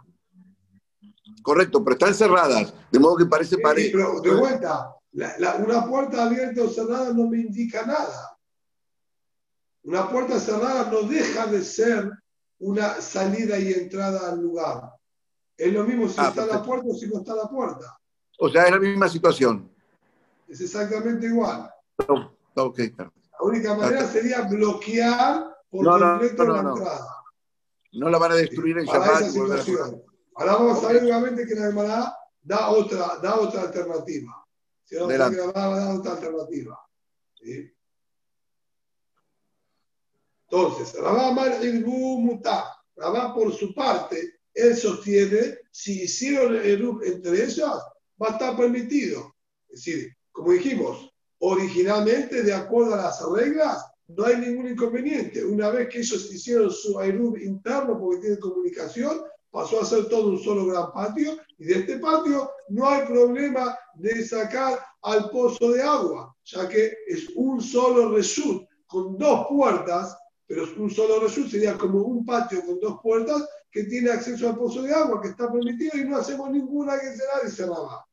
Correcto, 1.42 1.84
pero 1.84 1.94
están 1.96 2.14
cerradas, 2.14 2.74
de 2.92 3.00
modo 3.00 3.16
que 3.18 3.26
parece 3.26 3.56
Sí, 3.56 3.62
pared. 3.62 3.90
pero 3.92 4.20
de 4.22 4.32
vuelta, 4.36 4.94
la- 5.14 5.38
la- 5.40 5.56
una 5.56 5.86
puerta 5.88 6.24
abierta 6.26 6.62
o 6.64 6.70
cerrada 6.70 7.14
no 7.14 7.28
me 7.28 7.40
indica 7.40 7.86
nada. 7.86 8.38
Una 9.84 10.10
puerta 10.10 10.40
cerrada 10.40 10.90
no 10.92 11.02
deja 11.04 11.48
de 11.48 11.64
ser 11.64 12.12
una 12.60 13.02
salida 13.02 13.58
y 13.58 13.72
entrada 13.74 14.30
al 14.32 14.42
lugar. 14.42 14.92
Es 15.58 15.74
lo 15.74 15.84
mismo 15.86 16.08
si 16.08 16.16
Ah, 16.20 16.28
está 16.30 16.46
la 16.46 16.62
puerta 16.62 16.86
o 16.90 16.94
si 16.94 17.08
no 17.08 17.20
está 17.20 17.34
la 17.36 17.48
puerta. 17.48 17.98
O 18.40 18.50
sea, 18.50 18.66
es 18.66 18.72
la 18.72 18.80
misma 18.80 19.08
situación. 19.10 19.70
Es 20.48 20.62
exactamente 20.62 21.26
igual. 21.28 21.70
No, 22.08 22.34
ok, 22.56 22.76
perfecto. 22.76 23.14
La 23.32 23.46
única 23.48 23.76
manera 23.76 24.06
sería 24.08 24.42
bloquear 24.42 25.46
por 25.70 25.86
No, 25.86 25.92
completo 26.00 26.44
no, 26.44 26.54
la 26.54 26.70
entrada. 26.70 27.16
No 27.94 28.10
la 28.10 28.18
van 28.18 28.32
a 28.34 28.36
destruir 28.36 28.78
en 28.78 28.86
Shabbat 28.86 29.24
Ahora 30.40 30.54
vamos 30.54 30.82
a 30.86 30.94
ver 30.94 31.04
nuevamente 31.04 31.46
que 31.46 31.54
la 31.54 31.68
Gemara 31.68 32.18
da 32.42 32.70
otra, 32.70 33.18
da 33.22 33.42
otra 33.42 33.64
alternativa. 33.64 34.48
Si 34.86 34.96
no, 34.96 35.10
la 35.10 35.30
Gemara 35.30 35.52
da 35.52 35.96
otra 35.96 36.14
alternativa. 36.14 36.80
¿Sí? 37.34 37.70
Entonces, 40.50 40.98
Rabá 40.98 41.34
Mar 41.34 41.62
Irbu 41.62 42.22
Mutar. 42.22 42.64
Rabá, 42.96 43.36
por 43.36 43.54
su 43.54 43.74
parte, 43.76 44.40
él 44.54 44.78
sostiene, 44.78 45.58
si 45.72 46.04
hicieron 46.04 46.56
el 46.56 46.90
entre 47.04 47.44
ellas, 47.44 47.78
va 48.22 48.28
a 48.30 48.32
estar 48.32 48.56
permitido. 48.56 49.36
Es 49.68 49.84
decir, 49.84 50.16
como 50.32 50.54
dijimos, 50.54 51.14
originalmente, 51.40 52.44
de 52.44 52.54
acuerdo 52.54 52.94
a 52.94 53.04
las 53.04 53.22
reglas, 53.30 53.86
no 54.08 54.24
hay 54.24 54.38
ningún 54.38 54.70
inconveniente. 54.70 55.44
Una 55.44 55.70
vez 55.70 55.90
que 55.90 56.00
ellos 56.00 56.34
hicieron 56.34 56.72
su 56.72 56.98
Erub 57.02 57.38
interno, 57.38 58.00
porque 58.00 58.22
tienen 58.22 58.40
comunicación, 58.40 59.22
pasó 59.52 59.82
a 59.82 59.86
ser 59.86 60.08
todo 60.08 60.30
un 60.30 60.40
solo 60.40 60.66
gran 60.68 60.92
patio, 60.92 61.38
y 61.58 61.66
de 61.66 61.74
este 61.80 62.00
patio 62.00 62.52
no 62.70 62.88
hay 62.88 63.06
problema 63.06 63.78
de 63.96 64.26
sacar 64.26 64.80
al 65.02 65.30
pozo 65.30 65.72
de 65.72 65.82
agua, 65.82 66.36
ya 66.46 66.68
que 66.68 66.94
es 67.08 67.30
un 67.36 67.62
solo 67.62 68.16
reshut 68.16 68.64
con 68.88 69.18
dos 69.18 69.48
puertas, 69.48 70.18
pero 70.48 70.64
un 70.78 70.90
solo 70.90 71.20
reshut 71.20 71.50
sería 71.50 71.78
como 71.78 72.02
un 72.02 72.26
patio 72.26 72.66
con 72.66 72.80
dos 72.80 73.00
puertas 73.02 73.48
que 73.72 73.84
tiene 73.84 74.12
acceso 74.12 74.50
al 74.50 74.58
pozo 74.58 74.82
de 74.82 74.94
agua, 74.94 75.22
que 75.22 75.30
está 75.30 75.52
permitido 75.52 75.98
y 75.98 76.06
no 76.06 76.18
hacemos 76.18 76.50
ninguna 76.50 77.00
que 77.00 77.16
será 77.16 77.40
de 77.44 77.66
Rabá. 77.66 78.06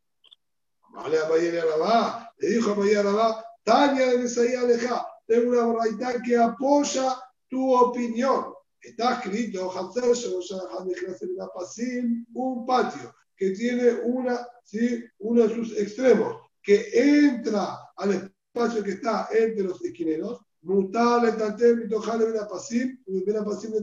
Vale, 0.91 1.19
a 1.19 1.65
Rabá, 1.65 2.31
le 2.39 2.49
dijo 2.49 2.73
a 2.73 3.03
Rabá, 3.03 3.45
Tania 3.65 4.07
de 4.11 4.19
Mesaía 4.19 4.61
Aleja, 4.61 5.07
tengo 5.27 5.51
una 5.51 5.67
barraita 5.67 6.23
que 6.23 6.39
apoya 6.39 7.17
tu 7.49 7.75
opinión. 7.75 8.56
Está 8.81 9.15
escrito, 9.15 9.71
un 12.35 12.67
patio 12.67 13.15
que 13.37 13.51
tiene 13.51 13.93
una, 14.05 14.47
¿sí? 14.65 15.05
uno 15.19 15.47
de 15.47 15.55
sus 15.55 15.77
extremos, 15.77 16.37
que 16.63 16.89
entra 16.93 17.79
al 17.97 18.13
espacio 18.13 18.83
que 18.83 18.93
está 18.93 19.29
entre 19.33 19.65
los 19.65 19.85
esquineros, 19.85 20.41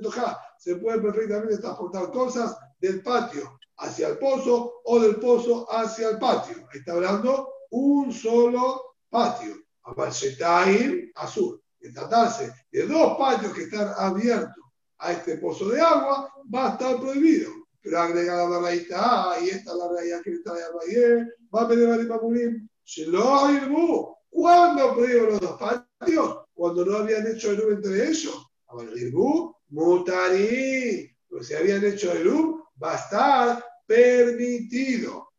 el. 0.01 0.37
Se 0.57 0.75
puede 0.75 0.99
perfectamente 0.99 1.57
transportar 1.57 2.11
cosas 2.11 2.57
del 2.79 3.01
patio 3.01 3.57
hacia 3.77 4.09
el 4.09 4.17
pozo 4.17 4.81
o 4.83 4.99
del 4.99 5.15
pozo 5.17 5.65
hacia 5.71 6.09
el 6.09 6.19
patio. 6.19 6.67
Está 6.73 6.93
hablando 6.93 7.53
un 7.71 8.11
solo 8.11 8.95
patio. 9.09 9.55
Abalshetaim, 9.83 11.11
azul. 11.15 11.61
De 11.79 11.91
tratarse 11.91 12.53
de 12.71 12.87
dos 12.87 13.17
patios 13.17 13.53
que 13.53 13.63
están 13.63 13.93
abiertos 13.97 14.62
a 15.03 15.11
este 15.11 15.37
pozo 15.37 15.69
de 15.69 15.81
agua, 15.81 16.33
va 16.53 16.69
a 16.69 16.71
estar 16.73 16.99
prohibido. 16.99 17.51
Pero 17.81 17.99
agrega 17.99 18.47
la 18.47 18.69
ah, 18.95 19.37
y 19.41 19.49
esta 19.49 19.71
es 19.71 19.77
la 19.77 19.91
realidad 19.91 20.21
que 20.23 20.31
está 20.31 20.53
de 20.53 20.63
Abayé, 20.63 21.27
va 21.53 21.63
a 21.63 21.67
pedir 21.67 21.89
a 21.89 21.97
Mamurim, 21.97 22.69
¿Cuándo 24.29 24.95
prohibieron 24.95 25.29
los 25.31 25.41
dos 25.41 25.59
patios? 25.59 26.37
Cuando 26.53 26.85
no 26.85 26.97
habían 26.97 27.27
hecho 27.27 27.51
el 27.51 27.61
entre 27.73 28.09
ellos. 28.09 28.47
Abalirbu, 28.67 29.55
mutari. 29.69 31.15
Pero 31.29 31.43
si 31.43 31.53
habían 31.53 31.83
hecho 31.85 32.11
el 32.13 32.27
va 32.81 32.93
a 32.93 32.95
estar 32.95 33.65
permitido. 33.85 35.29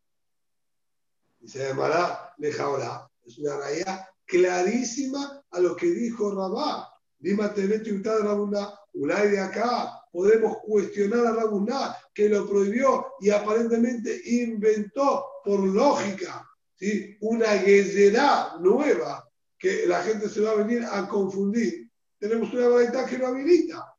Y 1.41 1.49
se 1.49 1.67
llamará 1.67 2.35
Lejaorá. 2.39 3.11
Es 3.25 3.39
una 3.39 3.57
realidad 3.57 4.07
clarísima 4.27 5.43
a 5.51 5.61
lo 5.61 5.75
que 5.75 5.87
dijo 5.87 6.33
Rabá. 6.35 6.93
Dima 7.19 7.53
Tebet 7.53 7.85
Yutad 7.85 8.21
Rabuná. 8.21 8.73
Ulay 8.95 9.31
de 9.31 9.41
acá 9.41 10.05
podemos 10.12 10.59
cuestionar 10.59 11.27
a 11.27 11.33
Rabuná 11.33 11.97
que 12.15 12.29
lo 12.29 12.49
prohibió 12.49 13.15
y 13.21 13.31
aparentemente 13.31 14.21
inventó 14.25 15.27
por 15.45 15.61
lógica 15.61 16.49
¿sí? 16.77 17.17
una 17.21 17.55
guerrera 17.55 18.55
nueva 18.61 19.29
que 19.59 19.87
la 19.87 20.03
gente 20.03 20.29
se 20.29 20.41
va 20.41 20.53
a 20.53 20.57
venir 20.57 20.85
a 20.85 21.09
confundir. 21.09 21.91
Tenemos 22.19 22.53
una 22.53 22.69
variedad 22.69 23.07
que 23.07 23.19
lo 23.19 23.29
habilita. 23.29 23.95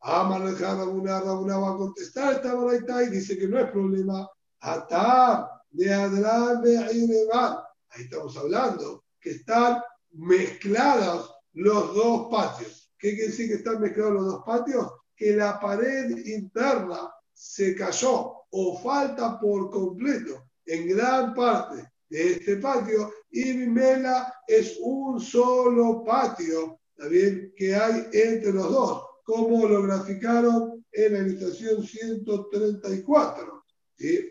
Ama 0.00 0.38
Rabuná, 0.38 1.20
Rabuná 1.20 1.58
va 1.58 1.74
a 1.74 1.76
contestar 1.76 2.34
esta 2.34 2.54
variedad 2.54 3.02
y 3.02 3.10
dice 3.10 3.36
que 3.36 3.48
no 3.48 3.58
es 3.58 3.70
problema. 3.70 4.28
Atar 4.60 5.48
de 5.70 5.92
Adran 5.92 6.62
de. 6.62 6.78
Ahí 6.78 8.02
estamos 8.02 8.36
hablando 8.36 9.04
que 9.20 9.30
están 9.30 9.82
mezclados 10.12 11.34
los 11.54 11.94
dos 11.94 12.28
patios. 12.30 12.92
¿Qué 12.98 13.14
quiere 13.14 13.28
decir 13.28 13.48
que 13.48 13.54
están 13.54 13.80
mezclados 13.80 14.14
los 14.14 14.26
dos 14.26 14.42
patios? 14.44 14.90
Que 15.16 15.36
la 15.36 15.58
pared 15.60 16.10
interna 16.26 17.10
se 17.32 17.74
cayó 17.74 18.44
o 18.50 18.78
falta 18.82 19.38
por 19.38 19.70
completo 19.70 20.48
en 20.66 20.88
gran 20.88 21.34
parte 21.34 21.90
de 22.08 22.32
este 22.32 22.56
patio 22.56 23.12
y 23.30 23.52
Mimela 23.54 24.32
es 24.46 24.78
un 24.80 25.20
solo 25.20 26.04
patio 26.04 26.80
también 26.96 27.52
que 27.56 27.74
hay 27.76 28.08
entre 28.12 28.52
los 28.52 28.70
dos, 28.70 29.04
como 29.22 29.66
lo 29.66 29.82
graficaron 29.82 30.84
en 30.90 31.12
la 31.12 31.18
ilustración 31.20 31.82
134. 31.82 33.64
¿sí? 33.96 34.28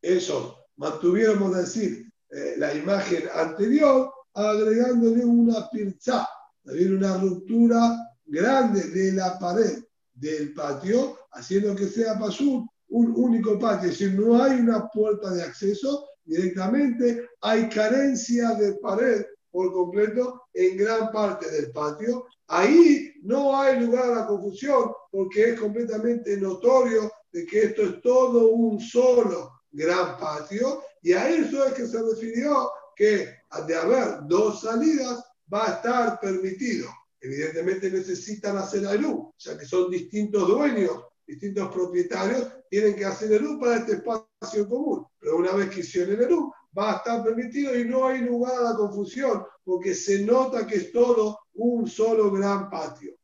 Eso, 0.00 0.56
mantuviéramos 0.76 1.54
decir 1.54 2.10
eh, 2.30 2.54
la 2.56 2.74
imagen 2.74 3.24
anterior, 3.34 4.10
agregándole 4.36 5.24
una 5.24 5.68
pirza, 5.70 6.28
también 6.62 6.96
una 6.96 7.16
ruptura 7.16 7.96
grande 8.26 8.82
de 8.90 9.12
la 9.12 9.38
pared 9.38 9.82
del 10.12 10.52
patio, 10.52 11.18
haciendo 11.32 11.74
que 11.74 11.86
sea 11.86 12.18
pasú 12.18 12.68
un 12.88 13.12
único 13.16 13.58
patio, 13.58 13.90
es 13.90 13.98
decir, 13.98 14.18
no 14.18 14.42
hay 14.42 14.60
una 14.60 14.88
puerta 14.88 15.32
de 15.32 15.42
acceso, 15.42 16.06
directamente 16.24 17.28
hay 17.40 17.68
carencia 17.68 18.54
de 18.54 18.74
pared 18.74 19.24
por 19.50 19.72
completo 19.72 20.42
en 20.52 20.76
gran 20.76 21.10
parte 21.10 21.50
del 21.50 21.72
patio. 21.72 22.26
Ahí 22.48 23.14
no 23.22 23.58
hay 23.58 23.80
lugar 23.80 24.10
a 24.10 24.14
la 24.16 24.26
confusión 24.26 24.92
porque 25.10 25.50
es 25.50 25.60
completamente 25.60 26.36
notorio 26.36 27.10
de 27.32 27.46
que 27.46 27.62
esto 27.64 27.82
es 27.82 28.02
todo 28.02 28.50
un 28.50 28.78
solo 28.78 29.50
gran 29.70 30.18
patio 30.18 30.82
y 31.02 31.12
a 31.12 31.28
eso 31.28 31.64
es 31.66 31.72
que 31.74 31.86
se 31.86 32.02
refirió 32.02 32.70
que 32.96 33.36
de 33.66 33.76
haber 33.76 34.26
dos 34.26 34.62
salidas 34.62 35.22
va 35.52 35.66
a 35.66 35.74
estar 35.74 36.18
permitido. 36.18 36.88
Evidentemente 37.20 37.90
necesitan 37.90 38.56
hacer 38.56 38.82
luz, 39.00 39.34
ya 39.38 39.56
que 39.58 39.66
son 39.66 39.90
distintos 39.90 40.48
dueños, 40.48 41.04
distintos 41.26 41.72
propietarios, 41.72 42.48
tienen 42.70 42.96
que 42.96 43.04
hacer 43.04 43.40
luz 43.40 43.60
para 43.60 43.76
este 43.76 43.92
espacio 43.92 44.68
común. 44.68 45.06
Pero 45.20 45.36
una 45.36 45.52
vez 45.52 45.70
que 45.70 45.80
hicieron 45.80 46.20
el 46.20 46.28
luz, 46.28 46.52
va 46.76 46.92
a 46.92 46.96
estar 46.96 47.22
permitido 47.22 47.78
y 47.78 47.84
no 47.84 48.06
hay 48.06 48.20
lugar 48.20 48.54
a 48.56 48.70
la 48.70 48.76
confusión, 48.76 49.44
porque 49.64 49.94
se 49.94 50.24
nota 50.24 50.66
que 50.66 50.76
es 50.76 50.92
todo 50.92 51.40
un 51.54 51.86
solo 51.88 52.30
gran 52.30 52.70
patio. 52.70 53.14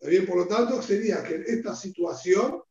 También, 0.00 0.26
por 0.26 0.36
lo 0.36 0.46
tanto, 0.46 0.82
sería 0.82 1.22
que 1.22 1.36
en 1.36 1.44
esta 1.46 1.74
situación, 1.74 2.62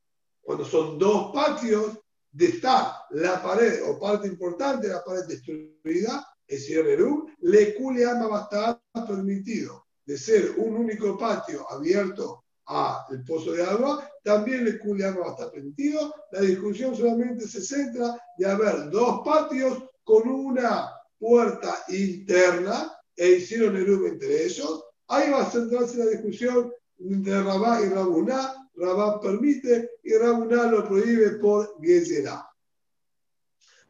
cuando 0.46 0.64
son 0.64 1.00
dos 1.00 1.32
patios, 1.34 2.00
estar 2.38 2.94
la 3.12 3.42
pared 3.42 3.82
o 3.88 4.00
parte 4.00 4.28
importante 4.28 4.88
de 4.88 4.94
la 4.94 5.04
pared 5.04 5.24
destruida, 5.26 6.26
es 6.48 6.68
Yererú, 6.68 7.28
le 7.40 7.74
culeama 7.74 8.42
estar 8.42 8.80
permitido 9.08 9.88
de 10.06 10.18
ser 10.18 10.54
un 10.58 10.76
único 10.76 11.18
patio 11.18 11.66
abierto 11.72 12.44
al 12.68 13.24
pozo 13.26 13.54
de 13.54 13.64
agua, 13.64 14.08
también 14.24 14.66
le 14.66 14.78
culeama 14.78 15.30
estar 15.30 15.52
permitido. 15.52 16.14
La 16.32 16.42
discusión 16.42 16.96
solamente 16.96 17.48
se 17.48 17.62
centra 17.62 18.16
de 18.38 18.46
haber 18.46 18.92
dos 18.92 19.22
patios 19.26 19.84
con 20.04 20.28
una 20.28 20.92
puerta 21.18 21.84
interna 21.90 22.96
e 23.16 23.32
hicieron 23.32 23.76
el 23.78 23.88
entre 24.06 24.46
ellos. 24.46 24.84
Ahí 25.08 25.32
va 25.32 25.42
a 25.42 25.50
centrarse 25.50 25.98
la 25.98 26.06
discusión 26.06 26.72
entre 27.00 27.42
Rabá 27.42 27.82
y 27.82 27.90
Rabuná. 27.90 28.70
Rabá 28.76 29.20
permite 29.22 29.90
y 30.06 30.14
Rabuná 30.14 30.68
lo 30.68 30.88
prohíbe 30.88 31.32
por 31.32 31.78
Gezerá. 31.82 32.48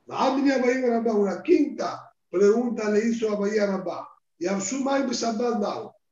Una 0.07 1.43
quinta 1.43 2.13
pregunta 2.29 2.89
le 2.89 3.05
hizo 3.05 3.31
a 3.31 3.35
Bahía 3.35 3.67
Rabá. 3.67 4.07
Y 4.39 4.45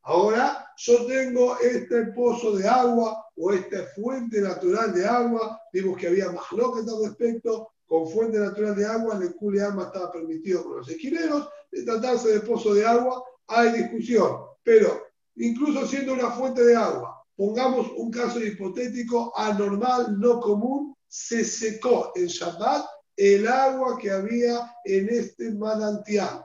Ahora 0.05 0.67
yo 0.75 1.05
tengo 1.05 1.57
este 1.59 2.07
pozo 2.07 2.57
de 2.57 2.67
agua 2.67 3.25
o 3.37 3.53
esta 3.53 3.85
fuente 3.95 4.41
natural 4.41 4.93
de 4.93 5.05
agua. 5.05 5.61
Vimos 5.71 5.97
que 5.97 6.07
había 6.07 6.29
más 6.31 6.51
lógica 6.51 6.91
al 6.91 7.05
respecto. 7.05 7.69
Con 7.85 8.09
fuente 8.09 8.39
natural 8.39 8.75
de 8.75 8.85
agua, 8.85 9.19
el 9.21 9.35
culeama 9.35 9.83
estaba 9.83 10.11
permitido 10.11 10.65
con 10.65 10.77
los 10.77 10.89
esquineros. 10.89 11.47
De 11.71 11.83
tratarse 11.83 12.33
de 12.33 12.39
pozo 12.41 12.73
de 12.73 12.85
agua, 12.85 13.23
hay 13.47 13.71
discusión. 13.71 14.37
Pero 14.63 15.01
incluso 15.35 15.87
siendo 15.87 16.13
una 16.13 16.31
fuente 16.31 16.65
de 16.65 16.75
agua, 16.75 17.22
pongamos 17.35 17.91
un 17.97 18.11
caso 18.11 18.43
hipotético 18.43 19.31
anormal, 19.37 20.19
no 20.19 20.39
común, 20.39 20.95
se 21.07 21.43
secó 21.43 22.11
en 22.15 22.27
Shabbat 22.27 22.85
el 23.15 23.47
agua 23.47 23.97
que 23.99 24.11
había 24.11 24.75
en 24.83 25.09
este 25.09 25.51
manantial. 25.51 26.43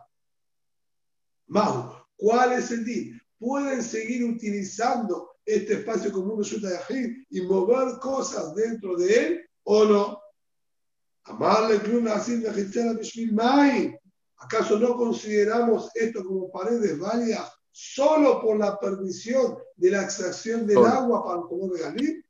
Mau, 1.46 1.94
¿cuál 2.16 2.52
es 2.52 2.70
el 2.70 2.84
din? 2.84 3.20
¿Pueden 3.38 3.82
seguir 3.82 4.24
utilizando 4.24 5.36
este 5.44 5.74
espacio 5.74 6.12
común 6.12 6.42
de 6.42 6.60
Yahid 6.60 7.16
y 7.30 7.40
mover 7.42 7.98
cosas 7.98 8.54
dentro 8.54 8.96
de 8.96 9.14
él 9.14 9.50
o 9.64 9.84
no? 9.84 10.20
Amarle 11.24 11.80
¿Acaso 14.40 14.78
no 14.78 14.96
consideramos 14.96 15.90
esto 15.94 16.24
como 16.24 16.50
paredes 16.50 16.98
válidas 16.98 17.52
solo 17.70 18.40
por 18.40 18.58
la 18.58 18.78
permisión 18.78 19.58
de 19.78 19.90
la 19.90 20.02
extracción 20.02 20.66
del 20.66 20.84
agua 20.84 21.24
para 21.24 21.40
el 21.40 21.46
comer 21.46 21.70
de 21.70 21.80
Galil? 21.80 22.24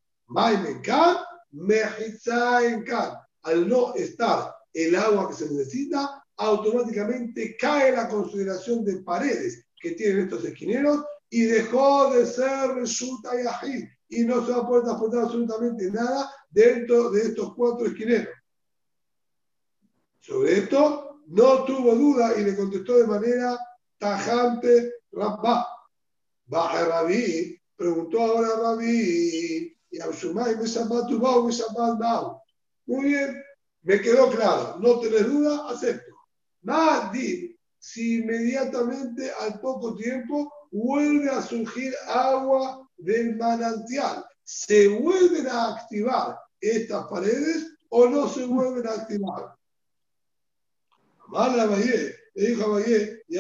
Al 3.42 3.68
no 3.68 3.94
estar 3.94 4.55
el 4.72 4.94
agua 4.94 5.28
que 5.28 5.34
se 5.34 5.51
necesita, 5.51 6.22
automáticamente 6.36 7.57
cae 7.57 7.92
la 7.92 8.09
consideración 8.09 8.84
de 8.84 9.03
paredes 9.03 9.66
que 9.80 9.92
tienen 9.92 10.24
estos 10.24 10.44
esquineros 10.44 11.05
y 11.30 11.42
dejó 11.42 12.12
de 12.12 12.26
ser 12.26 12.74
resulta 12.74 13.30
y 13.34 13.88
y 14.11 14.24
no 14.24 14.44
se 14.44 14.53
va 14.53 14.59
a 14.59 14.66
poder 14.66 14.84
transportar 14.84 15.24
absolutamente 15.24 15.90
nada 15.90 16.30
dentro 16.51 17.11
de 17.11 17.22
estos 17.22 17.55
cuatro 17.55 17.86
esquineros. 17.86 18.34
Sobre 20.20 20.59
esto 20.61 21.22
no 21.26 21.64
tuvo 21.64 21.94
duda 21.94 22.38
y 22.38 22.44
le 22.44 22.57
contestó 22.57 22.96
de 22.96 23.07
manera 23.07 23.59
tajante 23.99 24.92
Rabba. 25.12 25.66
Baja 26.49 26.86
Rabí, 26.86 27.61
preguntó 27.76 28.22
ahora 28.22 28.57
Rabí, 28.62 29.76
y 29.90 30.01
Abshumay 30.01 30.57
me 30.57 30.62
me 30.62 30.68
Muy 32.86 33.05
bien, 33.05 33.42
me 33.82 34.01
quedó 34.01 34.30
claro, 34.30 34.78
no 34.80 34.99
tenés 35.01 35.26
duda, 35.26 35.68
acepto. 35.70 36.14
Nadie, 36.62 37.59
si 37.78 38.16
inmediatamente 38.16 39.30
al 39.40 39.61
poco 39.61 39.94
tiempo 39.94 40.53
vuelve 40.72 41.30
a 41.30 41.42
surgir 41.42 41.94
agua 42.09 42.88
del 42.96 43.36
manantial, 43.36 44.24
¿se 44.42 44.88
vuelven 44.88 45.46
a 45.49 45.74
activar 45.74 46.38
estas 46.61 47.07
paredes 47.09 47.76
o 47.90 48.09
no 48.09 48.26
se 48.28 48.46
vuelven 48.46 48.86
a 48.86 48.92
activar? 48.92 49.55
Amar 51.26 51.53
le 51.53 52.14
dijo 52.34 52.76
a 52.76 52.80
y 52.80 53.36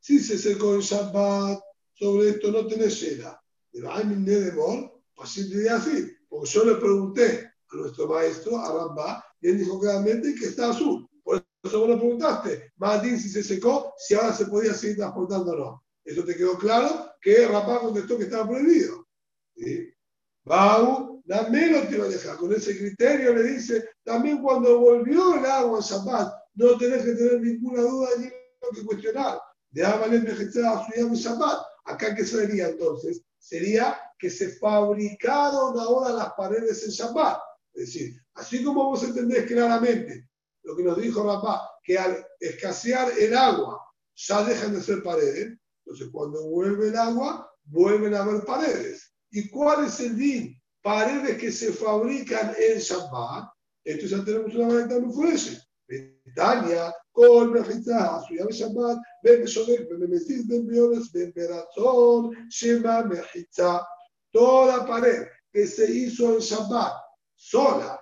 Si 0.00 0.20
se 0.20 0.38
secó 0.38 0.74
en 0.74 0.80
Shabbat, 0.80 1.60
sobre 1.94 2.30
esto 2.30 2.50
no 2.50 2.66
tenés 2.66 2.98
cera. 2.98 3.40
Pero 3.72 3.92
hay 3.92 4.04
min 4.04 4.24
de 4.24 4.40
demor, 4.40 5.02
así 5.18 5.50
te 5.50 5.68
así. 5.68 6.10
Porque 6.28 6.48
yo 6.48 6.64
le 6.64 6.74
pregunté 6.76 7.52
a 7.70 7.76
nuestro 7.76 8.06
maestro, 8.06 8.58
a 8.58 8.72
Rambá, 8.72 9.24
y 9.40 9.48
él 9.48 9.58
dijo 9.58 9.78
claramente 9.80 10.34
que 10.34 10.46
está 10.46 10.70
azul. 10.70 11.08
Por 11.22 11.44
eso 11.62 11.80
vos 11.80 11.88
lo 11.88 11.98
preguntaste, 11.98 12.72
Martín, 12.76 13.18
si 13.18 13.28
se 13.28 13.42
secó, 13.42 13.92
si 13.98 14.14
ahora 14.14 14.32
se 14.32 14.46
podía 14.46 14.74
seguir 14.74 14.96
transportando 14.96 15.52
o 15.52 15.56
no. 15.56 15.84
Eso 16.04 16.24
te 16.24 16.34
quedó 16.34 16.56
claro 16.56 17.10
que 17.20 17.46
Rambá 17.46 17.80
contestó 17.80 18.16
que 18.16 18.24
estaba 18.24 18.48
prohibido. 18.48 19.06
¿Sí? 19.56 19.92
Bau, 20.44 21.20
la 21.26 21.48
menos 21.50 21.88
te 21.88 21.98
va 21.98 22.06
a 22.06 22.08
dejar. 22.08 22.36
Con 22.36 22.52
ese 22.54 22.78
criterio 22.78 23.34
le 23.34 23.42
dice, 23.42 23.90
también 24.02 24.40
cuando 24.40 24.78
volvió 24.78 25.34
el 25.34 25.44
agua 25.44 25.78
a 25.78 25.82
Shabbat, 25.82 26.32
no 26.54 26.78
tenés 26.78 27.04
que 27.04 27.12
tener 27.12 27.40
ninguna 27.40 27.82
duda 27.82 28.08
ni 28.18 28.28
que 28.74 28.84
cuestionar. 28.84 29.38
De 29.70 29.84
Amalem 29.84 30.26
a 30.26 30.36
su 30.36 31.14
Shabbat. 31.14 31.66
Acá, 31.84 32.14
¿qué 32.14 32.24
sería 32.24 32.68
entonces? 32.68 33.22
Sería 33.38 33.98
que 34.18 34.30
se 34.30 34.56
fabricaron 34.56 35.78
ahora 35.78 36.10
las 36.10 36.32
paredes 36.34 36.84
en 36.84 36.90
Shabbat. 36.90 37.38
Es 37.74 37.86
decir, 37.86 38.20
así 38.34 38.64
como 38.64 38.84
vos 38.84 39.02
entendés 39.04 39.46
claramente 39.46 40.28
lo 40.64 40.76
que 40.76 40.82
nos 40.82 41.00
dijo 41.00 41.24
Rapá, 41.24 41.70
que 41.82 41.96
al 41.98 42.26
escasear 42.40 43.10
el 43.18 43.36
agua 43.36 43.80
ya 44.14 44.44
dejan 44.44 44.74
de 44.74 44.82
ser 44.82 45.02
paredes, 45.02 45.56
entonces 45.84 46.08
cuando 46.12 46.46
vuelve 46.48 46.88
el 46.88 46.96
agua, 46.96 47.50
vuelven 47.64 48.14
a 48.14 48.22
haber 48.22 48.44
paredes. 48.44 49.14
¿Y 49.30 49.48
cuál 49.48 49.86
es 49.86 50.00
el 50.00 50.16
din? 50.16 50.60
Paredes 50.82 51.38
que 51.38 51.52
se 51.52 51.72
fabrican 51.72 52.54
en 52.58 52.78
Shabbat. 52.78 53.50
Entonces 53.84 54.18
ya 54.18 54.24
tenemos 54.24 54.54
una 54.54 54.74
varita 54.74 55.12
fuerte. 55.12 55.62
Italia, 56.26 56.94
Ben 59.22 59.40
Beshodek, 59.40 59.88
Ben 59.90 60.10
Mesis, 60.10 60.46
Ben 60.46 60.66
Biones, 60.66 61.12
Ben 61.12 61.32
Berazón, 61.34 62.30
Shema 62.48 63.02
Mejitza. 63.04 63.86
Toda 64.32 64.86
pared 64.86 65.26
que 65.52 65.66
se 65.66 65.90
hizo 65.90 66.34
en 66.34 66.40
Shabbat 66.40 66.92
sola, 67.34 68.00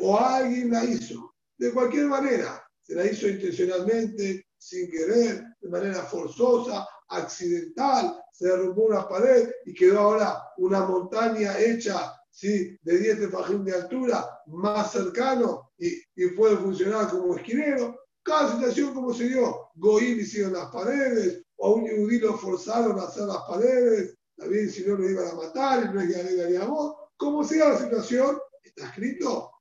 o 0.00 0.18
alguien 0.18 0.70
la 0.70 0.84
hizo, 0.84 1.34
de 1.58 1.72
cualquier 1.72 2.06
manera, 2.06 2.62
se 2.82 2.94
la 2.94 3.04
hizo 3.04 3.26
intencionalmente, 3.26 4.46
sin 4.58 4.90
querer, 4.90 5.44
de 5.60 5.68
manera 5.68 6.02
forzosa, 6.02 6.86
accidental, 7.08 8.20
se 8.32 8.48
derrumbó 8.48 8.84
una 8.84 9.08
pared 9.08 9.48
y 9.64 9.74
quedó 9.74 10.00
ahora 10.00 10.42
una 10.58 10.84
montaña 10.84 11.58
hecha 11.58 12.12
¿sí? 12.30 12.76
de 12.82 12.98
10 12.98 13.20
de 13.20 13.58
de 13.64 13.74
altura, 13.74 14.40
más 14.46 14.92
cercano 14.92 15.72
y, 15.78 15.88
y, 16.16 16.28
puede 16.36 16.56
funcionar 16.56 17.08
como 17.08 17.36
esquinero. 17.36 18.05
Cada 18.26 18.52
situación 18.54 18.92
como 18.92 19.14
se 19.14 19.28
dio, 19.28 19.70
Goim 19.76 20.18
hicieron 20.18 20.54
las 20.54 20.68
paredes, 20.72 21.44
o 21.58 21.68
a 21.68 21.74
un 21.74 21.86
yudí 21.86 22.18
lo 22.18 22.36
forzaron 22.36 22.98
a 22.98 23.04
hacer 23.04 23.22
las 23.22 23.42
paredes, 23.46 24.18
también 24.36 24.68
si 24.68 24.84
no 24.84 24.96
lo 24.96 25.08
iban 25.08 25.28
a 25.28 25.34
matar 25.34 25.84
y 25.84 25.94
no 25.94 26.00
es 26.00 26.12
que 26.12 26.22
le 26.24 26.58
amor. 26.58 26.96
Como 27.16 27.44
sea 27.44 27.68
la 27.68 27.78
situación, 27.78 28.36
está 28.64 28.86
escrito, 28.86 29.52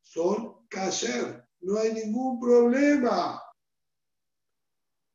son 0.00 0.64
kasher, 0.68 1.44
no 1.62 1.76
hay 1.76 1.92
ningún 1.92 2.38
problema. 2.38 3.42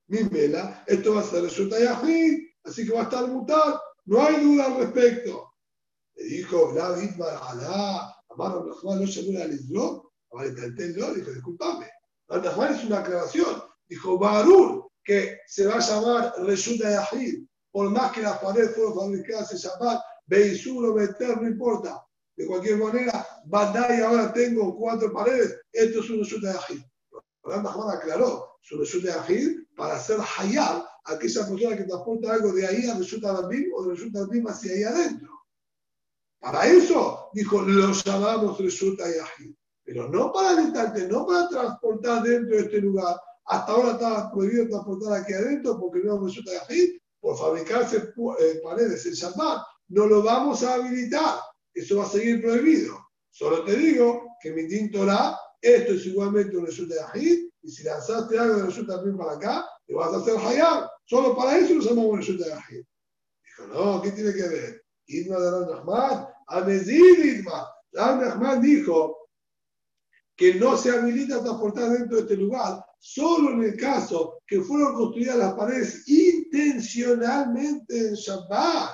Mimela, 0.08 0.84
esto 0.86 1.16
va 1.16 1.22
a 1.22 1.24
ser 1.24 1.44
resulta 1.44 1.80
yahid, 1.80 2.50
así 2.66 2.86
que 2.86 2.92
va 2.92 3.00
a 3.00 3.04
estar 3.04 3.30
mutar, 3.30 3.80
no 4.08 4.22
hay 4.22 4.44
duda 4.44 4.66
al 4.66 4.78
respecto. 4.78 5.54
Le 6.16 6.26
dijo 6.26 6.74
David 6.74 7.12
Baralá, 7.18 8.14
Amar 8.30 8.56
Rahman 8.58 9.00
no 9.00 9.06
llegó 9.06 9.42
al 9.42 9.54
Islam, 9.54 10.02
le 10.34 11.16
dijo, 11.16 11.32
disculpame. 11.32 11.88
Rahman 12.30 12.76
es 12.76 12.84
una 12.86 13.00
aclaración. 13.00 13.64
Dijo 13.88 14.18
Barur, 14.18 14.90
que 15.04 15.40
se 15.48 15.66
va 15.66 15.76
a 15.76 15.80
llamar 15.80 16.34
resulta 16.40 16.92
yahid, 16.92 17.44
por 17.72 17.90
más 17.90 18.12
que 18.12 18.22
las 18.22 18.38
paredes 18.40 18.76
fueron 18.76 18.96
fabricadas 18.96 19.52
en 19.52 19.58
Shabbat, 19.58 20.02
Beisuro, 20.28 20.94
meter, 20.94 21.42
no 21.42 21.48
importa. 21.48 22.06
De 22.36 22.46
cualquier 22.46 22.78
manera, 22.78 23.28
Bandai 23.46 24.02
ahora 24.02 24.32
tengo 24.32 24.76
cuatro 24.78 25.12
paredes, 25.12 25.60
esto 25.74 26.00
es 26.00 26.10
un 26.10 26.20
resulta 26.20 26.52
Ajid. 26.52 26.82
Juan 27.42 27.66
aclaró, 27.66 28.58
es 28.64 28.72
un 28.72 28.80
resulta 28.80 29.12
de 29.12 29.20
Ajid 29.20 29.60
para 29.76 29.96
hacer 29.96 30.20
hayal 30.38 30.88
a 31.04 31.14
aquella 31.14 31.48
persona 31.48 31.76
que 31.76 31.84
transporta 31.84 32.34
algo 32.34 32.54
de 32.54 32.66
ahí 32.66 32.88
a 32.88 32.96
resulta 32.96 33.42
de 33.42 33.70
o 33.76 33.84
de 33.84 33.90
resulta 33.92 34.26
de 34.26 34.44
hacia 34.48 34.72
ahí 34.72 34.84
adentro. 34.84 35.34
Para 36.40 36.66
eso, 36.68 37.30
dijo, 37.34 37.62
lo 37.62 37.92
llamamos 37.92 38.58
resulta 38.60 39.08
de 39.08 39.20
Ajid. 39.20 39.56
Pero 39.90 40.08
no 40.08 40.32
para 40.32 40.52
el 40.52 40.66
instante, 40.66 41.08
no 41.08 41.26
para 41.26 41.50
transportar 41.50 42.22
dentro 42.22 42.58
de 42.58 42.62
este 42.62 42.80
lugar. 42.80 43.16
Hasta 43.46 43.72
ahora 43.72 43.94
estaba 43.94 44.32
prohibido 44.32 44.70
transportar 44.70 45.14
aquí 45.14 45.34
adentro 45.34 45.80
porque 45.80 46.02
no 46.04 46.24
resulta 46.24 46.52
de 46.52 46.58
Ajid, 46.58 46.90
por 47.20 47.36
fabricarse 47.36 47.98
eh, 47.98 48.62
paredes 48.64 49.04
en 49.08 49.14
Shabbat. 49.14 49.64
No 49.88 50.06
lo 50.06 50.22
vamos 50.22 50.62
a 50.62 50.76
habilitar 50.76 51.40
eso 51.74 51.98
va 51.98 52.06
a 52.06 52.10
seguir 52.10 52.40
prohibido. 52.40 53.00
Solo 53.32 53.64
te 53.64 53.76
digo 53.78 54.36
que 54.44 54.52
mi 54.52 54.68
tintora, 54.68 55.36
esto 55.60 55.94
es 55.94 56.06
igualmente 56.06 56.56
un 56.56 56.68
resulta 56.68 56.94
de 56.94 57.02
Ajid, 57.02 57.50
y 57.64 57.72
si 57.72 57.84
lanzaste 57.84 58.38
algo 58.38 58.58
de 58.58 58.66
resulta 58.68 58.98
también 58.98 59.18
para 59.18 59.34
acá, 59.34 59.66
te 59.88 59.96
vas 59.96 60.14
a 60.14 60.18
hacer 60.18 60.38
Hayab. 60.38 60.88
Solo 61.06 61.36
para 61.36 61.58
eso 61.58 61.74
lo 61.74 61.82
llamamos 61.82 62.18
resulta 62.20 62.46
de 62.46 62.54
Ajid. 62.54 62.84
Dijo, 63.44 63.68
no, 63.74 64.04
¿qué 64.04 64.12
tiene 64.12 64.34
que 64.36 64.48
ver? 64.48 64.84
Idma 65.08 65.40
de 65.40 65.50
Ran 65.50 66.28
a 66.46 66.62
medir 66.62 67.26
Idma. 67.26 67.68
Ran 67.92 68.62
dijo 68.62 69.19
que 70.40 70.56
no 70.56 70.78
se 70.78 70.90
habilita 70.90 71.36
a 71.36 71.44
transportar 71.44 71.90
dentro 71.90 72.16
de 72.16 72.22
este 72.22 72.38
lugar, 72.38 72.82
solo 72.98 73.52
en 73.52 73.62
el 73.62 73.76
caso 73.76 74.40
que 74.48 74.62
fueron 74.62 74.96
construidas 74.96 75.36
las 75.36 75.54
paredes 75.54 76.08
intencionalmente 76.08 78.08
en 78.08 78.14
Shabbat. 78.14 78.90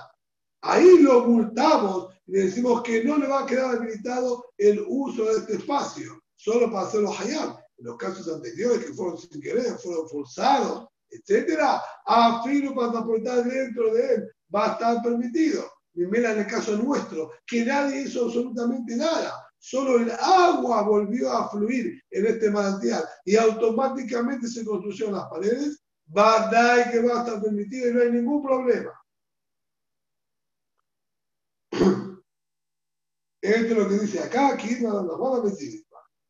Ahí 0.61 0.97
lo 0.97 1.27
multamos 1.27 2.15
y 2.25 2.31
le 2.31 2.45
decimos 2.45 2.81
que 2.81 3.03
no 3.03 3.19
le 3.19 3.27
va 3.27 3.43
a 3.43 3.45
quedar 3.45 3.75
habilitado 3.75 4.43
el 4.57 4.83
uso 4.87 5.25
de 5.25 5.33
este 5.33 5.57
espacio, 5.57 6.19
solo 6.35 6.71
para 6.71 6.87
hacerlo 6.87 7.13
hayab. 7.15 7.59
En 7.77 7.85
los 7.85 7.97
casos 7.97 8.27
anteriores 8.27 8.83
que 8.83 8.93
fueron 8.93 9.15
sin 9.15 9.39
querer, 9.39 9.77
fueron 9.77 10.09
forzados, 10.09 10.87
etcétera, 11.11 11.79
a 12.07 12.41
filo 12.43 12.73
para 12.73 12.93
transportar 12.93 13.43
dentro 13.43 13.93
de 13.93 14.15
él 14.15 14.31
va 14.53 14.69
a 14.69 14.71
estar 14.71 15.03
permitido. 15.03 15.63
Primero 15.93 16.31
en 16.31 16.39
el 16.39 16.47
caso 16.47 16.75
nuestro, 16.75 17.33
que 17.45 17.63
nadie 17.63 18.01
hizo 18.01 18.25
absolutamente 18.25 18.95
nada, 18.95 19.44
solo 19.65 19.97
el 19.97 20.11
agua 20.11 20.83
volvió 20.83 21.31
a 21.31 21.49
fluir 21.49 21.99
en 22.11 22.27
este 22.27 22.51
manantial 22.51 23.03
y 23.25 23.35
automáticamente 23.35 24.47
se 24.47 24.63
construyeron 24.63 25.15
las 25.15 25.27
paredes, 25.27 25.83
va 26.15 26.43
a 26.43 26.51
dar 26.51 26.91
que 26.91 27.01
va 27.01 27.15
a 27.15 27.23
estar 27.23 27.41
permitido 27.41 27.89
y 27.89 27.93
no 27.93 28.01
hay 28.01 28.11
ningún 28.11 28.43
problema. 28.43 28.91
Esto 33.41 33.73
es 33.73 33.77
lo 33.77 33.89
que 33.89 33.97
dice 33.97 34.19
acá, 34.19 34.49
aquí 34.49 34.77
no 34.81 35.01
nos 35.01 35.19
van 35.19 35.39
a 35.39 35.49
decir. 35.49 35.83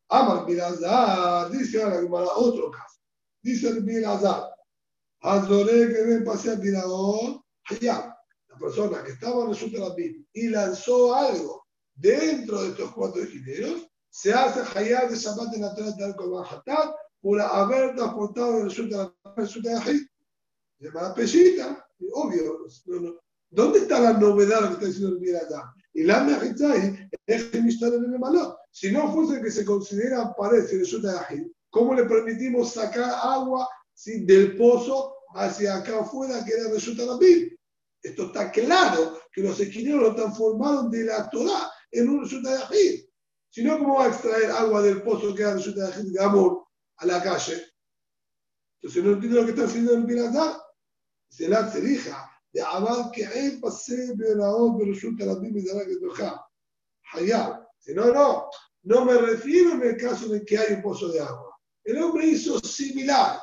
Amar 0.08 0.46
Bilazar, 0.46 1.52
dice 1.52 1.84
ahora 1.84 2.00
que 2.00 2.08
para 2.08 2.28
otro 2.28 2.72
caso. 2.72 3.02
Dice 3.42 3.68
el 3.68 3.84
Bilazar, 3.84 4.44
Hazore 5.20 5.94
que 5.94 6.04
ven 6.04 6.24
pasear 6.24 6.58
Bilador, 6.62 7.44
allá, 7.66 8.18
la 8.48 8.58
persona 8.58 9.04
que 9.04 9.12
estaba 9.12 9.44
en 9.44 9.52
el 9.52 9.80
la 9.80 9.96
y 10.32 10.48
lanzó 10.48 11.14
algo 11.14 11.65
dentro 11.96 12.62
de 12.62 12.70
estos 12.70 12.92
cuatro 12.92 13.22
esquineros, 13.24 13.88
se 14.10 14.34
hace 14.34 14.62
Hayat 14.78 15.10
de 15.10 15.18
Shabbat 15.18 15.52
de 15.52 15.60
Natal 15.60 15.96
tal 15.98 16.16
como 16.16 16.40
Hatat 16.40 16.96
por 17.22 17.42
haber 17.42 17.96
transportado 17.96 18.60
el 18.60 18.66
resulta 18.66 19.14
de 19.26 19.70
Yahid. 19.70 20.02
Se 20.80 20.86
llama 20.86 21.14
Peshita, 21.16 21.88
obvio. 22.14 22.66
¿Dónde 23.50 23.80
está 23.80 24.00
la 24.00 24.14
novedad 24.14 24.68
que 24.68 24.74
está 24.74 24.86
diciendo 24.86 25.16
el 25.16 25.20
Bilazar? 25.20 25.64
Y 25.94 26.04
la 26.04 26.24
Mejitzai 26.24 27.10
es 27.26 27.44
que 27.46 27.58
en 27.58 27.68
el 27.68 28.20
malot. 28.20 28.58
Si 28.72 28.92
no 28.92 29.12
fuese 29.14 29.42
que 29.42 29.50
se 29.50 29.66
considera 29.66 30.34
pared 30.36 30.66
si 30.66 30.78
resulta 30.78 31.14
de 31.14 31.20
ágil, 31.20 31.56
¿cómo 31.70 31.94
le 31.94 32.04
permitimos 32.04 32.74
sacar 32.74 33.12
agua 33.24 33.68
del 34.06 34.58
pozo 34.58 35.16
hacia 35.36 35.76
acá 35.76 36.00
afuera 36.00 36.44
que 36.44 36.54
era 36.54 36.70
resulta 36.70 37.04
de 37.18 37.58
Esto 38.02 38.26
está 38.28 38.52
claro 38.52 39.20
que 39.32 39.42
los 39.42 39.60
esquineros 39.60 40.02
lo 40.02 40.16
transformaron 40.16 40.92
de 40.92 41.06
la 41.06 41.30
Torah 41.30 41.72
en 42.00 42.10
un 42.10 42.44
de 42.44 42.54
ágil. 42.54 43.10
Si 43.50 43.64
no, 43.64 43.78
¿cómo 43.78 44.00
va 44.00 44.06
a 44.06 44.10
extraer 44.10 44.52
agua 44.52 44.82
del 44.82 45.02
pozo 45.02 45.34
que 45.34 45.42
era 45.42 45.54
resulta 45.54 45.90
de 45.90 46.12
de 46.12 46.24
amor 46.24 46.66
a 46.98 47.06
la 47.06 47.24
calle? 47.24 47.64
Entonces 48.82 49.04
no 49.04 49.14
entiendo 49.14 49.40
lo 49.40 49.46
que 49.46 49.52
está 49.52 49.66
haciendo 49.66 49.94
el 49.94 50.06
Piratá. 50.06 50.62
Se 51.30 51.48
la 51.48 51.72
hija 51.84 52.30
de 52.54 52.62
Abad 52.62 53.12
que 53.12 53.24
él 53.24 53.60
pase 53.60 54.14
pero 54.18 54.78
resulta 54.86 55.26
la 55.26 55.36
misma 55.36 55.80
de 55.80 55.88
que 55.88 55.98
toca. 55.98 56.46
Hayab. 57.14 57.66
No, 57.88 58.14
no, 58.14 58.50
no 58.84 59.06
me 59.06 59.14
refiero 59.18 59.72
en 59.72 59.84
el 59.84 59.98
caso 59.98 60.28
de 60.28 60.44
que 60.44 60.58
hay 60.58 60.74
un 60.74 60.82
pozo 60.82 61.10
de 61.10 61.20
agua. 61.20 61.58
El 61.84 62.02
hombre 62.02 62.28
hizo 62.28 62.60
similar. 62.60 63.40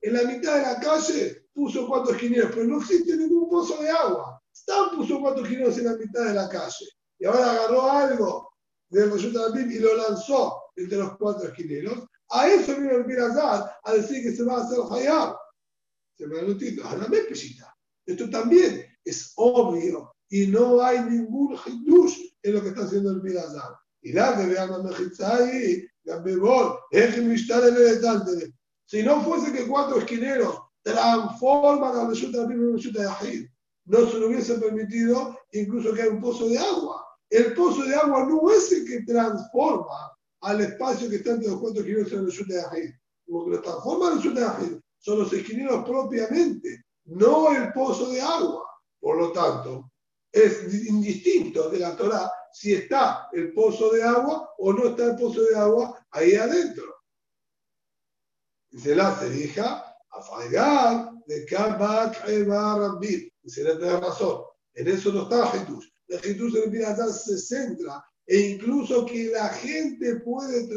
En 0.00 0.12
la 0.12 0.22
mitad 0.24 0.56
de 0.56 0.62
la 0.62 0.80
calle 0.80 1.48
puso 1.52 1.86
cuatro 1.86 2.14
esquineros, 2.14 2.50
pero 2.52 2.64
no 2.64 2.78
existe 2.78 3.16
ningún 3.16 3.48
pozo 3.48 3.82
de 3.82 3.90
agua. 3.90 4.42
Stan 4.52 4.96
puso 4.96 5.20
cuatro 5.20 5.42
esquineros 5.42 5.78
en 5.78 5.84
la 5.84 5.96
mitad 5.96 6.24
de 6.24 6.34
la 6.34 6.48
calle. 6.48 6.86
Y 7.18 7.26
ahora 7.26 7.52
agarró 7.52 7.90
algo 7.90 8.52
del 8.88 9.10
de 9.10 9.74
y 9.74 9.78
lo 9.78 9.96
lanzó 9.96 10.62
entre 10.76 10.98
los 10.98 11.16
cuatro 11.16 11.48
esquineros. 11.48 12.06
A 12.30 12.48
eso 12.48 12.76
vino 12.76 12.92
el 12.92 13.06
Mirazar 13.06 13.78
a 13.82 13.92
decir 13.92 14.22
que 14.22 14.34
se 14.34 14.44
va 14.44 14.58
a 14.58 14.64
hacer 14.64 14.78
Hayab. 14.90 15.36
Se 16.16 16.26
me 16.26 16.54
título. 16.54 16.88
A 16.88 16.96
la 16.96 17.06
pesita. 17.08 17.74
Esto 18.04 18.30
también 18.30 18.84
es 19.04 19.32
obvio 19.36 20.14
y 20.28 20.46
no 20.46 20.82
hay 20.82 21.00
ningún 21.00 21.56
hidush 21.66 22.36
en 22.42 22.54
lo 22.54 22.62
que 22.62 22.68
está 22.68 22.82
haciendo 22.82 23.10
el 23.10 23.22
Mirazar. 23.22 23.76
Y 24.02 24.12
la 24.12 24.36
que 24.36 24.46
vean 24.46 24.72
a 24.72 24.78
Mejitzai, 24.78 25.88
si 28.86 29.02
no 29.02 29.20
fuese 29.22 29.52
que 29.52 29.66
cuatro 29.66 29.98
esquineros 29.98 30.60
transforman 30.82 31.96
a 31.96 32.08
Resulta 32.08 32.46
de 32.46 32.54
en 32.54 32.76
Resulta 32.76 33.02
de 33.02 33.08
Ahid, 33.08 33.46
no 33.86 34.06
se 34.08 34.18
lo 34.18 34.28
hubiese 34.28 34.54
permitido 34.58 35.38
incluso 35.52 35.92
que 35.92 36.02
haya 36.02 36.12
un 36.12 36.20
pozo 36.20 36.48
de 36.48 36.58
agua. 36.58 37.05
El 37.30 37.54
pozo 37.54 37.82
de 37.84 37.94
agua 37.94 38.24
no 38.26 38.50
es 38.50 38.70
el 38.72 38.86
que 38.86 39.02
transforma 39.02 40.16
al 40.40 40.60
espacio 40.60 41.10
que 41.10 41.16
está 41.16 41.32
entre 41.32 41.48
los 41.48 41.60
cuatro 41.60 41.80
esquineros 41.80 42.12
en 42.12 42.26
Resulta 42.26 42.54
de 42.54 42.64
Ahid. 42.66 42.90
Lo 43.26 43.44
que 43.44 43.50
lo 43.50 43.62
transforma 43.62 44.08
en 44.08 44.16
Resulta 44.16 44.40
de 44.40 44.46
Ahid 44.46 44.78
son 44.98 45.18
los 45.18 45.32
esquineros 45.32 45.84
propiamente, 45.84 46.84
no 47.04 47.54
el 47.54 47.72
pozo 47.72 48.10
de 48.10 48.20
agua. 48.20 48.64
Por 49.00 49.18
lo 49.18 49.32
tanto, 49.32 49.90
es 50.32 50.86
indistinto 50.86 51.68
de 51.70 51.78
la 51.78 51.96
Torah 51.96 52.30
si 52.52 52.74
está 52.74 53.28
el 53.32 53.52
pozo 53.52 53.90
de 53.92 54.02
agua 54.02 54.50
o 54.58 54.72
no 54.72 54.88
está 54.88 55.06
el 55.06 55.16
pozo 55.16 55.42
de 55.42 55.56
agua 55.56 56.06
ahí 56.10 56.34
adentro. 56.34 56.84
Dice 58.70 58.94
la 58.94 59.14
cerija, 59.14 59.96
a 60.10 60.22
fallar 60.22 61.12
de 61.26 61.44
Kabak 61.46 62.26
Rabbi. 62.26 63.30
Dice, 63.42 63.64
le 63.64 63.76
tiene 63.76 64.00
razón. 64.00 64.42
En 64.74 64.88
eso 64.88 65.12
no 65.12 65.22
está 65.22 65.46
Jesús. 65.48 65.92
La 66.08 66.18
en 66.22 66.40
el 66.40 67.12
se 67.12 67.38
centra 67.38 68.04
e 68.26 68.38
incluso 68.38 69.06
que 69.06 69.30
la 69.30 69.48
gente 69.48 70.16
puede, 70.20 70.68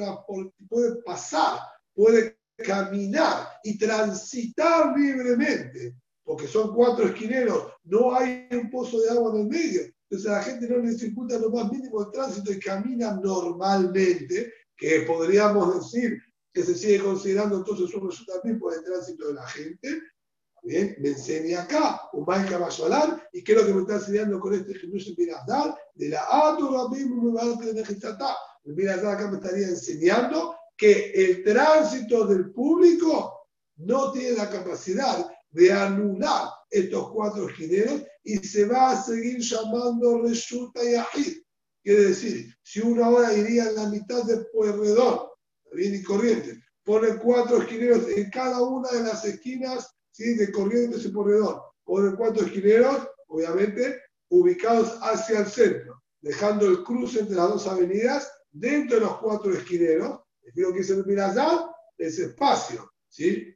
puede 0.68 1.02
pasar, 1.04 1.60
puede 1.94 2.38
caminar 2.58 3.48
y 3.64 3.78
transitar 3.78 4.98
libremente 4.98 5.96
porque 6.30 6.46
son 6.46 6.76
cuatro 6.76 7.08
esquineros, 7.08 7.74
no 7.86 8.14
hay 8.14 8.48
un 8.52 8.70
pozo 8.70 9.02
de 9.02 9.10
agua 9.10 9.32
en 9.34 9.42
el 9.42 9.48
medio. 9.48 9.82
Entonces 10.08 10.30
a 10.30 10.34
la 10.34 10.44
gente 10.44 10.70
no 10.70 10.78
le 10.78 10.92
dificulta 10.92 11.40
lo 11.40 11.50
más 11.50 11.72
mínimo 11.72 12.04
el 12.04 12.12
tránsito 12.12 12.54
y 12.54 12.60
camina 12.60 13.20
normalmente, 13.20 14.54
que 14.78 15.06
podríamos 15.08 15.80
decir 15.80 16.22
que 16.54 16.62
se 16.62 16.76
sigue 16.76 17.00
considerando 17.00 17.58
entonces 17.58 17.92
un 17.96 18.08
resultado 18.08 18.42
por 18.60 18.76
el 18.76 18.84
tránsito 18.84 19.28
de 19.28 19.34
la 19.34 19.48
gente. 19.48 20.04
Bien, 20.64 20.96
me 21.00 21.10
enseña 21.10 21.64
acá, 21.64 22.10
un 22.14 22.26
Maika 22.26 22.60
Mayolar, 22.60 23.28
y 23.34 23.44
qué 23.44 23.54
es 23.54 23.58
lo 23.58 23.66
que 23.66 23.74
me 23.74 23.82
está 23.82 23.96
enseñando 23.96 24.40
con 24.40 24.54
este 24.54 24.74
Jesús 24.74 25.16
Miradar, 25.18 25.76
de 25.96 26.10
la 26.10 26.24
Ato 26.30 26.90
de 26.90 27.00
El 27.00 28.76
Miradar 28.76 29.16
acá 29.16 29.32
me 29.32 29.38
estaría 29.38 29.68
enseñando 29.68 30.56
que 30.76 31.12
el 31.12 31.44
tránsito 31.44 32.26
del 32.26 32.52
público 32.52 33.48
no 33.78 34.12
tiene 34.12 34.38
la 34.38 34.50
capacidad 34.50 35.30
de 35.52 35.72
anular 35.72 36.50
estos 36.70 37.12
cuatro 37.12 37.50
esquineros 37.50 38.04
y 38.24 38.38
se 38.38 38.66
va 38.66 38.92
a 38.92 39.02
seguir 39.02 39.40
llamando 39.40 40.22
Resulta 40.22 40.84
y 40.84 40.96
Ajid. 40.96 41.38
Quiere 41.82 42.06
decir, 42.06 42.54
si 42.62 42.82
uno 42.82 43.06
ahora 43.06 43.34
iría 43.34 43.70
en 43.70 43.76
la 43.76 43.90
mitad 43.90 44.24
de 44.24 44.46
Pueyrredón, 44.54 45.20
bien 45.74 45.96
y 45.96 46.04
corriente, 46.04 46.62
pone 46.84 47.18
cuatro 47.18 47.62
esquineros 47.62 48.08
en 48.10 48.30
cada 48.30 48.62
una 48.62 48.90
de 48.92 49.04
las 49.04 49.26
esquinas 49.26 49.88
¿sí? 50.20 50.34
de 50.34 50.52
Corrientes 50.52 51.06
y 51.06 51.10
Pueyrredón, 51.10 51.62
pone 51.86 52.16
cuatro 52.16 52.46
esquineros, 52.46 53.08
obviamente, 53.28 54.02
ubicados 54.30 54.98
hacia 55.02 55.40
el 55.40 55.46
centro, 55.46 56.04
dejando 56.22 56.68
el 56.68 56.84
cruce 56.84 57.22
entre 57.22 57.38
las 57.38 57.50
dos 57.50 57.68
avenidas 57.68 58.30
dentro 58.52 59.00
de 59.00 59.06
los 59.06 59.18
cuatro 59.20 59.54
esquineros. 59.54 60.20
Lo 60.56 60.74
que 60.74 60.80
dice 60.80 60.94
el 60.94 61.06
Mirazal, 61.06 61.70
ese 61.98 62.26
espacio, 62.26 62.92
¿sí? 63.08 63.56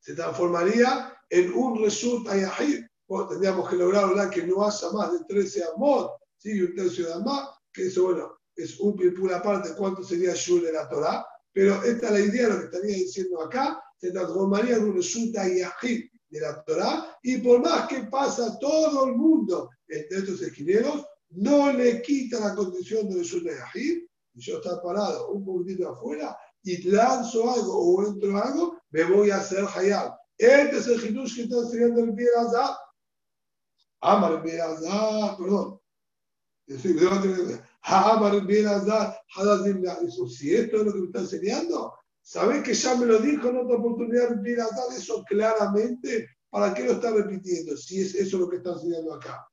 se 0.00 0.14
transformaría 0.14 1.16
en 1.30 1.52
un 1.54 1.82
result 1.82 2.28
ayahid. 2.28 2.84
tendríamos 3.28 3.68
que 3.68 3.76
lograr 3.76 4.28
que 4.28 4.42
no 4.42 4.66
haya 4.66 4.90
más 4.92 5.12
de 5.12 5.24
13 5.26 5.64
amor, 5.74 6.10
¿sí? 6.36 6.58
y 6.58 6.62
un 6.62 6.74
tercio 6.74 7.06
de 7.06 7.14
amor, 7.14 7.44
que 7.72 7.86
eso, 7.86 8.04
bueno, 8.04 8.38
es 8.54 8.78
un 8.80 8.96
pura 8.96 9.42
parte 9.42 9.70
cuánto 9.76 10.02
sería 10.02 10.34
Shul 10.34 10.62
de 10.62 10.72
la 10.72 10.88
Torah, 10.88 11.24
pero 11.52 11.82
esta 11.82 12.06
es 12.08 12.12
la 12.12 12.20
idea, 12.20 12.48
lo 12.48 12.58
que 12.58 12.64
estaría 12.66 12.96
diciendo 12.96 13.40
acá, 13.40 13.82
se 14.00 14.10
transformaría 14.12 14.76
en 14.76 14.84
un 14.84 14.94
result 14.96 15.36
ayahid 15.36 16.08
de 16.28 16.40
la 16.40 16.62
Torah, 16.64 17.18
y 17.22 17.38
por 17.38 17.60
más 17.60 17.86
que 17.88 18.04
pasa 18.04 18.58
todo 18.58 19.06
el 19.06 19.14
mundo 19.14 19.70
entre 19.88 20.18
estos 20.18 20.40
esquineros, 20.40 21.04
no 21.30 21.72
le 21.72 22.00
quita 22.02 22.40
la 22.40 22.54
condición 22.54 23.08
de 23.08 23.16
result 23.16 23.46
ayahid, 23.48 24.04
y 24.34 24.40
yo 24.40 24.58
estar 24.58 24.80
parado 24.82 25.30
un 25.32 25.44
poquitito 25.44 25.88
afuera, 25.90 26.36
y 26.62 26.82
lanzo 26.90 27.50
algo 27.50 27.72
o 27.74 28.06
entro 28.06 28.36
algo, 28.36 28.78
me 28.90 29.04
voy 29.04 29.30
a 29.30 29.38
hacer 29.38 29.64
hayab. 29.74 30.14
Este 30.36 30.78
es 30.78 30.86
el 30.86 31.04
hidush 31.04 31.36
que 31.36 31.42
está 31.42 31.58
enseñando 31.58 32.00
el 32.00 32.12
Bielazar. 32.12 32.76
Amar 34.00 34.32
el 34.32 34.42
Bielazar, 34.42 35.36
perdón. 35.36 35.80
Amar 37.82 38.34
el 38.34 38.46
Bielazar, 38.46 39.18
Eso, 40.06 40.28
si 40.28 40.54
esto 40.54 40.78
es 40.78 40.86
lo 40.86 40.92
que 40.92 40.98
me 40.98 41.06
está 41.06 41.20
enseñando, 41.20 41.94
¿sabes 42.22 42.62
que 42.62 42.74
ya 42.74 42.94
me 42.96 43.06
lo 43.06 43.18
dijo 43.18 43.48
en 43.48 43.58
otra 43.58 43.76
oportunidad 43.76 44.32
el 44.32 44.40
Bielazar? 44.40 44.96
Eso 44.96 45.24
claramente, 45.28 46.28
¿para 46.50 46.74
qué 46.74 46.84
lo 46.84 46.92
está 46.92 47.12
repitiendo? 47.12 47.76
Si 47.76 48.00
es 48.00 48.14
eso 48.14 48.38
lo 48.38 48.48
que 48.48 48.56
está 48.56 48.72
enseñando 48.72 49.14
acá. 49.14 49.46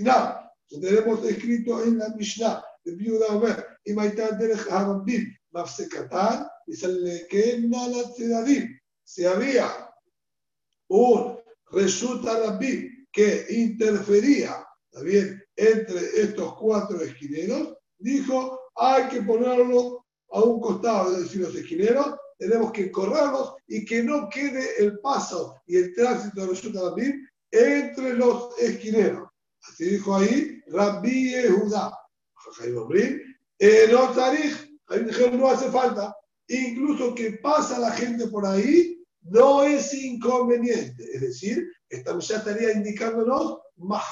No, 0.00 0.80
tenemos 0.80 1.24
escrito 1.24 1.82
en 1.84 1.98
la 1.98 2.08
Mishnah, 2.10 2.64
el 2.84 2.96
Biuda 2.96 3.26
Omer, 3.28 3.66
y 3.84 3.92
Maitan 3.92 4.38
Derech 4.38 4.70
Harambim, 4.70 5.32
Mafsekatán, 5.50 6.46
y 6.66 6.74
Salekena 6.74 7.88
la 7.88 8.12
Tzedadim. 8.12 8.78
Si 9.04 9.24
había 9.24 9.68
un 10.88 11.38
resulta 11.70 12.38
Rabbi 12.40 13.06
que 13.12 13.46
interfería 13.50 14.66
bien, 15.02 15.42
entre 15.56 16.00
estos 16.20 16.54
cuatro 16.54 17.00
esquineros, 17.00 17.76
dijo, 17.98 18.60
hay 18.74 19.08
que 19.08 19.22
ponerlo 19.22 19.95
a 20.30 20.40
un 20.40 20.60
costado, 20.60 21.12
es 21.12 21.24
decir, 21.24 21.40
los 21.40 21.54
esquineros, 21.54 22.14
tenemos 22.38 22.72
que 22.72 22.90
correrlos 22.90 23.54
y 23.66 23.84
que 23.84 24.02
no 24.02 24.28
quede 24.28 24.78
el 24.78 24.98
paso 25.00 25.56
y 25.66 25.76
el 25.76 25.94
tránsito 25.94 26.42
de 26.42 26.46
resulta 26.48 26.80
Rabbi 26.82 27.14
entre 27.50 28.14
los 28.14 28.58
esquineros. 28.58 29.28
Así 29.68 29.84
dijo 29.84 30.14
ahí 30.14 30.60
Rabbi 30.66 31.32
Judá. 31.48 31.92
No 33.90 34.10
tarij, 34.10 34.54
no 35.32 35.48
hace 35.48 35.70
falta. 35.70 36.14
Incluso 36.48 37.14
que 37.14 37.38
pasa 37.42 37.78
la 37.78 37.90
gente 37.92 38.28
por 38.28 38.46
ahí, 38.46 39.02
no 39.22 39.64
es 39.64 39.92
inconveniente. 39.94 41.04
Es 41.12 41.20
decir, 41.22 41.66
estamos 41.88 42.28
ya 42.28 42.36
estaría 42.36 42.72
indicándonos 42.72 43.58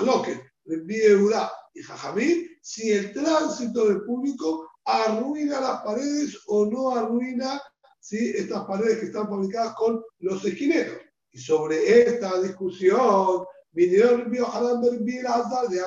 lo 0.00 0.22
que 0.22 0.40
Eudá 0.64 1.52
y 1.74 1.82
Jajamín, 1.82 2.48
si 2.62 2.90
el 2.90 3.12
tránsito 3.12 3.86
del 3.86 4.02
público 4.02 4.68
arruina 4.84 5.60
las 5.60 5.82
paredes 5.82 6.40
o 6.46 6.66
no 6.66 6.90
arruina 6.90 7.60
¿sí? 8.00 8.32
estas 8.36 8.64
paredes 8.64 8.98
que 8.98 9.06
están 9.06 9.28
fabricadas 9.28 9.74
con 9.74 10.02
los 10.18 10.44
esquineros. 10.44 10.98
Y 11.32 11.38
sobre 11.38 12.02
esta 12.02 12.40
discusión 12.40 13.44
vinieron 13.72 14.32
el 14.34 15.26
Azar 15.26 15.68
de 15.68 15.78
el 15.78 15.84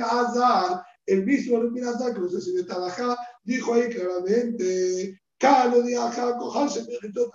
Azar, 0.00 0.82
el 1.06 1.24
mismo 1.24 1.60
Rabbi 1.60 1.80
Azar, 1.80 2.14
que 2.14 2.20
no 2.20 2.28
sé 2.28 2.40
si 2.40 2.56
está 2.56 2.86
acá, 2.86 3.16
dijo 3.42 3.74
ahí 3.74 3.88
claramente, 3.88 5.20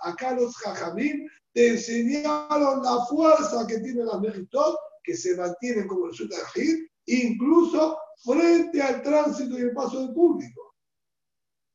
acá 0.02 0.34
los 0.34 0.56
jajamim 0.56 1.28
te 1.52 1.68
enseñaron 1.68 2.82
la 2.82 3.04
fuerza 3.06 3.66
que 3.66 3.80
tienen 3.80 4.06
las 4.06 4.20
mejitot, 4.20 4.76
que 5.02 5.16
se 5.16 5.36
mantienen 5.36 5.86
como 5.86 6.06
el 6.06 6.14
Sutahir, 6.14 6.88
incluso 7.06 7.98
frente 8.24 8.82
al 8.82 9.02
tránsito 9.02 9.58
y 9.58 9.62
el 9.62 9.72
paso 9.72 10.00
del 10.00 10.14
público. 10.14 10.74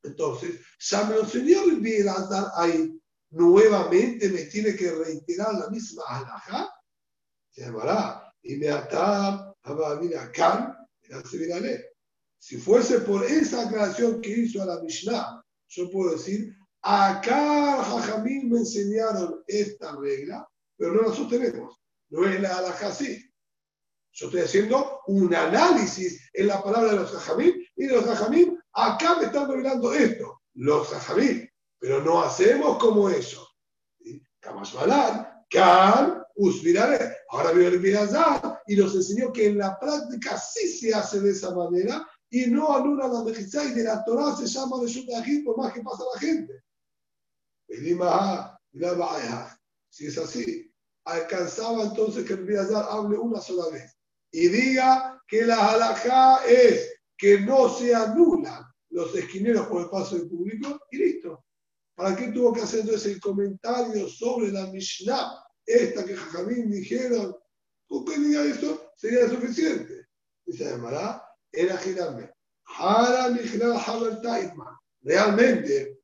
Entonces, 0.03 0.59
ya 0.79 1.03
me 1.05 1.15
lo 1.15 1.21
enseñó 1.21 1.63
el 1.63 2.09
Azar 2.09 2.51
ahí. 2.55 2.99
Nuevamente 3.29 4.29
me 4.29 4.43
tiene 4.45 4.75
que 4.75 4.91
reiterar 4.91 5.53
la 5.53 5.69
misma 5.69 6.03
alhaja. 6.07 6.69
Se 7.49 7.61
llamará. 7.61 8.34
Y 8.43 8.57
me 8.57 8.69
ataba 8.69 9.55
a 9.63 10.32
Khan, 10.32 10.75
si 12.39 12.57
fuese 12.57 13.01
por 13.01 13.23
esa 13.23 13.67
aclaración 13.67 14.19
que 14.19 14.32
hizo 14.32 14.63
a 14.63 14.65
la 14.65 14.82
Mishnah, 14.82 15.43
yo 15.67 15.91
puedo 15.91 16.13
decir, 16.13 16.55
acá 16.82 17.84
Jajamín 17.84 18.49
me 18.49 18.59
enseñaron 18.59 19.43
esta 19.47 19.95
regla, 19.97 20.47
pero 20.75 20.93
no 20.93 21.01
la 21.03 21.15
sostenemos. 21.15 21.79
No 22.09 22.27
es 22.27 22.41
la 22.41 22.57
alhaja 22.57 22.88
así. 22.88 23.30
Yo 24.14 24.26
estoy 24.26 24.41
haciendo 24.41 24.99
un 25.07 25.34
análisis 25.34 26.30
en 26.34 26.47
la 26.47 26.62
palabra 26.62 26.91
de 26.91 26.99
los 26.99 27.12
Jajamín 27.12 27.66
y 27.76 27.86
de 27.86 27.95
los 27.95 28.05
Jajamín 28.05 28.59
acá 28.74 29.16
me 29.16 29.26
están 29.26 29.49
revelando 29.49 29.93
esto, 29.93 30.41
los 30.55 30.88
Jajamín, 30.89 31.49
pero 31.80 32.03
no 32.03 32.22
hacemos 32.22 32.78
como 32.78 33.09
eso. 33.09 33.47
Kamasmalan, 34.41 35.45
Kan, 35.49 36.24
Usmirare. 36.36 37.16
Ahora 37.30 37.51
veo 37.51 37.70
el 37.70 37.80
Mirazar 37.80 38.62
y 38.68 38.76
nos 38.76 38.95
enseñó 38.95 39.32
que 39.32 39.47
en 39.47 39.57
la 39.57 39.80
práctica 39.80 40.38
sí 40.38 40.68
se 40.68 40.93
hace 40.93 41.20
de 41.22 41.32
esa 41.32 41.53
manera 41.53 42.05
y 42.30 42.47
no 42.47 42.76
anula 42.76 43.07
la 43.07 43.24
mejizá 43.24 43.64
y 43.66 43.72
de 43.72 43.84
la 43.84 44.03
Torah 44.03 44.36
se 44.36 44.47
llama 44.47 44.78
de 44.78 45.43
por 45.43 45.57
más 45.57 45.74
que 45.74 45.82
pasa 45.82 46.03
la 46.14 46.20
gente. 46.20 46.64
Si 49.89 50.05
es 50.07 50.18
así, 50.18 50.74
alcanzaba 51.05 51.84
entonces 51.84 52.26
que 52.26 52.34
el 52.34 52.45
Mirazar 52.45 52.86
hable 52.89 53.18
una 53.18 53.39
sola 53.39 53.70
vez 53.70 54.00
y 54.32 54.47
diga 54.47 55.21
que 55.27 55.45
la 55.45 55.71
halajá 55.71 56.45
es 56.45 56.93
que 57.17 57.41
no 57.41 57.69
se 57.69 57.93
anulan 57.93 58.63
los 58.89 59.15
esquineros 59.15 59.67
por 59.67 59.84
el 59.84 59.89
paso 59.89 60.17
del 60.17 60.27
público 60.27 60.79
y 60.91 60.97
listo. 60.97 61.45
¿Para 61.95 62.15
qué 62.15 62.29
tuvo 62.29 62.53
que 62.53 62.61
hacer 62.61 62.82
entonces 62.82 63.13
el 63.13 63.21
comentario 63.21 64.07
sobre 64.07 64.51
la 64.51 64.67
Mishnah, 64.67 65.43
esta 65.65 66.05
que 66.05 66.15
Jajamín 66.15 66.71
dijeron? 66.71 67.36
¿Por 67.88 68.05
qué 68.05 68.19
diga 68.19 68.43
eso? 68.43 68.91
Sería 68.95 69.29
suficiente. 69.29 70.07
Se 70.47 70.65
llamará 70.65 71.23
era 71.51 71.77
girarme. 71.77 72.32
Realmente 75.01 75.99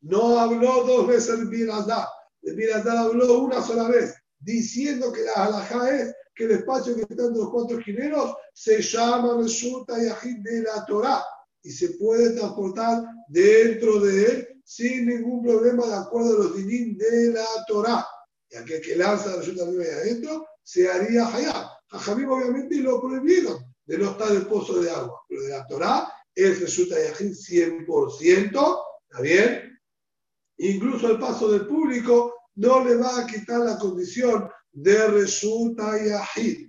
no 0.00 0.38
habló 0.38 0.84
dos 0.84 1.06
veces 1.06 1.38
el 1.38 1.48
Birazá. 1.48 2.08
El 2.42 2.56
Birazá 2.56 3.00
habló 3.00 3.40
una 3.40 3.62
sola 3.62 3.88
vez, 3.88 4.14
diciendo 4.38 5.12
que 5.12 5.22
la 5.22 5.46
halajá 5.46 5.94
es 5.94 6.14
que 6.38 6.44
el 6.44 6.52
espacio 6.52 6.94
que 6.94 7.02
está 7.02 7.24
entre 7.24 7.40
los 7.42 7.50
cuatro 7.50 7.80
esquineros 7.80 8.36
se 8.54 8.80
llama 8.80 9.42
Resulta 9.42 10.00
Yahid 10.00 10.36
de 10.38 10.62
la 10.62 10.86
Torah 10.86 11.24
y 11.64 11.70
se 11.72 11.90
puede 11.94 12.30
transportar 12.30 13.02
dentro 13.26 13.98
de 13.98 14.24
él 14.24 14.48
sin 14.64 15.06
ningún 15.06 15.42
problema 15.42 15.84
de 15.86 15.96
acuerdo 15.96 16.36
a 16.36 16.44
los 16.44 16.56
dinim 16.56 16.96
de 16.96 17.32
la 17.32 17.44
Torah. 17.66 18.06
Y 18.50 18.56
aquel 18.56 18.80
que 18.80 18.94
lanza 18.94 19.30
la 19.30 19.36
Resulta 19.38 19.64
de 19.64 19.92
adentro 19.92 20.46
se 20.62 20.88
haría 20.88 21.26
Hayab. 21.26 21.66
Jajamim 21.88 22.30
obviamente 22.30 22.76
lo 22.76 23.00
prohibieron 23.00 23.58
de 23.84 23.98
no 23.98 24.12
estar 24.12 24.30
el 24.30 24.46
pozo 24.46 24.80
de 24.80 24.90
agua, 24.90 25.20
pero 25.28 25.42
de 25.42 25.48
la 25.48 25.66
Torah 25.66 26.12
es 26.32 26.60
Resulta 26.60 26.94
Yahid 26.94 27.32
100%, 27.32 28.78
¿está 29.10 29.22
bien? 29.22 29.76
Incluso 30.58 31.10
el 31.10 31.18
paso 31.18 31.50
del 31.50 31.66
público 31.66 32.32
no 32.54 32.84
le 32.84 32.94
va 32.94 33.18
a 33.18 33.26
quitar 33.26 33.60
la 33.60 33.76
condición 33.76 34.48
de 34.72 35.08
resulta 35.08 35.98
Yahid. 36.04 36.68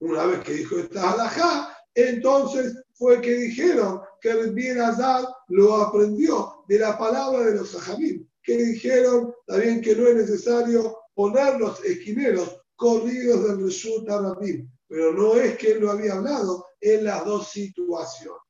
Una 0.00 0.26
vez 0.26 0.44
que 0.44 0.52
dijo 0.52 0.78
esta 0.78 1.12
halajá, 1.12 1.76
entonces 1.94 2.80
fue 2.94 3.20
que 3.20 3.34
dijeron 3.34 4.00
que 4.20 4.30
el 4.30 4.52
bien 4.52 4.80
Azar 4.80 5.24
lo 5.48 5.74
aprendió 5.76 6.64
de 6.68 6.78
la 6.78 6.96
palabra 6.96 7.44
de 7.44 7.56
los 7.56 7.70
sahajim, 7.70 8.28
que 8.42 8.56
dijeron 8.56 9.34
también 9.46 9.80
que 9.80 9.96
no 9.96 10.06
es 10.06 10.16
necesario 10.16 10.98
poner 11.14 11.58
los 11.58 11.82
esquineros 11.84 12.60
corridos 12.76 13.48
del 13.48 13.64
resulta 13.64 14.20
Rabim, 14.20 14.70
pero 14.86 15.12
no 15.12 15.34
es 15.34 15.56
que 15.58 15.72
él 15.72 15.80
lo 15.80 15.90
había 15.90 16.14
hablado 16.14 16.66
en 16.80 17.04
las 17.04 17.24
dos 17.24 17.50
situaciones. 17.50 18.42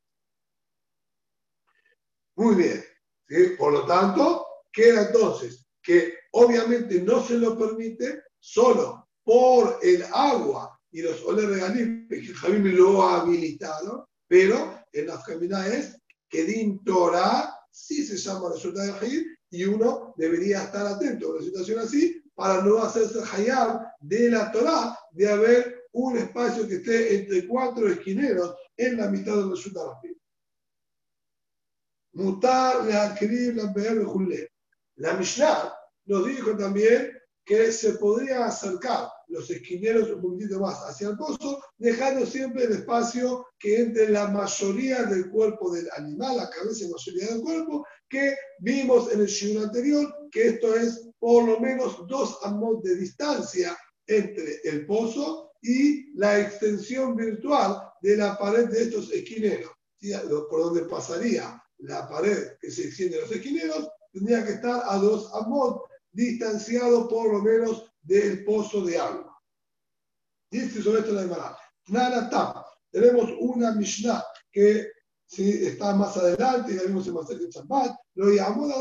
Muy 2.36 2.54
bien, 2.54 2.84
por 3.56 3.72
lo 3.72 3.86
tanto, 3.86 4.46
queda 4.70 5.06
entonces 5.06 5.66
que 5.82 6.14
obviamente 6.32 7.00
no 7.00 7.22
se 7.24 7.34
lo 7.34 7.58
permite 7.58 8.22
solo 8.48 9.08
por 9.22 9.78
el 9.82 10.02
agua 10.10 10.80
y 10.90 11.02
los 11.02 11.22
oler 11.24 11.50
regalim, 11.50 12.08
que 12.08 12.34
Javi 12.34 12.58
me 12.58 12.72
lo 12.72 13.02
ha 13.02 13.20
habilitado, 13.20 14.08
pero 14.26 14.84
en 14.90 15.06
la 15.06 15.20
feminidad 15.20 15.68
es 15.68 16.00
que 16.30 16.44
Din 16.44 16.82
Torah 16.82 17.54
sí 17.70 18.06
se 18.06 18.16
llama 18.16 18.50
resulta 18.54 18.82
de 18.84 19.24
y 19.50 19.64
uno 19.64 20.14
debería 20.16 20.64
estar 20.64 20.86
atento 20.86 21.26
a 21.26 21.30
una 21.32 21.42
situación 21.42 21.78
así 21.80 22.22
para 22.34 22.62
no 22.62 22.78
hacerse 22.78 23.20
hayab 23.32 23.82
de 24.00 24.30
la 24.30 24.50
Torah 24.50 24.98
de 25.10 25.28
haber 25.28 25.84
un 25.92 26.16
espacio 26.16 26.66
que 26.66 26.76
esté 26.76 27.16
entre 27.16 27.46
cuatro 27.46 27.86
esquineros 27.88 28.54
en 28.76 28.96
la 28.96 29.10
mitad 29.10 29.36
del 29.36 29.50
resulta 29.50 29.80
de 30.02 30.16
Mutar 32.12 32.86
la 32.86 33.14
La 34.96 35.14
Mishnah 35.14 35.74
nos 36.06 36.26
dijo 36.26 36.56
también 36.56 37.17
que 37.48 37.72
se 37.72 37.94
podría 37.94 38.44
acercar 38.44 39.08
los 39.28 39.50
esquineros 39.50 40.10
un 40.10 40.20
poquitito 40.20 40.60
más 40.60 40.80
hacia 40.86 41.08
el 41.08 41.16
pozo, 41.16 41.62
dejando 41.78 42.26
siempre 42.26 42.64
el 42.64 42.72
espacio 42.72 43.46
que 43.58 43.80
entre 43.80 44.10
la 44.10 44.28
mayoría 44.28 45.04
del 45.04 45.30
cuerpo 45.30 45.72
del 45.72 45.88
animal, 45.96 46.36
la 46.36 46.50
cabeza 46.50 46.84
y 46.84 46.90
mayoría 46.90 47.28
del 47.28 47.40
cuerpo, 47.40 47.86
que 48.06 48.36
vimos 48.58 49.10
en 49.12 49.20
el 49.20 49.26
shiur 49.26 49.64
anterior, 49.64 50.14
que 50.30 50.48
esto 50.48 50.76
es 50.76 51.08
por 51.18 51.44
lo 51.44 51.58
menos 51.58 52.06
dos 52.06 52.38
amos 52.42 52.82
de 52.82 52.96
distancia 52.96 53.74
entre 54.06 54.60
el 54.64 54.84
pozo 54.84 55.52
y 55.62 56.12
la 56.18 56.40
extensión 56.40 57.16
virtual 57.16 57.80
de 58.02 58.16
la 58.18 58.38
pared 58.38 58.68
de 58.68 58.82
estos 58.82 59.10
esquineros. 59.10 59.72
Por 60.50 60.60
donde 60.60 60.82
pasaría 60.82 61.60
la 61.78 62.06
pared 62.06 62.58
que 62.60 62.70
se 62.70 62.88
extiende 62.88 63.18
a 63.18 63.22
los 63.22 63.32
esquineros, 63.32 63.88
tendría 64.12 64.44
que 64.44 64.52
estar 64.52 64.82
a 64.84 64.96
dos 64.98 65.30
amos 65.34 65.87
distanciado 66.18 67.06
por 67.06 67.32
lo 67.32 67.40
menos 67.40 67.92
del 68.02 68.44
pozo 68.44 68.84
de 68.84 68.98
agua. 68.98 69.40
Dice 70.50 70.82
sobre 70.82 71.00
esto 71.00 71.12
la 71.12 71.22
Gemara. 71.22 71.56
Nada 71.86 72.66
Tenemos 72.90 73.30
una 73.38 73.70
Mishnah 73.72 74.24
que 74.50 74.90
si 75.26 75.64
está 75.64 75.94
más 75.94 76.16
adelante, 76.16 76.72
y 76.72 76.76
la 76.76 76.84
vimos 76.84 77.06
en 77.06 77.14
Masek 77.14 77.38
Shabbat, 77.50 77.96
lo 78.14 78.30
llamó 78.32 78.66
la 78.66 78.78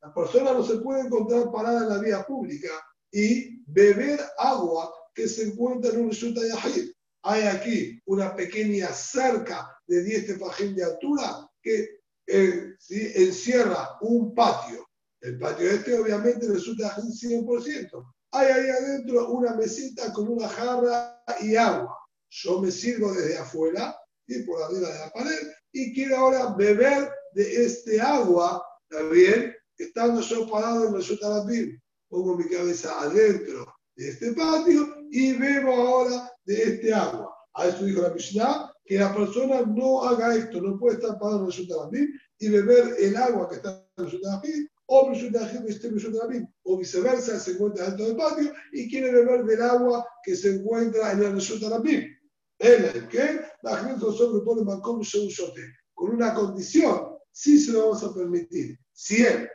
La 0.00 0.14
persona 0.14 0.52
no 0.54 0.64
se 0.64 0.78
puede 0.78 1.00
encontrar 1.02 1.52
parada 1.52 1.82
en 1.82 1.88
la 1.90 1.98
vía 1.98 2.24
pública 2.24 2.70
y 3.12 3.62
beber 3.66 4.20
agua 4.38 4.90
que 5.14 5.28
se 5.28 5.48
encuentra 5.48 5.90
en 5.92 6.00
un 6.00 6.10
Rishuta 6.10 6.40
Yahid. 6.40 6.90
Hay 7.24 7.42
aquí 7.42 8.00
una 8.06 8.34
pequeña 8.34 8.88
cerca 8.88 9.76
de 9.86 10.02
10 10.02 10.26
tefajín 10.28 10.74
de 10.74 10.84
altura 10.84 11.46
que 11.60 12.00
eh, 12.26 12.74
encierra 12.88 13.98
un 14.00 14.34
patio 14.34 14.86
el 15.24 15.38
patio 15.38 15.70
este 15.70 15.98
obviamente 15.98 16.46
resulta 16.46 16.94
un 16.98 17.10
100%. 17.10 18.14
Hay 18.32 18.46
ahí 18.46 18.68
adentro 18.68 19.30
una 19.30 19.54
mesita 19.54 20.12
con 20.12 20.28
una 20.28 20.46
jarra 20.46 21.24
y 21.40 21.56
agua. 21.56 21.96
Yo 22.28 22.60
me 22.60 22.70
sirvo 22.70 23.10
desde 23.14 23.38
afuera 23.38 23.96
y 24.26 24.42
por 24.42 24.62
arriba 24.62 24.90
de 24.90 24.98
la 24.98 25.10
pared 25.10 25.48
y 25.72 25.94
quiero 25.94 26.18
ahora 26.18 26.54
beber 26.54 27.10
de 27.32 27.64
este 27.64 28.00
agua, 28.00 28.62
también, 28.88 29.54
estando 29.78 30.20
yo 30.20 30.48
parado 30.48 30.88
en 30.88 30.94
el 30.94 31.46
pil. 31.48 31.82
Pongo 32.08 32.36
mi 32.36 32.44
cabeza 32.44 33.00
adentro 33.00 33.66
de 33.96 34.10
este 34.10 34.32
patio 34.32 35.06
y 35.10 35.32
bebo 35.32 35.72
ahora 35.72 36.30
de 36.44 36.62
este 36.62 36.92
agua. 36.92 37.34
A 37.54 37.66
eso 37.66 37.84
dijo 37.86 38.02
la 38.02 38.10
Mishnah, 38.10 38.72
que 38.84 38.98
la 38.98 39.14
persona 39.14 39.62
no 39.62 40.04
haga 40.04 40.36
esto, 40.36 40.60
no 40.60 40.78
puede 40.78 40.96
estar 40.96 41.18
pagando 41.18 41.48
el 41.50 41.68
Rabim 41.68 42.08
y 42.38 42.48
beber 42.50 42.94
el 42.98 43.16
agua 43.16 43.48
que 43.48 43.56
está 43.56 43.88
en 43.96 44.04
el 44.04 44.20
Rabim, 44.22 44.68
o 44.86 45.10
que 45.12 45.70
esté 45.70 45.88
en 45.88 46.14
Rabim, 46.20 46.46
o 46.64 46.78
viceversa, 46.78 47.38
se 47.38 47.52
encuentra 47.52 47.86
dentro 47.86 48.06
del 48.06 48.16
patio 48.16 48.52
y 48.72 48.88
quiere 48.90 49.12
beber 49.12 49.44
del 49.44 49.62
agua 49.62 50.06
que 50.22 50.36
se 50.36 50.56
encuentra 50.56 51.12
en 51.12 51.22
el 51.22 51.40
Rabim. 51.70 52.04
Él, 52.58 53.08
¿qué? 53.10 53.40
La 53.62 53.78
gente 53.78 54.00
solo 54.00 54.44
pone 54.44 54.62
con 55.94 56.14
una 56.14 56.34
condición, 56.34 57.16
sí 57.32 57.58
se 57.58 57.72
lo 57.72 57.80
vamos 57.80 58.04
a 58.04 58.14
permitir. 58.14 58.78
Si 58.92 59.22
él 59.22 59.48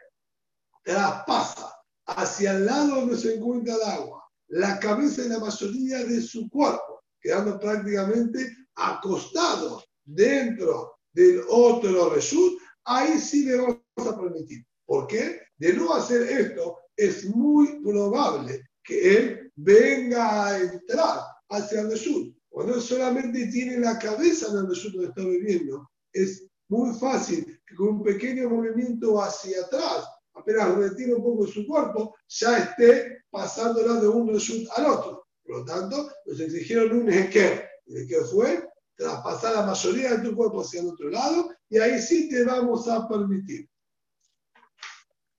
traspasa 0.83 1.73
hacia 2.05 2.57
el 2.57 2.65
lado 2.65 2.95
donde 2.95 3.17
se 3.17 3.35
encuentra 3.35 3.75
el 3.75 3.81
agua, 3.83 4.23
la 4.47 4.79
cabeza 4.79 5.23
y 5.23 5.29
la 5.29 5.39
mayoría 5.39 6.03
de 6.03 6.21
su 6.21 6.49
cuerpo, 6.49 7.03
quedando 7.21 7.59
prácticamente 7.59 8.57
acostado 8.75 9.83
dentro 10.03 10.99
del 11.13 11.41
otro 11.49 12.09
resud, 12.09 12.57
ahí 12.85 13.19
sí 13.19 13.45
le 13.45 13.57
vamos 13.57 13.79
a 13.97 14.19
permitir. 14.19 14.65
¿Por 14.89 15.05
qué? 15.05 15.39
De 15.59 15.71
no 15.73 15.93
hacer 15.93 16.23
esto, 16.23 16.79
es 16.97 17.23
muy 17.25 17.79
probable 17.83 18.69
que 18.83 19.17
él 19.17 19.51
venga 19.55 20.47
a 20.47 20.59
entrar 20.59 21.19
hacia 21.47 21.81
el 21.81 21.91
resud. 21.91 22.33
Cuando 22.49 22.81
solamente 22.81 23.45
tiene 23.51 23.77
la 23.77 23.99
cabeza 23.99 24.47
en 24.47 24.57
el 24.57 24.67
resud 24.67 24.93
donde 24.93 25.09
está 25.09 25.21
viviendo, 25.21 25.87
es 26.11 26.49
muy 26.69 26.97
fácil 26.97 27.61
que 27.67 27.75
con 27.75 27.89
un 27.89 28.03
pequeño 28.03 28.49
movimiento 28.49 29.21
hacia 29.21 29.61
atrás 29.61 30.07
apenas 30.33 30.75
retira 30.75 31.17
un 31.17 31.23
poco 31.23 31.45
de 31.45 31.51
su 31.51 31.67
cuerpo, 31.67 32.15
ya 32.27 32.57
esté 32.57 33.25
pasándola 33.29 34.01
de 34.01 34.07
un 34.07 34.33
resultado 34.33 34.75
al 34.75 34.91
otro. 34.91 35.27
Por 35.43 35.59
lo 35.59 35.65
tanto, 35.65 36.11
nos 36.25 36.39
exigieron 36.39 37.01
un 37.01 37.09
ejequer. 37.09 37.69
¿El 37.85 38.07
que 38.07 38.21
fue? 38.21 38.67
Traspasar 38.95 39.53
la 39.53 39.67
mayoría 39.67 40.15
de 40.15 40.27
tu 40.27 40.35
cuerpo 40.35 40.61
hacia 40.61 40.81
el 40.81 40.87
otro 40.87 41.09
lado 41.09 41.51
y 41.69 41.77
ahí 41.77 42.01
sí 42.01 42.27
te 42.27 42.43
vamos 42.43 42.87
a 42.87 43.07
permitir. 43.07 43.69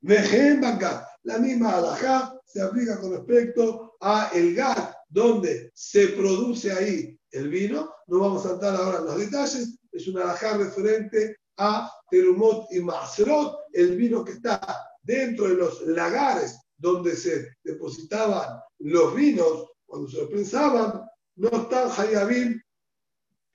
La 0.03 1.39
misma 1.39 1.77
alajá 1.77 2.41
se 2.45 2.63
aplica 2.63 2.99
con 2.99 3.13
respecto 3.13 3.97
a 4.01 4.31
el 4.35 4.55
gas 4.55 4.95
donde 5.09 5.71
se 5.75 6.09
produce 6.09 6.73
ahí 6.73 7.19
el 7.31 7.49
vino. 7.49 7.93
No 8.07 8.21
vamos 8.21 8.47
a 8.47 8.53
entrar 8.53 8.75
ahora 8.75 8.99
en 8.99 9.05
los 9.05 9.19
detalles. 9.19 9.79
Es 9.93 10.09
una 10.09 10.23
alajá 10.23 10.57
referente 10.57 11.37
a 11.59 11.93
Terumot 12.11 12.73
y 12.73 12.81
Maserot, 12.81 13.59
el 13.73 13.97
vino 13.97 14.25
que 14.25 14.33
está 14.33 14.61
dentro 15.03 15.49
de 15.49 15.55
los 15.55 15.83
lagares 15.83 16.59
donde 16.79 17.15
se 17.15 17.49
depositaban 17.63 18.61
los 18.79 19.15
vinos, 19.15 19.67
cuando 19.85 20.09
se 20.09 20.23
los 20.23 20.31
pensaban, 20.31 21.03
no 21.37 21.49
están 21.49 21.91
Hayabim, 21.91 22.59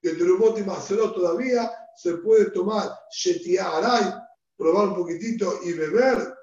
de 0.03 0.13
Terumot 0.13 0.59
y 0.59 0.63
Maserot 0.63 1.15
todavía, 1.15 1.71
se 1.95 2.17
puede 2.17 2.51
tomar 2.51 2.91
Shetia 3.09 3.77
Aray, 3.77 4.13
probar 4.55 4.89
un 4.89 4.95
poquitito 4.95 5.59
y 5.63 5.73
beber 5.73 6.34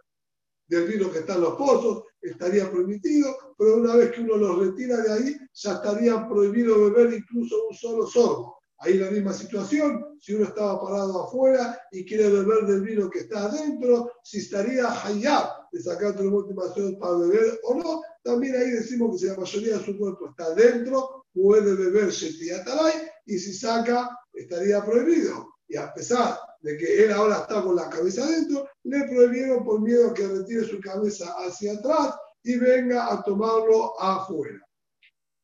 del 0.67 0.87
vino 0.87 1.11
que 1.11 1.21
está 1.21 1.35
en 1.35 1.43
los 1.43 1.55
pozos, 1.55 2.05
estaría 2.21 2.71
permitido, 2.71 3.55
pero 3.59 3.77
una 3.77 3.97
vez 3.97 4.13
que 4.13 4.21
uno 4.21 4.37
los 4.37 4.59
retira 4.59 4.99
de 4.99 5.13
ahí, 5.13 5.37
ya 5.53 5.73
estaría 5.73 6.29
prohibido 6.29 6.91
beber 6.91 7.13
incluso 7.15 7.69
un 7.69 7.75
solo 7.75 8.07
sorbo. 8.07 8.59
Ahí 8.79 8.95
la 8.95 9.11
misma 9.11 9.33
situación, 9.33 10.05
si 10.21 10.35
uno 10.35 10.45
estaba 10.45 10.81
parado 10.81 11.25
afuera 11.25 11.81
y 11.93 12.05
quiere 12.05 12.29
beber 12.29 12.67
del 12.67 12.83
vino 12.83 13.09
que 13.09 13.21
está 13.21 13.45
adentro, 13.45 14.11
si 14.25 14.39
estaría 14.39 14.91
hayab 15.05 15.71
de 15.71 15.81
sacar 15.81 16.17
tu 16.17 16.25
última 16.25 16.65
para 16.99 17.17
beber 17.19 17.61
o 17.63 17.75
no, 17.75 18.03
también 18.25 18.57
ahí 18.57 18.71
decimos 18.71 19.13
que 19.13 19.19
si 19.19 19.27
la 19.27 19.37
mayoría 19.37 19.79
de 19.79 19.85
su 19.85 19.97
cuerpo 19.97 20.31
está 20.31 20.47
adentro, 20.47 21.27
puede 21.33 21.75
beber 21.75 22.11
Shetiatalay 22.11 22.95
y 23.27 23.39
si 23.39 23.53
saca, 23.55 24.19
estaría 24.33 24.85
prohibido. 24.85 25.47
Y 25.69 25.77
a 25.77 25.93
pesar 25.95 26.39
de 26.61 26.77
que 26.77 27.05
él 27.05 27.13
ahora 27.13 27.39
está 27.39 27.63
con 27.63 27.77
la 27.77 27.89
cabeza 27.89 28.25
adentro, 28.25 28.69
le 28.85 29.05
prohibieron 29.05 29.64
por 29.64 29.80
miedo 29.80 30.11
a 30.11 30.14
que 30.14 30.26
retire 30.26 30.64
su 30.64 30.80
cabeza 30.80 31.33
hacia 31.39 31.74
atrás 31.74 32.14
y 32.43 32.57
venga 32.59 33.12
a 33.12 33.22
tomarlo 33.22 33.99
afuera. 34.01 34.61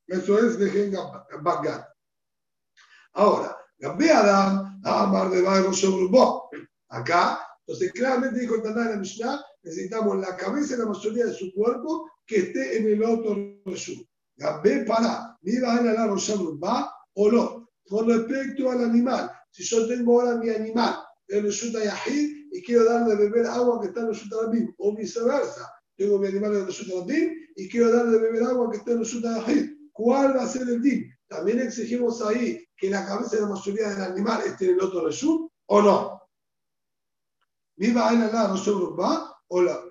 Eso 0.06 0.38
es 0.38 0.58
de 0.58 0.96
Bagdad. 1.42 1.86
Ahora, 3.12 3.56
Gabé 3.78 4.10
Adam, 4.10 4.80
Amar 4.84 5.30
de 5.30 5.42
Bairo 5.42 5.72
sobre 5.72 6.08
Acá, 6.88 7.38
entonces 7.60 7.92
claramente 7.92 8.40
dijo 8.40 8.62
Taná 8.62 8.92
en 8.92 9.00
Mishnah, 9.00 9.40
necesitamos 9.62 10.16
la 10.18 10.36
cabeza 10.36 10.74
y 10.74 10.78
la 10.78 10.86
mayoría 10.86 11.26
de 11.26 11.34
su 11.34 11.52
cuerpo 11.52 12.10
que 12.26 12.36
esté 12.36 12.78
en 12.78 12.86
el 12.92 13.04
otro 13.04 13.36
Reshut. 13.66 14.08
Gabé 14.36 14.84
para, 14.84 15.36
mi 15.42 15.58
va 15.58 15.76
a 15.76 15.82
la 15.82 16.06
va 16.06 16.94
o 17.14 17.30
no. 17.30 17.68
Con 17.86 18.08
respecto 18.08 18.70
al 18.70 18.84
animal, 18.84 19.30
si 19.50 19.64
yo 19.64 19.86
tengo 19.86 20.20
ahora 20.20 20.36
mi 20.38 20.48
animal 20.50 20.98
en 21.28 21.44
Reshut 21.44 21.72
Yahid 21.72 22.37
y 22.52 22.62
quiero 22.62 22.84
darle 22.84 23.16
de 23.16 23.28
beber 23.28 23.46
agua 23.46 23.80
que 23.80 23.88
está 23.88 24.00
en 24.00 24.08
Reshut 24.08 24.32
Rabim, 24.32 24.74
o 24.78 24.94
viceversa, 24.96 25.72
tengo 25.96 26.18
mi 26.18 26.28
animal 26.28 26.56
en 26.56 26.66
Reshut 26.66 26.88
Rabim 26.88 27.32
y 27.56 27.68
quiero 27.68 27.92
darle 27.92 28.12
de 28.12 28.18
beber 28.18 28.42
agua 28.44 28.70
que 28.70 28.78
está 28.78 28.92
en 28.92 28.98
Reshut 29.00 29.24
Yahid, 29.24 29.70
¿cuál 29.92 30.36
va 30.36 30.44
a 30.44 30.48
ser 30.48 30.62
el 30.62 30.80
din? 30.82 31.12
También 31.28 31.60
exigimos 31.60 32.22
ahí 32.22 32.64
que 32.76 32.88
la 32.90 33.04
cabeza 33.06 33.36
de 33.36 33.42
la 33.42 33.48
mayoría 33.48 33.90
del 33.90 34.02
animal 34.02 34.42
esté 34.46 34.66
en 34.66 34.74
el 34.74 34.82
otro 34.82 35.04
reshut 35.06 35.50
o 35.66 35.82
no. 35.82 36.22
Viva 37.76 38.12
en 38.12 38.20
la 38.32 38.52
Reshut 38.52 38.98
o 39.48 39.62
la. 39.62 39.84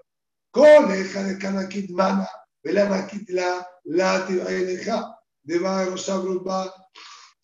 Coleja 0.51 1.24
de 1.24 1.38
Kanakit 1.38 1.91
Mana, 1.91 2.28
Velanakit 2.64 3.30
la, 3.30 3.68
la 3.84 4.26
Tibaeleja, 4.26 5.16
de 5.43 5.60
Reshut 5.60 6.43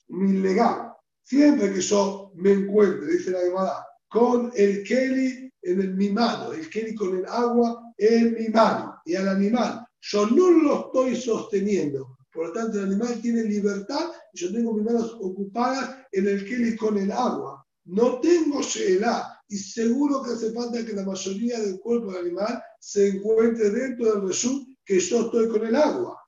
mi 0.10 0.34
legal. 0.40 0.94
Siempre 1.24 1.74
que 1.74 1.82
yo 1.82 2.32
me 2.36 2.52
encuentre, 2.54 3.08
dice 3.08 3.32
la 3.32 3.40
Gemara, 3.40 3.86
con 4.14 4.52
el 4.56 4.84
Keli 4.84 5.52
en 5.64 5.98
mi 5.98 6.10
mano, 6.10 6.54
el 6.54 6.70
Keli 6.70 6.94
con 6.94 7.18
el 7.18 7.26
agua 7.26 7.94
en 7.98 8.36
mi 8.36 8.48
mano, 8.50 9.02
y 9.06 9.16
al 9.16 9.28
animal, 9.28 9.86
yo 10.02 10.28
no 10.28 10.52
lo 10.52 10.86
estoy 10.86 11.16
sosteniendo, 11.16 12.16
por 12.34 12.48
lo 12.48 12.54
tanto, 12.54 12.80
el 12.80 12.86
animal 12.86 13.22
tiene 13.22 13.44
libertad 13.44 14.12
y 14.34 14.40
yo 14.40 14.52
tengo 14.52 14.74
mis 14.74 14.86
manos 14.86 15.18
ocupadas 15.22 15.98
en 16.12 16.28
el 16.28 16.44
Kelly 16.46 16.76
con 16.76 16.98
el 16.98 17.12
agua. 17.12 17.64
No 17.86 18.20
tengo 18.20 18.62
Sheela 18.62 19.40
y 19.48 19.58
seguro 19.58 20.24
que 20.24 20.32
hace 20.32 20.52
falta 20.52 20.84
que 20.84 20.94
la 20.94 21.04
mayoría 21.04 21.60
del 21.60 21.80
cuerpo 21.80 22.12
del 22.12 22.26
animal 22.26 22.64
se 22.80 23.10
encuentre 23.10 23.70
dentro 23.70 24.12
del 24.12 24.28
Reshut 24.28 24.68
que 24.84 25.00
yo 25.00 25.26
estoy 25.26 25.48
con 25.48 25.66
el 25.66 25.76
agua. 25.76 26.20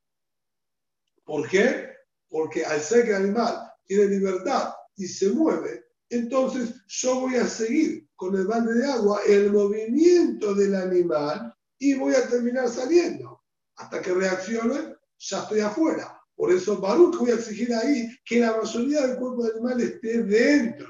¿Por 1.23 1.49
qué? 1.49 1.89
Porque 2.29 2.63
al 2.63 2.79
ser 2.81 3.05
que 3.05 3.09
el 3.09 3.23
animal 3.23 3.71
tiene 3.85 4.05
libertad 4.05 4.73
y 4.97 5.07
se 5.07 5.31
mueve, 5.31 5.84
entonces 6.09 6.75
yo 6.87 7.21
voy 7.21 7.35
a 7.35 7.47
seguir 7.47 8.07
con 8.15 8.35
el 8.35 8.45
balde 8.45 8.75
de 8.75 8.85
agua 8.85 9.21
el 9.27 9.51
movimiento 9.51 10.53
del 10.53 10.75
animal 10.75 11.53
y 11.79 11.95
voy 11.95 12.13
a 12.13 12.27
terminar 12.27 12.69
saliendo 12.69 13.41
hasta 13.75 14.01
que 14.01 14.13
reaccione 14.13 14.95
ya 15.17 15.41
estoy 15.41 15.59
afuera. 15.61 16.19
Por 16.35 16.51
eso, 16.51 16.79
Baruch, 16.79 17.17
voy 17.17 17.31
a 17.31 17.35
exigir 17.35 17.73
ahí 17.73 18.09
que 18.25 18.39
la 18.39 18.57
mayoría 18.57 19.07
del 19.07 19.17
cuerpo 19.17 19.43
del 19.43 19.53
animal 19.53 19.81
esté 19.81 20.23
dentro, 20.23 20.87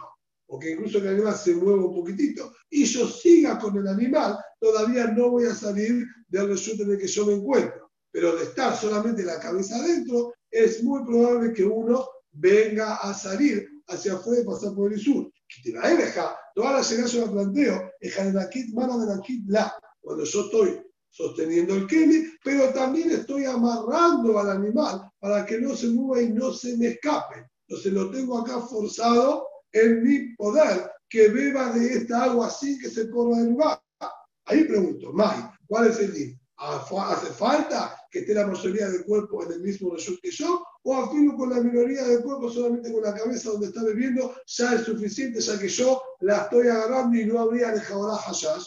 porque 0.48 0.72
incluso 0.72 0.98
el 0.98 1.08
animal 1.08 1.36
se 1.36 1.56
mueva 1.56 1.86
un 1.86 1.96
poquitito 1.96 2.54
y 2.70 2.86
yo 2.86 3.08
siga 3.08 3.60
con 3.60 3.78
el 3.78 3.88
animal, 3.88 4.38
todavía 4.60 5.08
no 5.08 5.30
voy 5.30 5.46
a 5.46 5.54
salir 5.54 6.06
del 6.28 6.50
resultado 6.50 6.90
en 6.90 6.96
el 6.96 7.02
que 7.02 7.08
yo 7.08 7.26
me 7.26 7.34
encuentro. 7.34 7.92
Pero 8.12 8.36
de 8.36 8.44
estar 8.44 8.76
solamente 8.76 9.24
la 9.24 9.40
cabeza 9.40 9.76
adentro, 9.76 10.34
es 10.50 10.84
muy 10.84 11.06
probable 11.06 11.54
que 11.54 11.64
uno 11.64 12.08
venga 12.32 12.96
a 12.96 13.14
salir 13.14 13.70
hacia 13.88 14.14
afuera 14.14 14.42
y 14.42 14.46
pasar 14.46 14.74
por 14.74 14.92
el 14.92 15.00
sur. 15.00 15.32
Toda 16.56 16.72
la 16.72 16.84
señal 16.84 17.08
yo 17.08 17.26
la 17.26 17.32
planteo, 17.32 17.92
la. 19.48 19.74
Cuando 20.02 20.24
yo 20.24 20.42
estoy 20.42 20.82
sosteniendo 21.10 21.76
el 21.76 21.88
Kelly, 21.88 22.34
pero 22.44 22.74
también 22.74 23.12
estoy 23.12 23.46
amarrando 23.46 24.38
al 24.38 24.50
animal 24.50 25.10
para 25.20 25.46
que 25.46 25.60
no 25.60 25.76
se 25.76 25.88
mueva 25.88 26.22
y 26.22 26.30
no 26.30 26.52
se 26.52 26.78
me 26.78 26.88
escape. 26.88 27.48
Entonces 27.68 27.94
lo 27.94 28.12
tengo 28.12 28.38
acá 28.38 28.60
forzado 28.62 29.48
en 29.72 30.04
mi 30.04 30.36
poder, 30.36 30.92
que 31.10 31.30
beba 31.30 31.72
de 31.72 31.94
esta 31.94 32.26
agua 32.26 32.50
sin 32.50 32.80
que 32.80 32.90
se 32.90 33.10
corra 33.10 33.38
del 33.38 33.52
lugar. 33.52 33.82
Ahí 34.46 34.64
pregunto, 34.66 35.12
May, 35.14 35.50
¿cuál 35.68 35.88
es 35.88 36.00
el 36.00 36.14
día? 36.14 36.40
¿Hace 36.58 37.28
falta 37.34 37.98
que 38.16 38.22
esté 38.22 38.34
la 38.34 38.48
mayoría 38.48 38.88
del 38.88 39.04
cuerpo 39.04 39.44
en 39.44 39.52
el 39.52 39.60
mismo 39.60 39.94
resultado 39.94 40.22
que 40.24 40.32
yo? 40.32 40.66
¿O 40.84 40.96
afirmo 40.96 41.36
con 41.36 41.50
la 41.50 41.60
minoría 41.60 42.02
del 42.06 42.24
cuerpo 42.24 42.50
solamente 42.50 42.90
con 42.94 43.04
la 43.04 43.14
cabeza 43.14 43.50
donde 43.50 43.68
está 43.68 43.84
bebiendo? 43.84 44.34
Ya 44.46 44.74
es 44.74 44.84
suficiente, 44.84 45.42
ya 45.42 45.60
que 45.60 45.68
yo 45.68 46.02
la 46.22 46.44
estoy 46.44 46.70
agarrando 46.70 47.18
y 47.18 47.26
no 47.26 47.42
habría 47.42 47.72
dejado 47.74 48.08
la 48.08 48.16
hashash. 48.16 48.64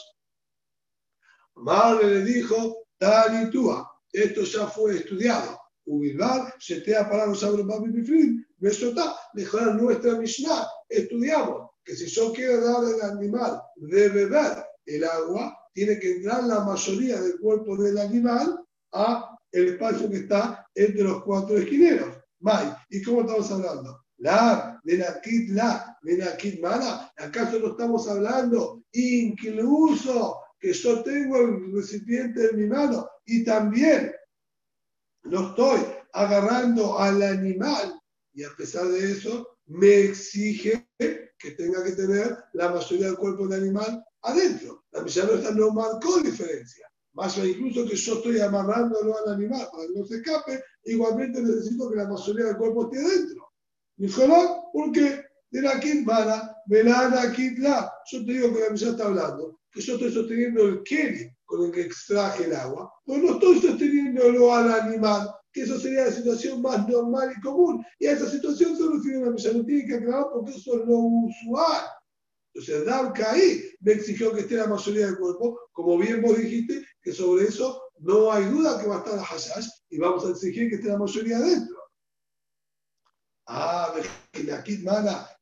Madre 1.55 2.09
le 2.09 2.25
dijo, 2.25 2.85
Dani 3.01 3.51
Tua, 3.51 3.91
esto 4.13 4.43
ya 4.43 4.67
fue 4.67 4.97
estudiado. 4.97 5.59
Ubilbar, 5.87 6.55
se 6.59 6.83
te 6.83 6.95
ha 6.95 7.09
parado 7.09 7.35
sobre 7.35 7.63
Babi 7.63 8.05
está, 8.61 9.17
mejorar 9.33 9.77
nuestra 9.77 10.19
Mishnah. 10.19 10.69
Estudiamos 10.91 11.71
que 11.83 11.97
si 11.97 12.05
yo 12.05 12.35
quiero 12.35 12.63
dar 12.63 12.85
al 12.85 13.17
animal 13.17 13.63
de 13.77 14.11
beber 14.11 14.63
el 14.85 15.05
agua, 15.05 15.59
tiene 15.73 15.99
que 15.99 16.17
entrar 16.17 16.45
la 16.45 16.65
mayoría 16.65 17.19
del 17.19 17.41
cuerpo 17.41 17.79
del 17.79 17.97
animal 17.97 18.63
a 18.93 19.38
el 19.53 19.69
espacio 19.69 20.11
que 20.11 20.19
está 20.19 20.67
entre 20.75 21.03
los 21.03 21.23
cuatro 21.25 21.57
esquineros. 21.57 22.17
Mai. 22.41 22.73
¿Y 22.91 23.03
cómo 23.03 23.23
estamos 23.23 23.51
hablando? 23.51 24.05
La, 24.19 24.81
Benakit 24.85 25.51
la, 25.51 25.99
Benakit 26.03 26.61
mala. 26.61 27.13
¿Acaso 27.17 27.59
no 27.59 27.69
estamos 27.69 28.09
hablando 28.09 28.83
incluso 28.93 30.41
que 30.59 30.73
yo 30.73 31.03
tengo 31.03 31.39
el 31.39 31.73
recipiente 31.73 32.51
en 32.51 32.57
mi 32.57 32.67
mano 32.67 33.09
y 33.25 33.45
también 33.45 34.13
no 35.25 35.49
estoy 35.51 35.81
agarrando 36.13 36.99
al 36.99 37.23
animal 37.23 38.01
y 38.33 38.43
a 38.45 38.51
pesar 38.57 38.89
de 38.89 39.13
eso 39.13 39.59
me 39.67 40.01
exige 40.01 40.89
que 40.99 41.51
tenga 41.53 41.85
que 41.85 41.93
tener 41.93 42.37
la 42.55 42.71
mayoría 42.71 43.07
del 43.07 43.17
cuerpo 43.17 43.47
del 43.47 43.63
animal 43.63 44.05
adentro. 44.23 44.85
La 44.91 45.05
está 45.05 45.51
no 45.53 45.71
marcó 45.71 46.21
diferencia. 46.21 46.91
Más 47.19 47.37
incluso 47.37 47.85
que 47.85 47.97
yo 47.97 48.15
estoy 48.15 48.39
amarrándolo 48.39 49.19
al 49.19 49.35
animal 49.35 49.67
para 49.73 49.89
que 49.89 49.99
no 49.99 50.07
se 50.07 50.19
escape, 50.19 50.63
igualmente 50.85 51.43
necesito 51.43 51.91
que 51.91 51.97
la 51.97 52.09
mayoría 52.09 52.45
del 52.45 52.57
cuerpo 52.57 52.85
esté 52.85 53.05
adentro. 53.05 53.49
Dijo, 53.97 54.29
no, 54.29 54.71
porque 54.73 55.25
de 55.51 55.61
la 55.61 55.81
kitmana, 55.81 56.55
velana 56.67 57.33
kitla. 57.33 57.93
Yo 58.13 58.25
te 58.25 58.33
digo 58.33 58.55
que 58.55 58.61
la 58.61 58.71
Mishnah 58.71 58.91
está 58.91 59.07
hablando, 59.07 59.59
que 59.73 59.81
yo 59.81 59.95
estoy 59.95 60.13
sosteniendo 60.13 60.63
el 60.63 60.83
keli 60.85 61.29
con 61.45 61.67
el 61.67 61.73
que 61.73 61.81
extraje 61.81 62.45
el 62.45 62.55
agua, 62.55 62.89
pero 63.05 63.19
no 63.19 63.33
estoy 63.33 63.63
sosteniéndolo 63.63 64.55
al 64.55 64.73
animal, 64.73 65.29
que 65.53 65.63
eso 65.63 65.77
sería 65.81 66.05
la 66.05 66.13
situación 66.13 66.63
más 66.63 66.87
normal 66.87 67.35
y 67.37 67.41
común. 67.41 67.85
Y 67.99 68.07
a 68.07 68.13
esa 68.13 68.31
situación 68.31 68.77
se 68.77 68.87
refiere 68.87 69.25
la 69.25 69.33
Mishnah, 69.33 69.55
no 69.55 69.65
tiene 69.65 69.87
que 69.87 69.95
aclarar 69.97 70.27
porque 70.33 70.53
eso 70.53 70.81
es 70.81 70.87
lo 70.87 70.99
usual. 70.99 71.83
Entonces, 72.55 72.87
Dabka 72.87 73.33
ahí 73.33 73.63
me 73.81 73.93
exigió 73.93 74.33
que 74.33 74.41
esté 74.41 74.57
la 74.57 74.67
mayoría 74.67 75.07
del 75.07 75.19
cuerpo, 75.19 75.61
como 75.73 75.97
bien 75.99 76.21
vos 76.23 76.37
dijiste, 76.37 76.85
sobre 77.13 77.45
eso 77.45 77.83
no 78.01 78.31
hay 78.33 78.45
duda 78.45 78.81
que 78.81 78.89
va 78.89 78.97
a 78.97 78.99
estar 78.99 79.19
hashash 79.19 79.69
y 79.91 79.99
vamos 79.99 80.25
a 80.25 80.31
exigir 80.31 80.69
que 80.69 80.77
esté 80.77 80.89
la 80.89 80.99
mayoría 80.99 81.39
adentro. 81.39 81.77
Ah, 83.47 83.95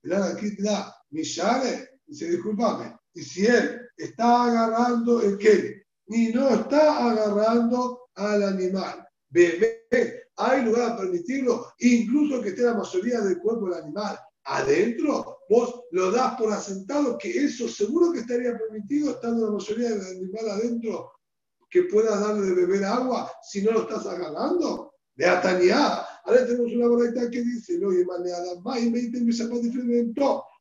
la 0.02 0.86
Mishale, 1.10 2.00
dice, 2.06 2.30
discúlpame, 2.30 2.96
y 3.14 3.22
si 3.22 3.46
él 3.46 3.80
está 3.96 4.44
agarrando 4.44 5.22
el 5.22 5.38
que 5.38 5.82
y 6.08 6.28
no 6.28 6.48
está 6.50 7.10
agarrando 7.10 8.08
al 8.14 8.42
animal, 8.42 9.06
bebé, 9.28 10.30
hay 10.36 10.64
lugar 10.64 10.92
a 10.92 10.96
permitirlo, 10.96 11.72
incluso 11.78 12.40
que 12.40 12.50
esté 12.50 12.62
la 12.62 12.74
mayoría 12.74 13.20
del 13.20 13.38
cuerpo 13.38 13.66
del 13.66 13.82
animal 13.82 14.18
adentro, 14.44 15.38
vos 15.48 15.84
lo 15.90 16.12
das 16.12 16.36
por 16.36 16.52
asentado 16.52 17.18
que 17.18 17.44
eso 17.44 17.68
seguro 17.68 18.12
que 18.12 18.20
estaría 18.20 18.56
permitido 18.56 19.12
estando 19.12 19.46
la 19.46 19.52
mayoría 19.52 19.90
del 19.90 20.06
animal 20.06 20.50
adentro 20.50 21.12
que 21.76 21.82
puedas 21.90 22.18
darle 22.18 22.46
de 22.46 22.54
beber 22.54 22.84
agua 22.84 23.30
si 23.42 23.60
no 23.62 23.72
lo 23.72 23.82
estás 23.82 24.06
agarrando. 24.06 24.94
De 25.14 25.26
Atania. 25.26 26.04
Ahora 26.24 26.46
tenemos 26.46 26.72
una 26.72 26.88
verdad 26.88 27.30
que 27.30 27.42
dice, 27.42 27.78
no, 27.78 27.92
y 27.92 28.04
más 28.04 28.80
y 28.80 28.90
me 28.90 30.14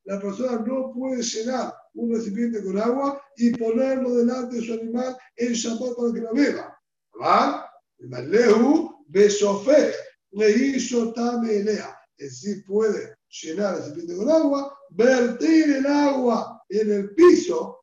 La 0.05 0.19
persona 0.19 0.63
no 0.65 0.93
puede 0.93 1.21
llenar 1.21 1.73
un 1.93 2.13
recipiente 2.13 2.63
con 2.63 2.77
agua 2.77 3.21
y 3.37 3.51
ponerlo 3.51 4.15
delante 4.15 4.57
de 4.57 4.65
su 4.65 4.73
animal 4.73 5.17
en 5.35 5.53
Shabbat 5.53 5.95
para 5.97 6.13
que 6.13 6.19
lo 6.21 6.33
beba. 6.33 6.77
¿Va? 7.21 7.69
Malehu 7.99 9.05
besofej 9.07 9.93
le 10.31 10.51
hizo 10.51 11.13
tamelea. 11.13 11.97
Es 12.17 12.41
decir, 12.41 12.65
puede 12.65 13.17
llenar 13.29 13.75
el 13.75 13.81
recipiente 13.81 14.15
con 14.17 14.29
agua, 14.29 14.77
vertir 14.91 15.77
el 15.77 15.85
agua 15.85 16.61
en 16.69 16.91
el 16.91 17.13
piso 17.13 17.79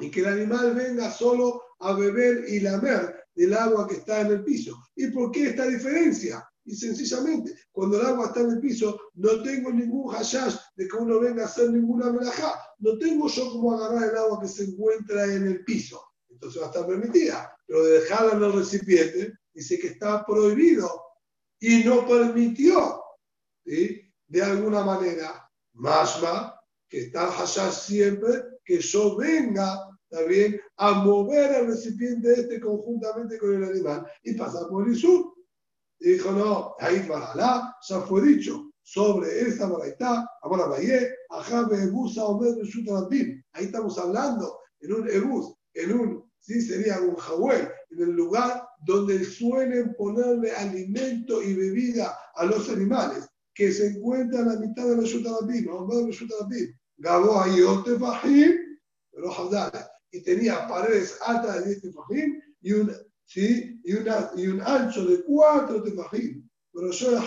y 0.00 0.10
que 0.10 0.20
el 0.20 0.26
animal 0.26 0.74
venga 0.74 1.10
solo 1.10 1.69
a 1.80 1.92
beber 1.94 2.44
y 2.48 2.60
lamer 2.60 3.24
del 3.34 3.54
agua 3.54 3.86
que 3.88 3.96
está 3.96 4.20
en 4.22 4.28
el 4.28 4.44
piso. 4.44 4.76
¿Y 4.96 5.08
por 5.08 5.30
qué 5.30 5.48
esta 5.48 5.66
diferencia? 5.66 6.46
Y 6.64 6.76
sencillamente, 6.76 7.54
cuando 7.72 7.98
el 8.00 8.06
agua 8.06 8.26
está 8.26 8.40
en 8.40 8.50
el 8.50 8.60
piso, 8.60 9.00
no 9.14 9.42
tengo 9.42 9.70
ningún 9.70 10.12
hashash 10.12 10.56
de 10.76 10.86
que 10.86 10.96
uno 10.96 11.18
venga 11.18 11.44
a 11.44 11.46
hacer 11.46 11.70
ninguna 11.70 12.12
melajá. 12.12 12.60
No 12.78 12.98
tengo 12.98 13.28
yo 13.28 13.50
como 13.50 13.74
agarrar 13.74 14.10
el 14.10 14.16
agua 14.16 14.40
que 14.40 14.48
se 14.48 14.64
encuentra 14.64 15.24
en 15.24 15.46
el 15.46 15.64
piso. 15.64 16.02
Entonces 16.28 16.60
va 16.60 16.66
a 16.66 16.68
estar 16.70 16.86
permitida. 16.86 17.56
Pero 17.66 17.84
de 17.84 18.00
dejarla 18.00 18.32
en 18.34 18.42
el 18.44 18.52
recipiente, 18.52 19.32
dice 19.54 19.78
que 19.78 19.88
está 19.88 20.24
prohibido 20.24 20.88
y 21.58 21.82
no 21.82 22.06
permitió. 22.06 23.02
De 23.64 24.42
alguna 24.42 24.84
manera, 24.84 25.50
más 25.74 26.20
que 26.88 27.02
está 27.02 27.24
el 27.24 27.30
hashash 27.30 27.72
siempre, 27.72 28.42
que 28.64 28.80
yo 28.80 29.16
venga 29.16 29.89
también 30.10 30.60
a 30.76 30.92
mover 31.04 31.54
el 31.54 31.68
recipiente 31.68 32.32
este 32.32 32.60
conjuntamente 32.60 33.38
con 33.38 33.54
el 33.54 33.64
animal 33.64 34.06
y 34.24 34.34
pasar 34.34 34.68
por 34.68 34.88
el 34.88 34.96
sur. 34.96 35.34
Y 36.00 36.12
dijo, 36.12 36.32
no, 36.32 36.74
ahí 36.80 37.00
para 37.08 37.34
la, 37.34 37.76
ya 37.88 38.00
fue 38.00 38.22
dicho 38.22 38.70
sobre 38.82 39.42
esa 39.42 39.68
baraita, 39.68 40.28
ahora 40.42 40.66
vaya, 40.66 41.00
ajabe 41.28 41.84
ebusa 41.84 42.24
omer 42.24 42.56
Ahí 43.52 43.64
estamos 43.66 43.98
hablando 43.98 44.58
en 44.80 44.92
un 44.94 45.08
ebus, 45.08 45.54
en 45.74 45.92
un, 45.92 46.30
sí, 46.40 46.60
sería 46.60 47.00
un 47.00 47.14
jahuel, 47.14 47.68
en 47.90 48.02
el 48.02 48.10
lugar 48.10 48.66
donde 48.84 49.22
suelen 49.24 49.94
ponerle 49.94 50.50
alimento 50.52 51.42
y 51.42 51.54
bebida 51.54 52.16
a 52.34 52.44
los 52.46 52.68
animales, 52.70 53.28
que 53.54 53.70
se 53.70 53.88
encuentra 53.88 54.40
en 54.40 54.46
la 54.48 54.56
mitad 54.56 54.86
de 54.86 54.96
los 54.96 55.04
Shutarabim, 55.04 55.68
Omer 55.68 56.12
Shutarabim. 56.12 56.74
Gabo 56.96 57.40
Ayote 57.40 57.98
Fahim, 57.98 58.58
los 59.12 59.38
y 60.12 60.22
tenía 60.22 60.66
paredes 60.66 61.18
altas 61.24 61.64
de 61.64 61.70
10 61.70 61.82
tefajim 61.82 62.40
y 62.60 62.72
un, 62.72 62.92
¿sí? 63.26 63.80
y, 63.84 63.94
una, 63.94 64.30
y 64.36 64.46
un 64.46 64.60
ancho 64.60 65.04
de 65.06 65.22
4 65.24 65.82
tefajim. 65.82 66.48
Pero 66.72 66.90
yo 66.92 67.20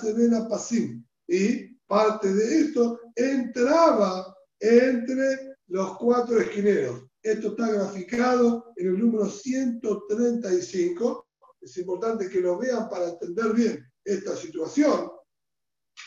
se 0.00 0.12
ven 0.12 0.34
a 0.34 0.48
pasim. 0.48 1.04
Y 1.26 1.74
parte 1.86 2.32
de 2.32 2.60
esto 2.60 3.00
entraba 3.14 4.34
entre 4.60 5.56
los 5.68 5.96
cuatro 5.98 6.40
esquineros. 6.40 7.04
Esto 7.22 7.48
está 7.48 7.72
graficado 7.72 8.72
en 8.76 8.88
el 8.88 8.98
número 8.98 9.28
135. 9.28 11.26
Es 11.60 11.76
importante 11.78 12.28
que 12.28 12.40
lo 12.40 12.58
vean 12.58 12.88
para 12.88 13.08
entender 13.08 13.52
bien 13.52 13.84
esta 14.04 14.36
situación. 14.36 15.10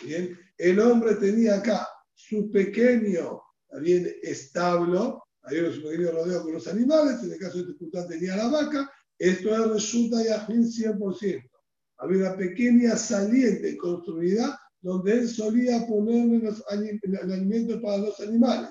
Bien, 0.03 0.37
el 0.57 0.79
hombre 0.79 1.15
tenía 1.15 1.55
acá 1.55 1.87
su 2.13 2.49
pequeño 2.51 3.41
bien 3.81 4.07
establo 4.21 5.23
hay 5.49 5.59
unos 5.59 5.79
pequeños 5.79 6.13
rodeos 6.13 6.43
con 6.43 6.53
los 6.53 6.67
animales, 6.67 7.23
en 7.23 7.31
el 7.33 7.39
caso 7.39 7.63
de 7.63 7.71
este 7.71 8.07
tenía 8.07 8.35
la 8.35 8.47
vaca, 8.47 8.91
esto 9.17 9.53
es 9.53 9.71
resulta 9.71 10.23
ya 10.23 10.47
100%. 10.47 11.49
Había 11.97 12.17
una 12.17 12.37
pequeña 12.37 12.95
saliente 12.95 13.77
construida 13.77 14.59
donde 14.81 15.11
él 15.11 15.27
solía 15.27 15.85
ponerle 15.85 16.39
los 16.39 16.63
alimentos 16.69 17.81
para 17.81 17.97
los 17.97 18.19
animales. 18.21 18.69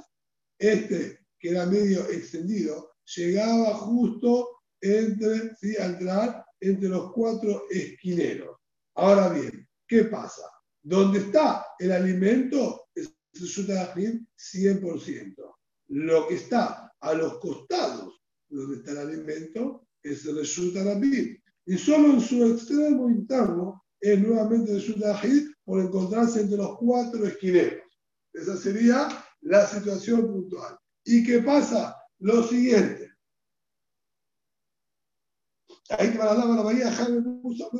Este, 0.58 1.18
que 1.38 1.50
era 1.50 1.66
medio 1.66 2.00
extendido, 2.08 2.92
llegaba 3.16 3.74
justo 3.74 4.48
entre, 4.80 5.54
¿sí? 5.56 5.76
entrar 5.78 6.44
entre 6.60 6.88
los 6.88 7.12
cuatro 7.12 7.64
esquineros. 7.70 8.56
Ahora 8.94 9.28
bien, 9.28 9.68
¿qué 9.86 10.04
pasa? 10.04 10.42
¿Dónde 10.82 11.18
está 11.18 11.66
el 11.78 11.92
alimento? 11.92 12.86
Es 12.94 13.12
resulta 13.34 13.94
100% 13.94 15.57
lo 15.88 16.28
que 16.28 16.34
está 16.34 16.92
a 17.00 17.14
los 17.14 17.38
costados 17.38 18.22
donde 18.48 18.76
está 18.76 18.92
el 18.92 18.98
alimento 18.98 19.86
es 20.02 20.24
el 20.26 20.36
Reshut 20.36 20.74
Y 21.66 21.78
solo 21.78 22.12
en 22.14 22.20
su 22.20 22.44
extremo 22.46 23.10
interno 23.10 23.84
es 24.00 24.18
nuevamente 24.20 24.72
el 24.72 24.80
Reshut 24.80 25.54
por 25.64 25.80
encontrarse 25.80 26.40
entre 26.40 26.58
los 26.58 26.78
cuatro 26.78 27.26
esquineros. 27.26 27.82
Esa 28.32 28.56
sería 28.56 29.08
la 29.42 29.66
situación 29.66 30.26
puntual. 30.26 30.78
¿Y 31.04 31.24
qué 31.24 31.40
pasa? 31.40 31.96
Lo 32.20 32.42
siguiente. 32.42 33.08
Ahí 35.90 36.12
te 36.12 36.18
va 36.18 36.34
la 36.34 36.44
la 36.44 36.62
bahía, 36.62 36.92
Jaime 36.92 37.22
puso 37.40 37.70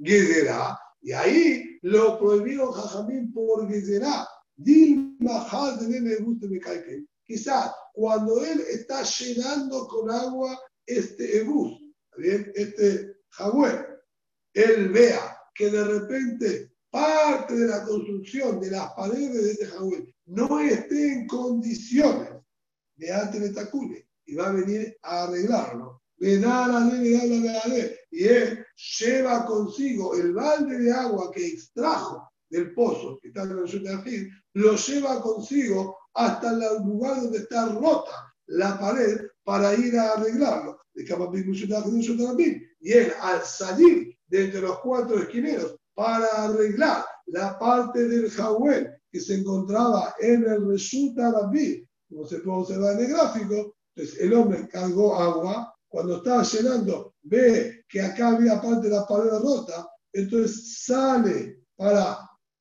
Gezerá, 0.00 0.78
y 1.00 1.12
ahí 1.12 1.67
lo 1.82 2.18
prohibió 2.18 2.72
Jajamín 2.72 3.32
por 3.32 3.68
Gezerá. 3.68 4.26
Dil 4.56 5.16
Mahal 5.20 5.78
de 5.78 7.06
Quizás 7.24 7.72
cuando 7.92 8.44
él 8.44 8.60
está 8.70 9.02
llenando 9.02 9.86
con 9.86 10.10
agua 10.10 10.58
este 10.86 11.38
ebus, 11.38 11.80
este 12.16 13.16
jaguar, 13.30 14.00
él 14.54 14.88
vea 14.88 15.36
que 15.54 15.70
de 15.70 15.84
repente 15.84 16.72
parte 16.90 17.54
de 17.54 17.66
la 17.66 17.84
construcción 17.84 18.60
de 18.60 18.70
las 18.70 18.92
paredes 18.94 19.44
de 19.44 19.50
este 19.52 19.66
jaguar 19.66 20.02
no 20.26 20.60
esté 20.60 21.12
en 21.12 21.26
condiciones 21.26 22.30
de 22.96 23.12
ante 23.12 23.50
tacune 23.50 24.08
y 24.26 24.34
va 24.34 24.48
a 24.48 24.52
venir 24.52 24.96
a 25.02 25.24
arreglarlo 25.24 26.02
le 26.18 26.38
da 26.38 26.66
la 26.66 26.80
le 26.80 27.42
da 27.42 27.68
la 27.68 27.76
y 28.10 28.24
él 28.24 28.64
lleva 29.00 29.44
consigo 29.44 30.14
el 30.14 30.32
balde 30.32 30.78
de 30.78 30.92
agua 30.92 31.32
que 31.32 31.46
extrajo 31.46 32.30
del 32.48 32.72
pozo 32.74 33.18
que 33.20 33.28
está 33.28 33.42
en 33.42 33.58
el 33.58 33.66
de 33.66 34.30
lo 34.54 34.76
lleva 34.76 35.20
consigo 35.20 35.98
hasta 36.14 36.52
el 36.52 36.84
lugar 36.84 37.20
donde 37.22 37.38
está 37.38 37.66
rota 37.66 38.34
la 38.46 38.78
pared 38.78 39.26
para 39.44 39.74
ir 39.74 39.98
a 39.98 40.14
arreglarlo. 40.14 40.80
Y 42.80 42.92
él, 42.92 43.12
al 43.20 43.42
salir 43.42 44.16
de 44.26 44.44
entre 44.44 44.60
los 44.60 44.78
cuatro 44.80 45.18
esquineros 45.18 45.76
para 45.94 46.26
arreglar 46.44 47.04
la 47.26 47.58
parte 47.58 48.08
del 48.08 48.30
Jahuel 48.30 48.90
que 49.10 49.20
se 49.20 49.34
encontraba 49.34 50.14
en 50.20 50.44
el 50.44 50.66
Reshut 50.66 51.18
Arabí, 51.18 51.86
como 52.08 52.26
se 52.26 52.38
puede 52.38 52.58
observar 52.58 52.94
en 52.94 53.00
el 53.00 53.12
gráfico, 53.12 53.76
entonces 53.94 54.20
el 54.20 54.32
hombre 54.34 54.68
cargó 54.68 55.14
agua, 55.16 55.74
cuando 55.88 56.18
estaba 56.18 56.42
llenando 56.42 57.14
ve 57.28 57.84
que 57.88 58.00
acá 58.00 58.28
había 58.28 58.60
parte 58.60 58.88
de 58.88 58.94
la 58.94 59.06
pared 59.06 59.30
rota, 59.30 59.88
entonces 60.12 60.84
sale 60.84 61.64
para 61.76 62.18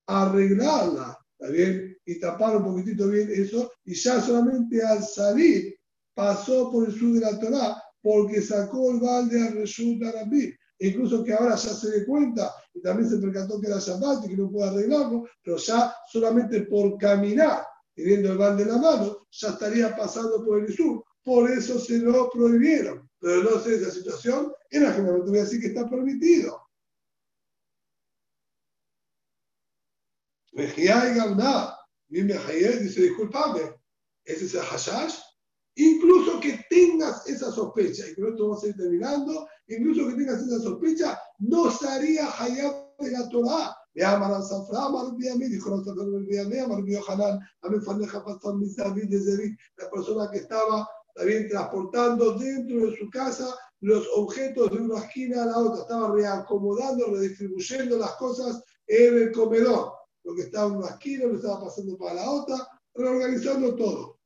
arreglarla, 0.08 1.18
¿está 1.38 1.52
bien? 1.52 1.98
Y 2.06 2.20
tapar 2.20 2.58
un 2.58 2.64
poquitito 2.64 3.08
bien 3.08 3.30
eso, 3.32 3.72
y 3.86 3.94
ya 3.94 4.22
solamente 4.22 4.84
al 4.84 5.04
salir 5.04 5.76
pasó 6.14 6.72
por 6.72 6.88
el 6.88 6.98
sur 6.98 7.14
de 7.14 7.20
la 7.22 7.40
Torah 7.40 7.84
porque 8.02 8.42
sacó 8.42 8.92
el 8.92 9.00
balde 9.00 9.42
al 9.46 9.54
Reshut 9.54 10.02
Arabí. 10.04 10.54
Incluso 10.80 11.24
que 11.24 11.34
ahora 11.34 11.56
ya 11.56 11.74
se 11.74 11.90
dé 11.90 12.06
cuenta 12.06 12.54
y 12.74 12.82
también 12.82 13.10
se 13.10 13.18
percató 13.18 13.60
que 13.60 13.68
era 13.68 13.80
Shabbat 13.80 14.26
y 14.26 14.30
que 14.30 14.38
no 14.38 14.50
puede 14.52 14.70
arreglarlo, 14.70 15.28
pero 15.44 15.58
ya 15.58 15.94
solamente 16.12 16.62
por 16.62 16.98
caminar 16.98 17.66
teniendo 17.96 18.32
el 18.32 18.38
balde 18.38 18.64
en 18.64 18.70
la 18.70 18.78
mano, 18.78 19.28
ya 19.32 19.50
estaría 19.50 19.96
pasando 19.96 20.46
por 20.46 20.60
el 20.64 20.74
sur. 20.74 21.04
Por 21.24 21.50
eso 21.50 21.80
se 21.80 21.98
lo 21.98 22.30
prohibieron. 22.30 23.07
Pero 23.20 23.44
no 23.44 23.60
sé 23.60 23.76
esa 23.76 23.92
situación, 23.92 24.54
en 24.70 24.84
la 24.84 24.94
general 24.94 25.24
voy 25.24 25.40
a 25.40 25.44
decir 25.44 25.60
que 25.60 25.68
está 25.68 25.90
permitido. 25.90 26.62
Mejía 30.54 31.12
y 31.12 31.16
Gabná, 31.16 31.78
mi 32.10 32.22
dice, 32.22 33.02
disculpame, 33.02 33.76
¿ese 34.26 34.46
es 34.46 34.56
el 34.56 34.62
hashash? 34.62 35.16
Incluso 35.76 36.40
que 36.40 36.66
tengas 36.70 37.28
esa 37.28 37.52
sospecha, 37.52 38.08
y 38.08 38.16
con 38.16 38.30
esto 38.30 38.50
vamos 38.50 38.64
a 38.64 38.68
ir 38.68 38.76
terminando, 38.76 39.48
incluso 39.68 40.08
que 40.08 40.16
tengas 40.16 40.42
esa 40.42 40.60
sospecha, 40.60 41.20
no 41.40 41.70
estaría 41.70 42.28
hayab 42.42 42.88
de 43.00 43.12
la 43.12 43.30
Torah. 43.30 43.78
Amar 44.04 44.42
Biamí, 45.16 45.48
dijo 45.50 45.70
no 45.70 45.84
Safra 45.84 46.04
Biamí, 46.28 46.60
Amar 46.60 46.84
Hanan, 47.08 47.40
Amén 47.62 47.82
Faneja 47.82 48.24
Pastor 48.24 48.56
David 48.76 49.10
de 49.10 49.20
Zevit, 49.20 49.60
la 49.78 49.90
persona 49.90 50.30
que 50.32 50.40
estaba 50.40 50.88
también 51.18 51.50
transportando 51.50 52.38
dentro 52.38 52.90
de 52.90 52.98
su 52.98 53.10
casa 53.10 53.54
los 53.82 54.08
objetos 54.16 54.72
de 54.72 54.78
una 54.78 55.00
esquina 55.00 55.44
a 55.44 55.48
la 55.48 55.58
otra, 55.58 55.82
estaba 55.82 56.14
reacomodando, 56.14 57.08
redistribuyendo 57.12 57.98
las 57.98 58.12
cosas 58.14 58.64
en 58.88 59.18
el 59.18 59.32
comedor. 59.32 59.94
Lo 60.24 60.36
que 60.36 60.44
estaba 60.44 60.68
en 60.68 60.78
una 60.78 60.90
esquina 60.90 61.26
lo 61.26 61.36
estaba 61.36 61.66
pasando 61.66 61.98
para 61.98 62.16
la 62.16 62.30
otra, 62.30 62.68
reorganizando 62.96 63.76
todo. 63.76 64.20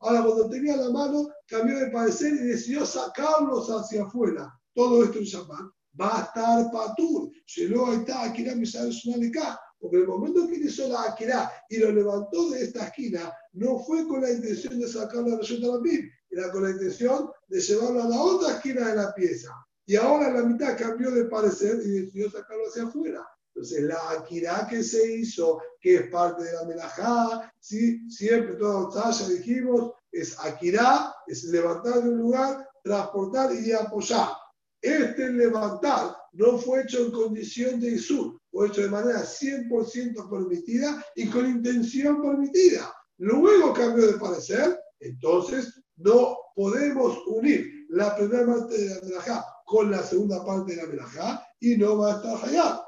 Ahora, 0.00 0.22
cuando 0.22 0.48
tenía 0.48 0.76
la 0.76 0.90
mano, 0.90 1.28
cambió 1.46 1.78
de 1.78 1.90
parecer 1.90 2.34
y 2.34 2.48
decidió 2.48 2.86
sacarlos 2.86 3.68
hacia 3.68 4.04
afuera. 4.04 4.52
Todo 4.74 5.04
esto 5.04 5.18
en 5.18 5.24
Shabbat 5.24 5.72
va 6.00 6.18
a 6.18 6.22
estar 6.22 6.70
patur. 6.70 7.30
Porque 9.80 9.98
el 9.98 10.06
momento 10.06 10.46
que 10.48 10.56
hizo 10.56 10.88
la 10.88 11.02
Akira 11.02 11.50
y 11.68 11.78
lo 11.78 11.92
levantó 11.92 12.50
de 12.50 12.64
esta 12.64 12.86
esquina, 12.86 13.32
no 13.52 13.78
fue 13.80 14.06
con 14.06 14.22
la 14.22 14.30
intención 14.30 14.78
de 14.78 14.88
sacarlo 14.88 15.36
a 15.36 15.40
la 15.40 15.78
BIM, 15.78 16.10
era 16.30 16.50
con 16.50 16.64
la 16.64 16.70
intención 16.70 17.30
de 17.46 17.60
llevarlo 17.60 18.02
a 18.02 18.08
la 18.08 18.20
otra 18.20 18.54
esquina 18.56 18.88
de 18.88 18.96
la 18.96 19.14
pieza. 19.14 19.54
Y 19.86 19.96
ahora 19.96 20.30
la 20.32 20.42
mitad 20.42 20.76
cambió 20.76 21.10
de 21.10 21.24
parecer 21.26 21.80
y 21.84 22.00
decidió 22.00 22.30
sacarlo 22.30 22.64
hacia 22.68 22.84
afuera. 22.84 23.26
Entonces, 23.54 23.82
la 23.84 24.10
Akira 24.10 24.66
que 24.68 24.82
se 24.82 25.16
hizo, 25.16 25.60
que 25.80 25.96
es 25.96 26.10
parte 26.10 26.44
de 26.44 26.52
la 26.52 26.64
melajá, 26.64 27.52
¿sí? 27.58 28.08
siempre 28.10 28.54
todo 28.54 28.90
ya 28.92 29.28
dijimos, 29.28 29.92
es 30.12 30.38
Akira, 30.38 31.14
es 31.26 31.44
levantar 31.44 32.02
de 32.02 32.10
un 32.10 32.18
lugar, 32.18 32.68
transportar 32.84 33.52
y 33.54 33.72
apoyar. 33.72 34.28
Este 34.80 35.30
levantar 35.30 36.16
no 36.32 36.58
fue 36.58 36.82
hecho 36.82 37.06
en 37.06 37.10
condición 37.10 37.80
de 37.80 37.88
Isur, 37.92 38.40
fue 38.58 38.66
hecho 38.66 38.82
de 38.82 38.88
manera 38.88 39.20
100% 39.20 40.28
permitida 40.28 41.00
y 41.14 41.28
con 41.28 41.46
intención 41.46 42.20
permitida. 42.20 42.92
Luego 43.18 43.72
cambió 43.72 44.08
de 44.08 44.18
parecer, 44.18 44.80
entonces 44.98 45.80
no 45.94 46.36
podemos 46.56 47.18
unir 47.28 47.86
la 47.90 48.16
primera 48.16 48.44
parte 48.44 48.76
de 48.76 48.94
la 48.96 49.00
melajá 49.02 49.46
con 49.64 49.92
la 49.92 50.02
segunda 50.02 50.44
parte 50.44 50.74
de 50.74 50.82
la 50.82 50.88
melajá 50.88 51.46
y 51.60 51.76
no 51.76 51.98
va 51.98 52.14
a 52.14 52.16
estar 52.16 52.48
allá. 52.48 52.84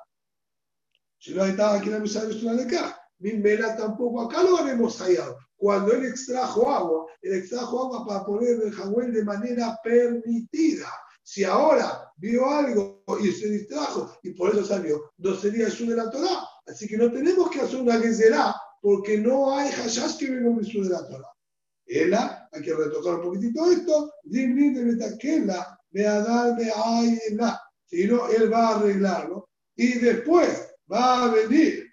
Si 1.21 1.35
no 1.35 1.45
estaba 1.45 1.77
aquí 1.77 1.87
en 1.87 1.93
la 1.93 2.01
misa 2.01 2.25
de 2.25 2.35
una 2.45 2.65
acá, 2.65 3.01
Mimela 3.21 3.77
tampoco 3.77 4.23
acá 4.23 4.43
lo 4.43 4.59
haremos 4.59 4.99
hallado. 5.01 5.39
Cuando 5.55 5.93
él 5.93 6.05
extrajo 6.05 6.69
agua, 6.69 7.07
él 7.23 7.35
extrajo 7.35 7.85
agua 7.85 8.05
para 8.05 8.25
poner 8.25 8.61
el 8.61 8.73
jagüel 8.73 9.13
de 9.13 9.25
manera 9.25 9.79
permitida. 9.85 10.89
Si 11.23 11.45
ahora 11.45 12.10
vio 12.21 12.49
algo 12.49 13.03
y 13.21 13.33
se 13.33 13.49
distrajo 13.49 14.19
y 14.23 14.31
por 14.31 14.51
eso 14.51 14.65
salió, 14.65 15.13
no 15.19 15.35
sería 15.35 15.69
eso 15.69 15.85
de 15.87 15.97
la 15.97 16.11
Torah. 16.11 16.47
Así 16.67 16.87
que 16.87 16.97
no 16.97 17.11
tenemos 17.11 17.51
que 17.51 17.61
hacer 17.61 17.81
una 17.81 18.01
será 18.01 18.55
porque 18.81 19.19
no 19.19 19.57
hay 19.57 19.71
hashash 19.71 20.19
que 20.19 20.31
venga 20.31 20.51
un 20.51 20.63
de 20.63 20.89
la 20.89 21.09
Torah. 21.09 21.29
Ella, 21.87 22.49
hay 22.53 22.63
que 22.63 22.75
retocar 22.75 23.17
un 23.17 23.23
poquitito 23.23 23.71
esto, 23.71 24.13
me 25.91 26.07
a 26.07 27.03
Si 27.87 28.07
no, 28.07 28.29
él 28.29 28.53
va 28.53 28.69
a 28.69 28.77
arreglarlo. 28.77 29.49
Y 29.75 29.99
después 29.99 30.69
va 30.93 31.25
a 31.25 31.35
venir 31.35 31.91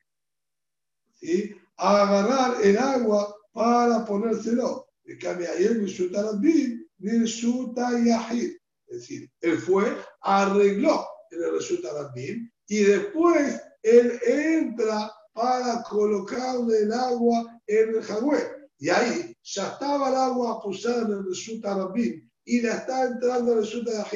¿sí? 1.16 1.56
a 1.78 2.04
agarrar 2.04 2.62
el 2.64 2.78
agua 2.78 3.36
para 3.54 4.06
ponérselo. 4.06 4.88
Es 8.88 9.02
decir, 9.02 9.30
él 9.42 9.58
fue, 9.58 9.98
arregló 10.22 11.06
en 11.32 11.44
el 11.44 11.52
resulta 11.52 11.90
y 12.68 12.84
después 12.84 13.62
él 13.84 14.20
entra 14.26 15.12
para 15.34 15.84
colocarle 15.84 16.80
el 16.80 16.94
agua 16.94 17.62
en 17.68 17.96
el 17.96 18.02
jagüe. 18.02 18.40
Y 18.80 18.90
ahí 18.90 19.36
ya 19.44 19.68
estaba 19.68 20.10
el 20.10 20.16
agua 20.16 20.62
posada 20.62 21.04
en 21.04 21.12
el 21.12 21.26
resulta 21.26 21.92
y 22.46 22.62
le 22.62 22.70
está 22.70 23.06
entrando 23.06 23.54
el 23.54 23.60
resulta 23.60 24.08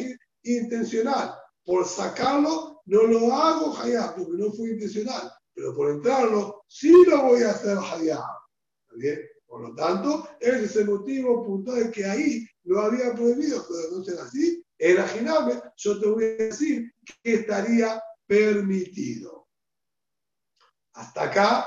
intencional. 0.44 1.36
Por 1.64 1.86
sacarlo 1.86 2.82
no 2.86 3.04
lo 3.04 3.34
hago 3.34 3.78
hayá 3.78 4.14
porque 4.16 4.34
no 4.34 4.52
fue 4.52 4.72
intencional, 4.72 5.32
pero 5.54 5.76
por 5.76 5.92
entrarlo 5.92 6.64
sí 6.68 6.92
lo 7.08 7.24
voy 7.24 7.44
a 7.44 7.52
hacer. 7.52 7.78
¿Está 7.78 8.96
bien? 8.96 9.20
Por 9.46 9.62
lo 9.62 9.76
tanto, 9.76 10.28
ese 10.40 10.66
es 10.66 10.76
el 10.78 10.88
motivo 10.88 11.46
puntual 11.46 11.92
que 11.92 12.06
ahí 12.06 12.48
lo 12.64 12.82
había 12.82 13.14
prohibido, 13.14 13.66
pero 13.68 13.98
no 13.98 14.04
ser 14.04 14.20
así. 14.20 14.61
En 14.84 14.98
Ajiname, 14.98 15.62
yo 15.78 16.00
te 16.00 16.08
voy 16.08 16.24
a 16.24 16.28
decir 16.44 16.92
que 17.06 17.36
estaría 17.36 18.02
permitido. 18.26 19.48
Hasta 20.94 21.22
acá 21.26 21.60